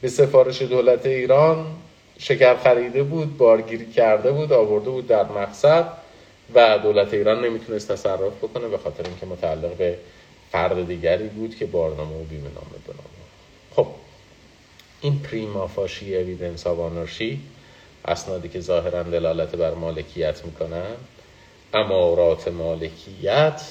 به 0.00 0.08
سفارش 0.08 0.62
دولت 0.62 1.06
ایران 1.06 1.66
شکر 2.18 2.56
خریده 2.56 3.02
بود 3.02 3.36
بارگیری 3.36 3.92
کرده 3.92 4.32
بود 4.32 4.52
آورده 4.52 4.90
بود 4.90 5.06
در 5.06 5.24
مقصد 5.24 5.88
و 6.54 6.78
دولت 6.78 7.14
ایران 7.14 7.44
نمی‌تونست 7.44 7.92
تصرف 7.92 8.36
بکنه 8.42 8.68
به 8.68 8.78
خاطر 8.78 9.04
اینکه 9.06 9.26
متعلق 9.26 9.76
به 9.76 9.98
فرد 10.52 10.86
دیگری 10.86 11.28
بود 11.28 11.56
که 11.56 11.66
بارنامه 11.66 12.20
و 12.20 12.24
بیمه 12.24 12.42
نامه 12.42 12.78
بنامه 12.86 13.20
خب 13.76 13.86
این 15.00 15.18
پریما 15.18 15.66
فاشی 15.66 16.16
اویدنس 16.16 16.66
آوانرشی 16.66 17.40
اسنادی 18.04 18.48
که 18.48 18.60
ظاهرا 18.60 19.02
دلالت 19.02 19.56
بر 19.56 19.74
مالکیت 19.74 20.44
می‌کنن 20.44 20.96
امارات 21.74 22.48
مالکیت 22.48 23.62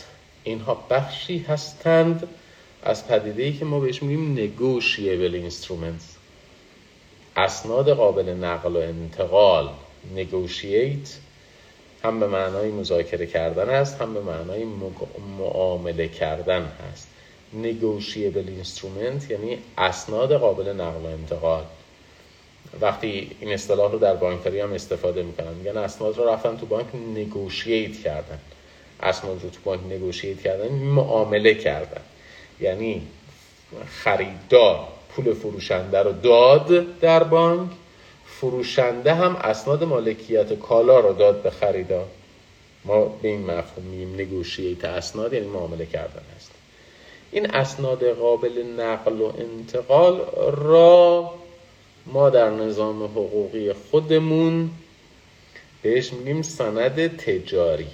اینها 0.43 0.85
بخشی 0.89 1.37
هستند 1.37 2.27
از 2.83 3.07
پدیده 3.07 3.43
ای 3.43 3.53
که 3.53 3.65
ما 3.65 3.79
بهش 3.79 4.03
میگیم 4.03 4.31
negotiable 4.31 5.35
instrument 5.35 6.01
اسناد 7.37 7.89
قابل 7.89 8.29
نقل 8.29 8.75
و 8.75 8.79
انتقال 8.79 9.69
negotiate 10.15 11.17
هم 12.03 12.19
به 12.19 12.27
معنای 12.27 12.71
مذاکره 12.71 13.25
کردن 13.25 13.69
است 13.69 14.01
هم 14.01 14.13
به 14.13 14.21
معنای 14.21 14.65
معامله 15.39 16.07
کردن 16.07 16.65
هست 16.65 17.07
negotiable 17.53 18.47
instrument 18.47 19.31
یعنی 19.31 19.57
اسناد 19.77 20.33
قابل 20.33 20.69
نقل 20.69 21.01
و 21.01 21.05
انتقال. 21.05 21.63
وقتی 22.81 23.31
این 23.39 23.53
اصطلاح 23.53 23.91
رو 23.91 23.99
در 23.99 24.15
بانکداری 24.15 24.59
هم 24.59 24.73
استفاده 24.73 25.23
می‌کنن. 25.23 25.53
میگن 25.53 25.77
اسناد 25.77 26.17
رو 26.17 26.29
رفتن 26.29 26.57
تو 26.57 26.65
بانک 26.65 26.85
نگوشیت 27.15 28.03
کردن. 28.03 28.39
اسناد 28.99 29.43
رو 29.43 29.49
تو 29.49 29.59
بانک 29.63 29.81
نگوشیت 29.89 30.41
کردن 30.41 30.67
معامله 30.71 31.53
کردن. 31.53 32.01
یعنی 32.59 33.01
خریدار 33.87 34.87
پول 35.09 35.33
فروشنده 35.33 35.99
رو 35.99 36.11
داد 36.11 36.99
در 36.99 37.23
بانک 37.23 37.69
فروشنده 38.25 39.13
هم 39.13 39.35
اسناد 39.35 39.83
مالکیت 39.83 40.53
کالا 40.53 40.99
رو 40.99 41.13
داد 41.13 41.41
به 41.41 41.49
خریدار. 41.49 42.05
ما 42.85 43.05
به 43.05 43.27
این 43.27 43.41
مفهوم 43.41 43.85
میگیم 43.85 44.13
نگوشیت 44.15 44.85
اسناد 44.85 45.33
یعنی 45.33 45.47
معامله 45.47 45.85
کردن 45.85 46.23
است 46.35 46.51
این 47.31 47.51
اسناد 47.51 48.03
قابل 48.03 48.63
نقل 48.79 49.21
و 49.21 49.31
انتقال 49.39 50.21
را 50.51 51.33
ما 52.13 52.29
در 52.29 52.49
نظام 52.49 53.03
حقوقی 53.03 53.73
خودمون 53.73 54.69
بهش 55.81 56.13
میگیم 56.13 56.41
سند 56.41 57.17
تجاری. 57.17 57.87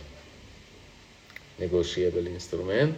negotiable 1.59 2.28
instrument 2.28 2.93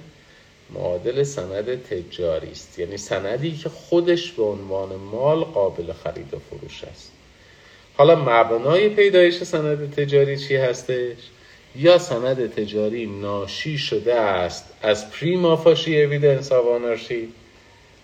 معادل 0.74 1.24
سند 1.24 1.84
تجاری 1.84 2.52
است. 2.52 2.80
یعنی 2.80 2.98
سندی 2.98 3.52
که 3.52 3.70
خودش 3.70 4.32
به 4.32 4.44
عنوان 4.44 4.96
مال 4.96 5.44
قابل 5.44 5.94
خرید 5.94 6.34
و 6.34 6.40
فروش 6.40 6.84
است. 6.84 7.12
حالا 7.98 8.16
مبنای 8.16 8.90
پیدایش 8.90 9.44
سند 9.44 9.94
تجاری 9.94 10.38
چی 10.38 10.56
هستش؟ 10.56 11.18
یا 11.76 11.98
سند 11.98 12.54
تجاری 12.54 13.06
ناشی 13.06 13.78
شده 13.78 14.16
است 14.16 14.66
از 14.82 15.12
prima 15.12 15.56
facie 15.56 16.04
evidence 16.04 16.52
of 16.52 16.67
ownership 16.67 17.34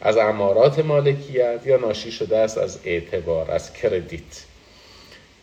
از 0.06 0.18
امارات 0.18 0.80
مالکیت 0.80 1.62
یا 1.66 1.78
ناشی 1.78 2.12
شده 2.12 2.38
است 2.38 2.58
از 2.58 2.80
اعتبار 2.86 3.51
از 3.51 3.74
credit 3.74 4.43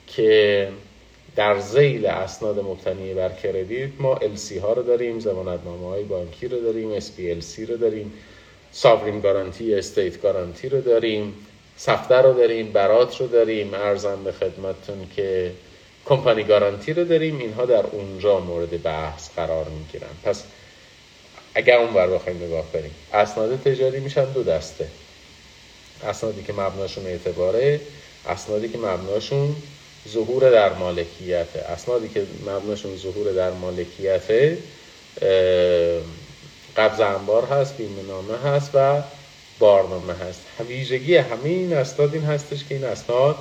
که 0.07 0.69
در 1.37 1.59
ذیل 1.59 2.07
اسناد 2.07 2.59
مبتنی 2.59 3.15
بر 3.15 3.29
credit 3.29 3.91
ما 3.99 4.17
LC 4.17 4.53
ها 4.63 4.73
رو 4.73 4.83
داریم 4.83 5.19
ضمانتنامه 5.19 5.89
های 5.89 6.05
بانکی 6.05 6.49
رو 6.49 6.61
داریم 6.61 7.01
SBLC 7.01 7.69
رو 7.69 7.77
داریم 7.77 8.13
sovereign 8.73 9.21
guarantee 9.21 9.75
state 9.75 10.23
guarantee 10.23 10.69
رو 10.69 10.81
داریم 10.81 11.35
سفته 11.77 12.15
رو 12.15 12.33
داریم 12.33 12.73
برات 12.73 13.21
رو 13.21 13.27
داریم 13.27 13.75
عرضم 13.75 14.25
به 14.25 14.33
خدمتتون 14.33 15.07
که 15.17 15.53
company 16.05 16.45
guarantee 16.45 16.93
رو 16.93 17.05
داریم 17.05 17.39
اینها 17.39 17.65
در 17.65 17.87
اونجا 17.93 18.41
مورد 18.41 18.83
بحث 18.83 19.31
قرار 19.37 19.67
می‌گیرن. 19.69 20.11
پس 20.25 20.45
اگر 21.55 21.79
اون 21.79 21.95
بر 21.95 22.07
بخوایم 22.07 22.45
نگاه 22.45 22.73
کنیم 22.73 22.91
اسناد 23.13 23.63
تجاری 23.63 24.01
میشن 24.01 24.25
دو 24.25 24.43
دسته. 24.43 24.87
اسنادی 26.05 26.43
که 26.43 26.53
مبناشون 26.53 27.07
اعتباره 27.07 27.81
اسنادی 28.29 28.69
که 28.69 28.79
مبناشون 28.79 29.57
ظهور 30.09 30.51
در 30.51 30.73
مالکیت. 30.73 31.57
اسنادی 31.57 32.09
که 32.09 32.27
مبناشون 32.47 32.97
ظهور 32.97 33.33
در 33.33 33.51
مالکیت 33.51 34.57
قبض 36.77 37.01
انبار 37.01 37.45
هست 37.45 37.77
بیمه 37.77 38.03
نامه 38.03 38.39
هست 38.39 38.71
و 38.75 39.03
بارنامه 39.59 40.13
هست. 40.13 40.41
ویژگی 40.69 41.17
همه 41.17 41.45
این 41.45 41.73
اسناد 41.73 42.15
این 42.15 42.25
هستش 42.25 42.65
که 42.69 42.75
این 42.75 42.85
اسناد 42.85 43.37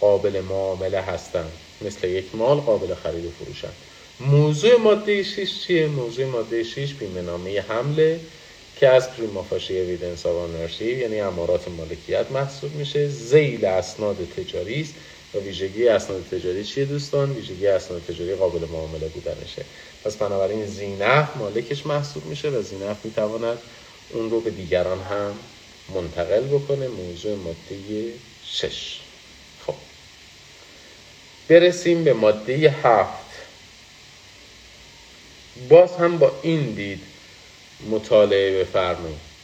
قابل 0.00 0.40
معامله 0.40 1.00
هستند 1.00 1.52
مثل 1.80 2.08
یک 2.08 2.34
مال 2.34 2.60
قابل 2.60 2.94
خرید 2.94 3.24
و 3.24 3.30
فروشن. 3.30 3.72
موضوع 4.20 4.76
ماده 4.76 5.22
6 5.22 5.62
چیه؟ 5.66 5.86
موضوع 5.86 6.24
ماده 6.26 6.62
6 6.62 6.94
بیمه 6.94 7.20
نامه 7.20 7.60
حمله 7.60 8.20
که 8.76 8.88
از 8.88 9.10
پریمافاشی 9.16 9.80
اویدنس 9.80 10.26
آف 10.26 10.80
یعنی 10.82 11.20
امارات 11.20 11.68
مالکیت 11.68 12.30
محسوب 12.30 12.74
میشه. 12.74 13.08
زیل 13.08 13.64
اسناد 13.64 14.16
تجاری 14.36 14.80
است. 14.80 14.94
و 15.34 15.38
ویژگی 15.38 15.88
اسناد 15.88 16.28
تجاری 16.30 16.64
چیه 16.64 16.84
دوستان؟ 16.84 17.32
ویژگی 17.32 17.66
اسناد 17.66 18.02
تجاری 18.02 18.34
قابل 18.34 18.68
معامله 18.68 19.08
بودنشه. 19.08 19.64
پس 20.04 20.16
بنابراین 20.16 20.66
زینف 20.66 21.36
مالکش 21.36 21.86
محسوب 21.86 22.26
میشه 22.26 22.48
و 22.48 22.62
زینف 22.62 22.96
می‌تواند 23.04 23.58
اون 24.10 24.30
رو 24.30 24.40
به 24.40 24.50
دیگران 24.50 24.98
هم 25.00 25.34
منتقل 25.94 26.40
بکنه. 26.40 26.88
موضوع 26.88 27.34
ماده 27.36 28.12
6 28.44 29.00
خب. 29.66 29.74
برسیم 31.48 32.04
به 32.04 32.12
ماده 32.12 32.74
هفت. 32.82 33.23
باز 35.68 35.96
هم 35.96 36.18
با 36.18 36.32
این 36.42 36.70
دید 36.70 37.00
مطالعه 37.90 38.58
بفرمایید 38.58 39.34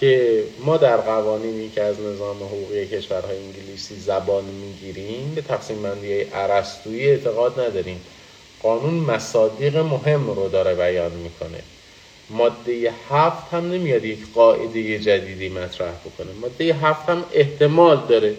که 0.00 0.44
ما 0.58 0.76
در 0.76 0.96
قوانینی 0.96 1.70
که 1.70 1.82
از 1.82 2.00
نظام 2.00 2.36
حقوقی 2.36 2.86
کشورهای 2.86 3.36
انگلیسی 3.36 3.96
زبان 3.96 4.44
می‌گیریم 4.44 5.32
به 5.34 5.40
تقسیم 5.40 5.82
بندی 5.82 6.20
عرستویی 6.20 7.08
اعتقاد 7.08 7.60
نداریم. 7.60 8.00
قانون 8.62 8.94
مصادیق 8.94 9.76
مهم 9.76 10.30
رو 10.30 10.48
داره 10.48 10.74
بیان 10.74 11.12
می‌کنه. 11.12 11.62
ماده 12.30 12.92
هفت 13.10 13.52
هم 13.52 13.72
نمیاد 13.72 14.04
یک 14.04 14.18
قاعده 14.34 14.98
جدیدی 14.98 15.48
مطرح 15.48 15.92
بکنه. 15.92 16.32
ماده 16.40 16.74
هفت 16.74 17.08
هم 17.08 17.24
احتمال 17.32 18.06
داره. 18.08 18.34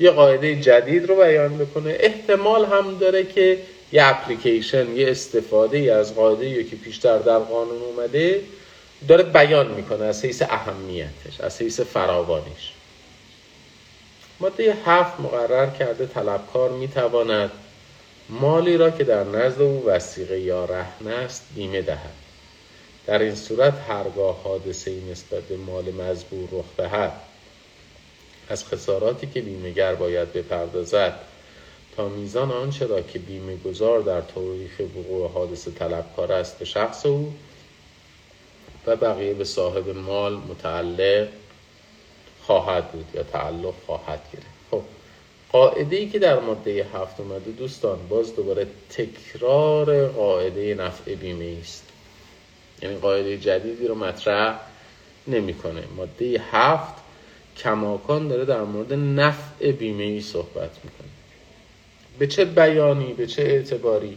یه 0.00 0.10
قاعده 0.10 0.60
جدید 0.60 1.04
رو 1.04 1.16
بیان 1.16 1.58
بکنه. 1.58 1.96
احتمال 2.00 2.64
هم 2.64 2.98
داره 2.98 3.24
که 3.24 3.58
یه 3.92 4.06
اپلیکیشن 4.06 4.96
یه 4.96 5.10
استفاده 5.10 5.76
ای 5.76 5.90
از 5.90 6.14
قاعده 6.14 6.64
که 6.64 6.76
پیشتر 6.76 7.18
در 7.18 7.38
قانون 7.38 7.82
اومده 7.82 8.42
داره 9.08 9.22
بیان 9.22 9.70
می‌کنه 9.70 10.04
از 10.04 10.24
حیث 10.24 10.42
اهمیتش 10.42 11.40
از 11.40 11.62
حیث 11.62 11.80
فراوانیش. 11.80 12.72
ماده 14.40 14.76
هفت 14.86 15.20
مقرر 15.20 15.70
کرده 15.70 16.06
طلبکار 16.06 16.70
می‌تواند 16.70 17.50
مالی 18.28 18.76
را 18.76 18.90
که 18.90 19.04
در 19.04 19.24
نزد 19.24 19.60
او 19.60 19.86
وسیقه 19.86 20.40
یا 20.40 20.64
رهن 20.64 21.06
است 21.06 21.42
بیمه 21.54 21.82
دهد. 21.82 22.14
در 23.06 23.18
این 23.18 23.34
صورت 23.34 23.74
هرگاه 23.88 24.42
حادثه 24.42 24.90
ای 24.90 25.00
نسبت 25.10 25.42
به 25.42 25.56
مال 25.56 25.84
مزبور 25.84 26.48
رخ 26.52 26.64
دهد 26.76 27.12
از 28.48 28.64
خساراتی 28.64 29.26
که 29.26 29.40
بیمهگر 29.40 29.94
باید 29.94 30.32
بپردازد 30.32 31.14
تا 31.96 32.08
میزان 32.08 32.50
آنچه 32.50 32.86
را 32.86 33.02
که 33.02 33.18
بیمه 33.18 33.56
گذار 33.56 34.00
در 34.00 34.20
تاریخ 34.20 34.80
وقوع 34.96 35.30
حادثه 35.30 35.70
طلبکار 35.70 36.32
است 36.32 36.58
به 36.58 36.64
شخص 36.64 37.06
او 37.06 37.34
و 38.86 38.96
بقیه 38.96 39.34
به 39.34 39.44
صاحب 39.44 39.88
مال 39.88 40.34
متعلق 40.34 41.28
خواهد 42.42 42.92
بود 42.92 43.06
یا 43.14 43.22
تعلق 43.22 43.74
خواهد 43.86 44.20
گرفت. 44.32 44.46
خب 44.70 44.82
قاعده 45.52 45.96
ای 45.96 46.08
که 46.08 46.18
در 46.18 46.40
ماده 46.40 46.86
هفت 46.94 47.20
اومده 47.20 47.50
دوستان 47.50 47.98
باز 48.08 48.36
دوباره 48.36 48.66
تکرار 48.90 50.08
قاعده 50.08 50.74
نفع 50.74 51.14
بیمه 51.14 51.56
است. 51.60 51.84
یعنی 52.82 52.96
قاعده 52.96 53.38
جدیدی 53.38 53.86
رو 53.86 53.94
مطرح 53.94 54.60
نمی‌کنه. 55.26 55.82
ماده 55.96 56.42
هفت 56.50 56.94
کماکان 57.56 58.28
داره 58.28 58.44
در 58.44 58.62
مورد 58.62 58.92
نفع 58.92 59.72
بیمه 59.72 60.04
ای 60.04 60.20
صحبت 60.20 60.70
می‌کنه. 60.84 61.13
به 62.18 62.26
چه 62.26 62.44
بیانی 62.44 63.12
به 63.12 63.26
چه 63.26 63.42
اعتباری. 63.42 64.16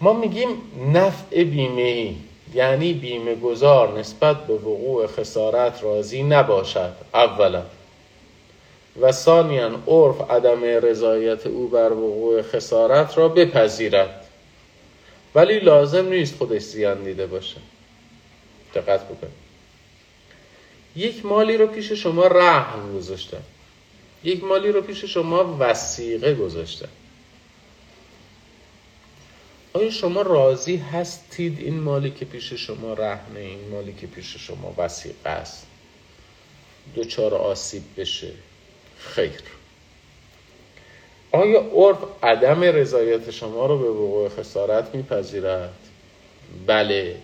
ما 0.00 0.12
میگیم 0.12 0.48
نفع 0.94 1.44
بیمه 1.44 2.14
یعنی 2.54 2.92
بیمه 2.92 3.34
گذار 3.34 3.98
نسبت 3.98 4.46
به 4.46 4.54
وقوع 4.54 5.06
خسارت 5.06 5.82
راضی 5.82 6.22
نباشد 6.22 6.92
اولا. 7.14 7.62
و 9.00 9.12
ثانیا 9.12 9.70
عرف 9.86 10.30
عدم 10.30 10.64
رضایت 10.64 11.46
او 11.46 11.68
بر 11.68 11.92
وقوع 11.92 12.42
خسارت 12.42 13.18
را 13.18 13.28
بپذیرد. 13.28 14.24
ولی 15.34 15.58
لازم 15.58 16.08
نیست 16.08 16.36
خودش 16.36 16.62
زیان 16.62 17.04
دیده 17.04 17.26
باشه. 17.26 17.56
دقت 18.74 19.04
بکنید. 19.04 19.42
یک 20.96 21.26
مالی 21.26 21.56
رو 21.56 21.66
پیش 21.66 21.92
شما 21.92 22.26
رحم 22.26 22.96
گذاشته 22.96 23.38
یک 24.24 24.44
مالی 24.44 24.72
رو 24.72 24.82
پیش 24.82 25.04
شما 25.04 25.56
وسیقه 25.60 26.34
گذاشته 26.34 26.88
آیا 29.72 29.90
شما 29.90 30.22
راضی 30.22 30.76
هستید 30.76 31.58
این 31.58 31.80
مالی 31.80 32.10
که 32.10 32.24
پیش 32.24 32.52
شما 32.52 32.94
رهنه 32.94 33.40
این 33.40 33.68
مالی 33.68 33.92
که 33.92 34.06
پیش 34.06 34.36
شما 34.36 34.74
وسیقه 34.78 35.30
است؟ 35.30 35.66
دوچار 36.94 37.34
آسیب 37.34 37.82
بشه. 37.96 38.32
خیر. 38.98 39.42
آیا 41.32 41.60
عرف 41.60 41.98
عدم 42.22 42.60
رضایت 42.62 43.30
شما 43.30 43.66
رو 43.66 43.78
به 43.78 43.90
وقوع 43.90 44.28
خسارت 44.28 44.94
میپذیرد؟ 44.94 45.74
بله 46.66 47.16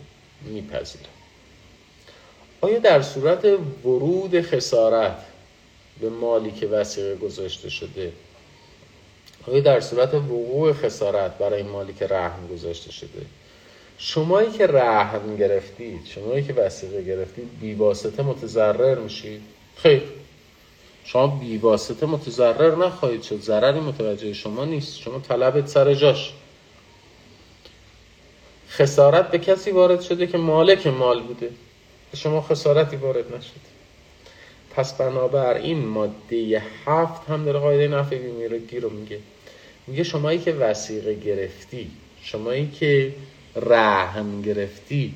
میپذیرد. 0.43 1.09
آیا 2.61 2.79
در 2.79 3.03
صورت 3.03 3.45
ورود 3.85 4.41
خسارت 4.41 5.25
به 6.01 6.09
مالی 6.11 6.51
که 6.51 6.67
وسیقه 6.67 7.15
گذاشته 7.17 7.71
شده. 7.71 8.13
آیا 9.47 9.61
در 9.61 9.81
صورت 9.81 10.15
وقوع 10.15 10.73
خسارت 10.73 11.39
برای 11.39 11.63
مالی 11.63 11.93
که 11.93 12.07
رهن 12.07 12.47
گذاشته 12.47 12.93
شده. 12.93 13.27
شمایی 13.99 14.51
که 14.51 14.67
رهن 14.67 15.37
گرفتید 15.37 16.07
شمایی 16.07 16.45
که 16.45 16.53
وسیقه 16.53 17.03
گرفتید 17.03 17.49
بیواسطه 17.61 18.23
متضرر 18.23 18.99
میشید. 18.99 19.43
خیر. 19.77 20.03
شما 21.05 21.27
بیواسطه 21.27 22.07
متضرر 22.07 22.75
نخواهید 22.87 23.23
شد. 23.23 23.41
ضرری 23.41 23.81
متوجه 23.81 24.33
شما 24.33 24.65
نیست. 24.65 24.99
شما 24.99 25.19
طلبت 25.19 25.67
سر 25.67 25.95
جاش. 25.95 26.33
خسارت 28.71 29.31
به 29.31 29.39
کسی 29.39 29.71
وارد 29.71 30.01
شده 30.01 30.27
که 30.27 30.39
مالک 30.39 30.87
مال 30.87 31.23
بوده. 31.23 31.51
به 32.11 32.17
شما 32.17 32.41
خسارتی 32.41 32.97
وارد 32.97 33.37
نشد 33.37 33.78
پس 34.79 34.93
بنابراین 34.93 35.85
ماده 35.85 36.63
هفت 36.87 37.29
هم 37.29 37.45
داره 37.45 37.59
قاعده 37.59 37.89
نفع 37.89 38.19
بیمه 38.19 38.49
رو 38.81 38.91
میگه. 38.91 39.19
میگه 39.87 40.05
شمایی 40.05 40.39
که 40.39 40.53
وسیقه 40.53 41.15
گرفتی 41.15 41.91
شمایی 42.23 42.71
که 42.71 43.13
رهن 43.57 44.43
گرفتی 44.43 45.15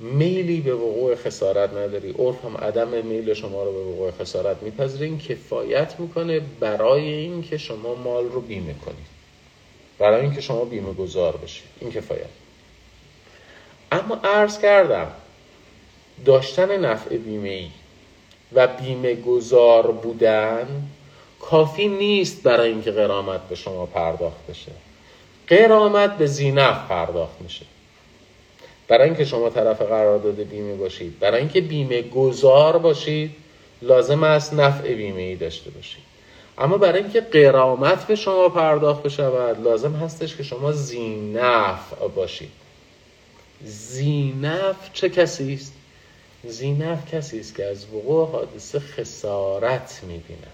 میلی 0.00 0.60
به 0.60 0.74
وقوع 0.74 1.14
خسارت 1.14 1.72
نداری. 1.72 2.14
عرف 2.18 2.44
هم 2.44 2.56
عدم 2.56 2.88
میل 2.88 3.34
شما 3.34 3.64
رو 3.64 3.72
به 3.72 3.78
وقوع 3.78 4.10
خسارت 4.10 4.62
میپذیره. 4.62 5.06
این 5.06 5.18
کفایت 5.18 6.00
می‌کنه 6.00 6.40
برای 6.60 7.12
اینکه 7.12 7.58
شما 7.58 7.94
مال 7.94 8.24
رو 8.24 8.40
بیمه 8.40 8.74
کنید 8.74 9.06
برای 9.98 10.20
اینکه 10.20 10.40
شما 10.40 10.64
بیمه 10.64 10.92
گذار 10.92 11.36
بشید 11.36 11.64
این 11.80 11.92
کفایت. 11.92 12.30
اما 13.92 14.20
عرض 14.24 14.58
کردم 14.58 15.12
داشتن 16.24 16.84
نفع 16.84 17.16
بیمه 17.16 17.48
ای 17.48 17.68
و 18.52 18.66
بیمه 18.66 19.14
گذار 19.14 19.90
بودن 19.90 20.66
کافی 21.40 21.88
نیست 21.88 22.42
برای 22.42 22.70
اینکه 22.70 22.90
قرامت 22.90 23.40
به 23.40 23.54
شما 23.54 23.86
پرداخت 23.86 24.46
بشه. 24.50 24.72
قرامت 25.46 26.18
به 26.18 26.26
زینف 26.26 26.88
پرداخت 26.88 27.40
میشه. 27.40 27.66
برای 28.88 29.04
اینکه 29.04 29.24
شما 29.24 29.50
طرف 29.50 29.82
قرارداد 29.82 30.40
بیمه 30.40 30.74
باشید 30.74 31.18
برای 31.18 31.40
اینکه 31.40 31.60
بیمه 31.60 32.02
گذار 32.02 32.78
باشید 32.78 33.30
لازم 33.82 34.22
است 34.22 34.54
نفع 34.54 34.94
بیمه 34.94 35.20
ای 35.20 35.36
داشته 35.36 35.70
باشید. 35.70 36.02
اما 36.58 36.78
برای 36.78 37.02
اینکه 37.02 37.20
قرامت 37.20 38.06
به 38.06 38.16
شما 38.16 38.48
پرداخت 38.48 39.02
بشود 39.02 39.64
لازم 39.64 39.92
هستش 39.92 40.36
که 40.36 40.42
شما 40.42 40.72
زینف 40.72 41.94
باشید. 42.14 42.50
زینف 43.64 44.92
چه 44.92 45.08
کسی 45.08 45.54
است؟ 45.54 45.72
زینف 46.44 47.14
کسی 47.14 47.40
است 47.40 47.54
که 47.54 47.64
از 47.64 47.84
وقوع 47.84 48.30
حادثه 48.30 48.80
خسارت 48.80 50.00
می‌بیند. 50.02 50.52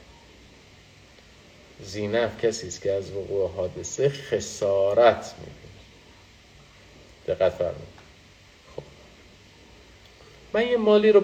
زینف 1.80 2.44
کسی 2.44 2.66
است 2.66 2.82
که 2.82 2.92
از 2.92 3.10
وقوع 3.10 3.50
حادثه 3.50 4.08
خسارت 4.08 5.34
می‌بینه 5.38 5.64
دقت 7.26 7.58
خب. 8.76 8.82
من 10.52 10.68
یه 10.68 10.76
مالی 10.76 11.12
رو 11.12 11.20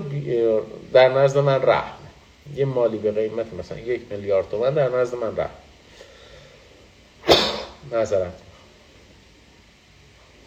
در 0.92 1.08
نزد 1.08 1.38
من 1.38 1.62
رحم. 1.62 1.98
یه 2.54 2.64
مالی 2.64 2.98
به 2.98 3.12
قیمت 3.12 3.52
مثلا 3.52 3.78
یک 3.78 4.00
میلیارد 4.10 4.50
تومن 4.50 4.74
در 4.74 4.88
نزد 4.88 5.14
من 5.14 5.36
رحم. 5.36 5.50
نظرت 7.92 8.32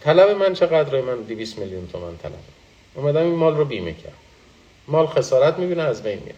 طلب 0.03 0.29
من 0.29 0.53
چقدره 0.53 1.01
من 1.01 1.21
200 1.21 1.57
میلیون 1.57 1.87
تومن 1.87 2.17
طلب. 2.17 2.52
اومدم 2.95 3.21
این 3.21 3.35
مال 3.35 3.57
رو 3.57 3.65
بیمه 3.65 3.93
کرد 3.93 4.13
مال 4.87 5.07
خسارت 5.07 5.59
می‌بینه 5.59 5.81
از 5.81 6.03
بین 6.03 6.19
میره. 6.19 6.35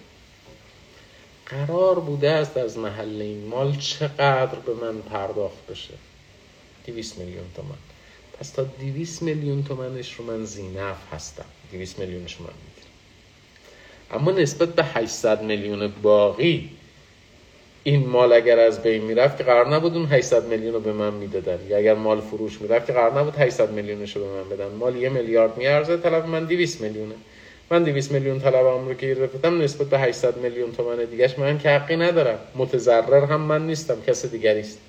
قرار 1.45 1.99
بوده 1.99 2.30
است 2.30 2.58
از 2.58 2.78
محل 2.78 3.22
این 3.22 3.47
مال 3.47 3.76
چقدر 3.76 4.60
به 4.60 4.74
من 4.74 5.01
پرداخت 5.01 5.68
بشه؟ 5.70 5.93
200 6.86 7.18
میلیون 7.18 7.45
تومن 7.56 7.76
پس 8.39 8.49
تا 8.49 8.64
200 8.64 9.22
میلیون 9.22 9.64
تومنش 9.64 10.14
رو 10.14 10.26
من 10.26 10.45
زینف 10.45 11.14
هستم. 11.14 11.45
200 11.72 11.99
میلیونش 11.99 12.41
من 12.41 12.47
می‌گیرم. 12.47 12.91
اما 14.12 14.32
نسبت 14.32 14.70
به 14.70 14.84
800 14.84 15.43
میلیون 15.43 15.88
باقی 15.88 16.70
این 17.88 18.08
مال 18.08 18.34
اگر 18.34 18.60
از 18.60 18.84
بین 18.84 19.04
می‌رفت 19.04 19.38
که 19.38 19.44
قرار 19.44 19.76
نبود 19.76 19.98
اون 19.98 20.06
800 20.06 20.48
میلیون 20.48 20.74
رو 20.74 20.80
به 20.80 20.94
من 20.94 21.14
می‌دادن. 21.14 21.60
یا 21.70 21.78
اگر 21.78 21.94
مال 21.94 22.22
فروش 22.22 22.62
می‌رفت 22.62 22.88
که 22.88 22.94
قرار 22.94 23.20
نبود 23.20 23.36
800 23.38 23.72
میلیونش 23.72 24.16
رو 24.16 24.24
به 24.24 24.30
من 24.30 24.50
بدن. 24.50 24.68
مال 24.80 24.96
یه 24.96 25.10
میلیارد 25.10 25.58
میارزه 25.58 25.98
طلب 25.98 26.28
من 26.28 26.46
200 26.46 26.82
میلیونه. 26.82 27.16
من 27.72 27.84
200 27.84 28.12
میلیون 28.12 28.40
طلبم 28.40 28.88
رو 28.88 28.94
که 28.94 29.08
گرفتم 29.08 29.62
نسبت 29.62 29.88
به 29.88 30.00
800 30.00 30.38
میلیون 30.38 30.72
تومن 30.72 31.06
دیگهش 31.06 31.40
من 31.40 31.60
که 31.60 31.70
حقی 31.70 31.96
ندارم. 31.96 32.40
متضرر 32.56 33.26
هم 33.26 33.42
من 33.42 33.68
نیستم 33.68 33.98
کس 34.08 34.26
دیگری 34.26 34.60
است. 34.60 34.80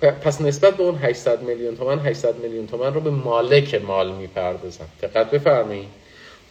پس 0.00 0.40
نسبت 0.40 0.76
به 0.76 0.82
اون 0.82 0.94
800 0.94 1.42
میلیون 1.42 1.76
تومن 1.76 1.98
800 1.98 2.36
میلیون 2.36 2.66
تومن 2.66 2.94
رو 2.94 3.00
به 3.00 3.10
مالک 3.10 3.74
مال 3.74 4.12
می‌پردازم. 4.12 4.88
دقت 5.02 5.30
بفرمایید. 5.30 5.88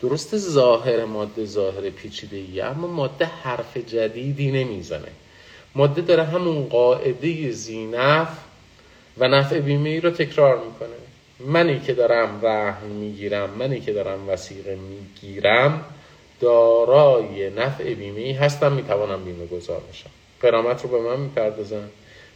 درست 0.01 0.37
ظاهر 0.37 1.05
ماده 1.05 1.45
ظاهر 1.45 1.89
پیچیده 1.89 2.37
ای 2.37 2.61
اما 2.61 2.87
ماده 2.87 3.25
حرف 3.25 3.77
جدیدی 3.77 4.51
نمی‌زنه. 4.51 5.07
ماده 5.75 6.01
داره 6.01 6.23
همون 6.23 6.63
قاعده 6.63 7.51
زینف 7.51 8.27
و 9.17 9.27
نفع 9.27 9.59
بیمه 9.59 9.89
ای 9.89 9.99
رو 9.99 10.09
تکرار 10.09 10.57
می‌کنه. 10.57 10.89
منی 11.39 11.79
که 11.79 11.93
دارم 11.93 12.39
رحم 12.43 12.87
می‌گیرم 12.87 13.49
منی 13.49 13.79
که 13.79 13.93
دارم 13.93 14.29
وسیقه 14.29 14.75
می‌گیرم 14.75 15.85
دارای 16.39 17.49
نفع 17.49 17.93
بیمه 17.93 18.19
ای 18.19 18.31
هستم 18.31 18.71
می‌توانم 18.71 19.23
بیمه 19.23 19.45
گذار 19.45 19.81
بشم. 19.91 20.09
قرامت 20.41 20.83
رو 20.83 20.89
به 20.89 20.99
من 20.99 21.19
می‌پردازن. 21.19 21.89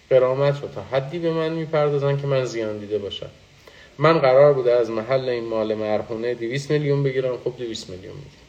قرامت 0.09 0.61
رو 0.61 0.67
تا 0.67 0.81
حدی 0.81 1.19
به 1.19 1.31
من 1.31 1.51
می‌پردازن 1.51 2.17
که 2.17 2.27
من 2.27 2.45
زیان 2.45 2.77
دیده 2.77 2.97
باشم. 2.97 3.29
من 3.97 4.19
قرار 4.19 4.53
بوده 4.53 4.73
از 4.73 4.89
محل 4.89 5.29
این 5.29 5.45
مال 5.45 5.73
مرهونه 5.73 6.33
200 6.33 6.71
میلیون 6.71 7.03
بگیرم. 7.03 7.37
خب 7.43 7.53
200 7.57 7.89
میلیون 7.89 8.15
می‌گیرم. 8.15 8.44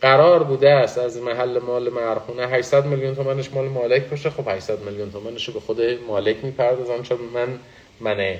قرار 0.00 0.42
بوده 0.42 0.70
است 0.70 0.98
از 0.98 1.16
محل 1.16 1.58
مال 1.58 1.88
مرخونه 1.88 2.46
800 2.46 2.86
میلیون 2.86 3.14
تومنش 3.14 3.50
مال 3.52 3.68
مالک 3.68 4.02
باشه. 4.02 4.30
خب 4.30 4.48
800 4.48 4.78
میلیون 4.78 5.12
تومنش 5.12 5.48
رو 5.48 5.54
به 5.54 5.60
خود 5.60 5.80
مالک 6.08 6.44
می‌پردازم 6.44 7.02
چون 7.02 7.18
من 7.34 7.58
من 8.00 8.38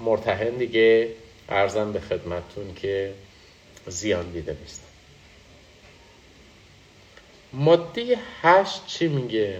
مرتهن 0.00 0.50
دیگه 0.50 1.08
ارزم 1.48 1.92
به 1.92 2.00
خدمتتون 2.00 2.74
که 2.76 3.12
زیان 3.86 4.30
دیده 4.30 4.56
نیستم. 4.60 4.86
ماده 7.52 8.18
8 8.42 8.86
چی 8.86 9.08
میگه؟ 9.08 9.58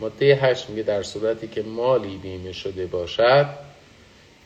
ماده 0.00 0.38
8 0.42 0.70
میگه 0.70 0.82
در 0.82 1.02
صورتی 1.02 1.48
که 1.48 1.62
مالی 1.62 2.16
بیمه 2.16 2.52
شده 2.52 2.86
باشد 2.86 3.69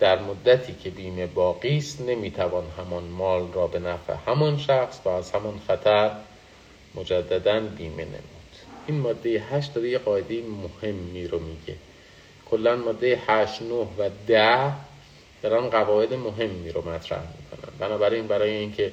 در 0.00 0.18
مدتی 0.18 0.74
که 0.84 0.90
بیمه 0.90 1.26
باقی 1.26 1.76
است 1.76 2.00
نمی‌توان 2.00 2.64
همان 2.78 3.04
مال 3.04 3.52
را 3.52 3.66
به 3.66 3.78
نفع 3.78 4.14
همان 4.26 4.58
شخص 4.58 5.00
و 5.04 5.08
از 5.08 5.32
همان 5.32 5.60
خطر 5.68 6.10
مجددا 6.94 7.60
بیمه 7.60 8.04
نمود. 8.04 8.34
این 8.86 9.00
ماده 9.00 9.42
8 9.50 9.74
داره 9.74 9.88
یه 9.88 9.98
قاعده 9.98 10.42
مهمی 10.42 11.26
رو 11.26 11.38
میگه. 11.38 11.76
کلا 12.50 12.76
ماده 12.76 13.20
8 13.26 13.62
9 13.62 13.74
و 13.74 14.10
10 14.26 14.72
دارن 15.42 15.70
قواعد 15.70 16.14
مهمی 16.14 16.70
رو 16.70 16.90
مطرح 16.90 17.20
می‌کنن. 17.20 17.72
بنابراین 17.78 18.26
برای 18.26 18.50
اینکه 18.50 18.92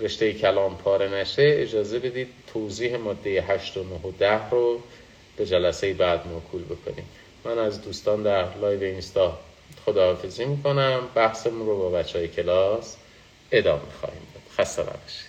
رشته 0.00 0.32
کلام 0.32 0.76
پاره 0.76 1.08
نشه 1.08 1.42
اجازه 1.42 1.98
بدید 1.98 2.28
توضیح 2.52 2.96
ماده 2.96 3.44
8 3.48 3.76
و 3.76 3.84
9 3.84 3.94
و 3.94 4.10
10 4.18 4.50
رو 4.50 4.80
به 5.36 5.46
جلسه 5.46 5.92
بعد 5.92 6.26
موکول 6.26 6.64
بکنیم. 6.64 7.04
من 7.44 7.58
از 7.58 7.82
دوستان 7.82 8.22
در 8.22 8.56
لایو 8.56 8.82
اینستا 8.82 9.38
خداحافظی 9.86 10.44
می‌کنم. 10.44 11.00
بحثمون 11.14 11.66
رو 11.66 11.78
با 11.78 11.90
بچه 11.90 12.18
های 12.18 12.28
کلاس 12.28 12.96
ادامه 13.52 13.82
خواهیم 14.00 14.22
داد. 14.34 14.42
خسته 14.58 14.82
نباشید. 14.82 15.25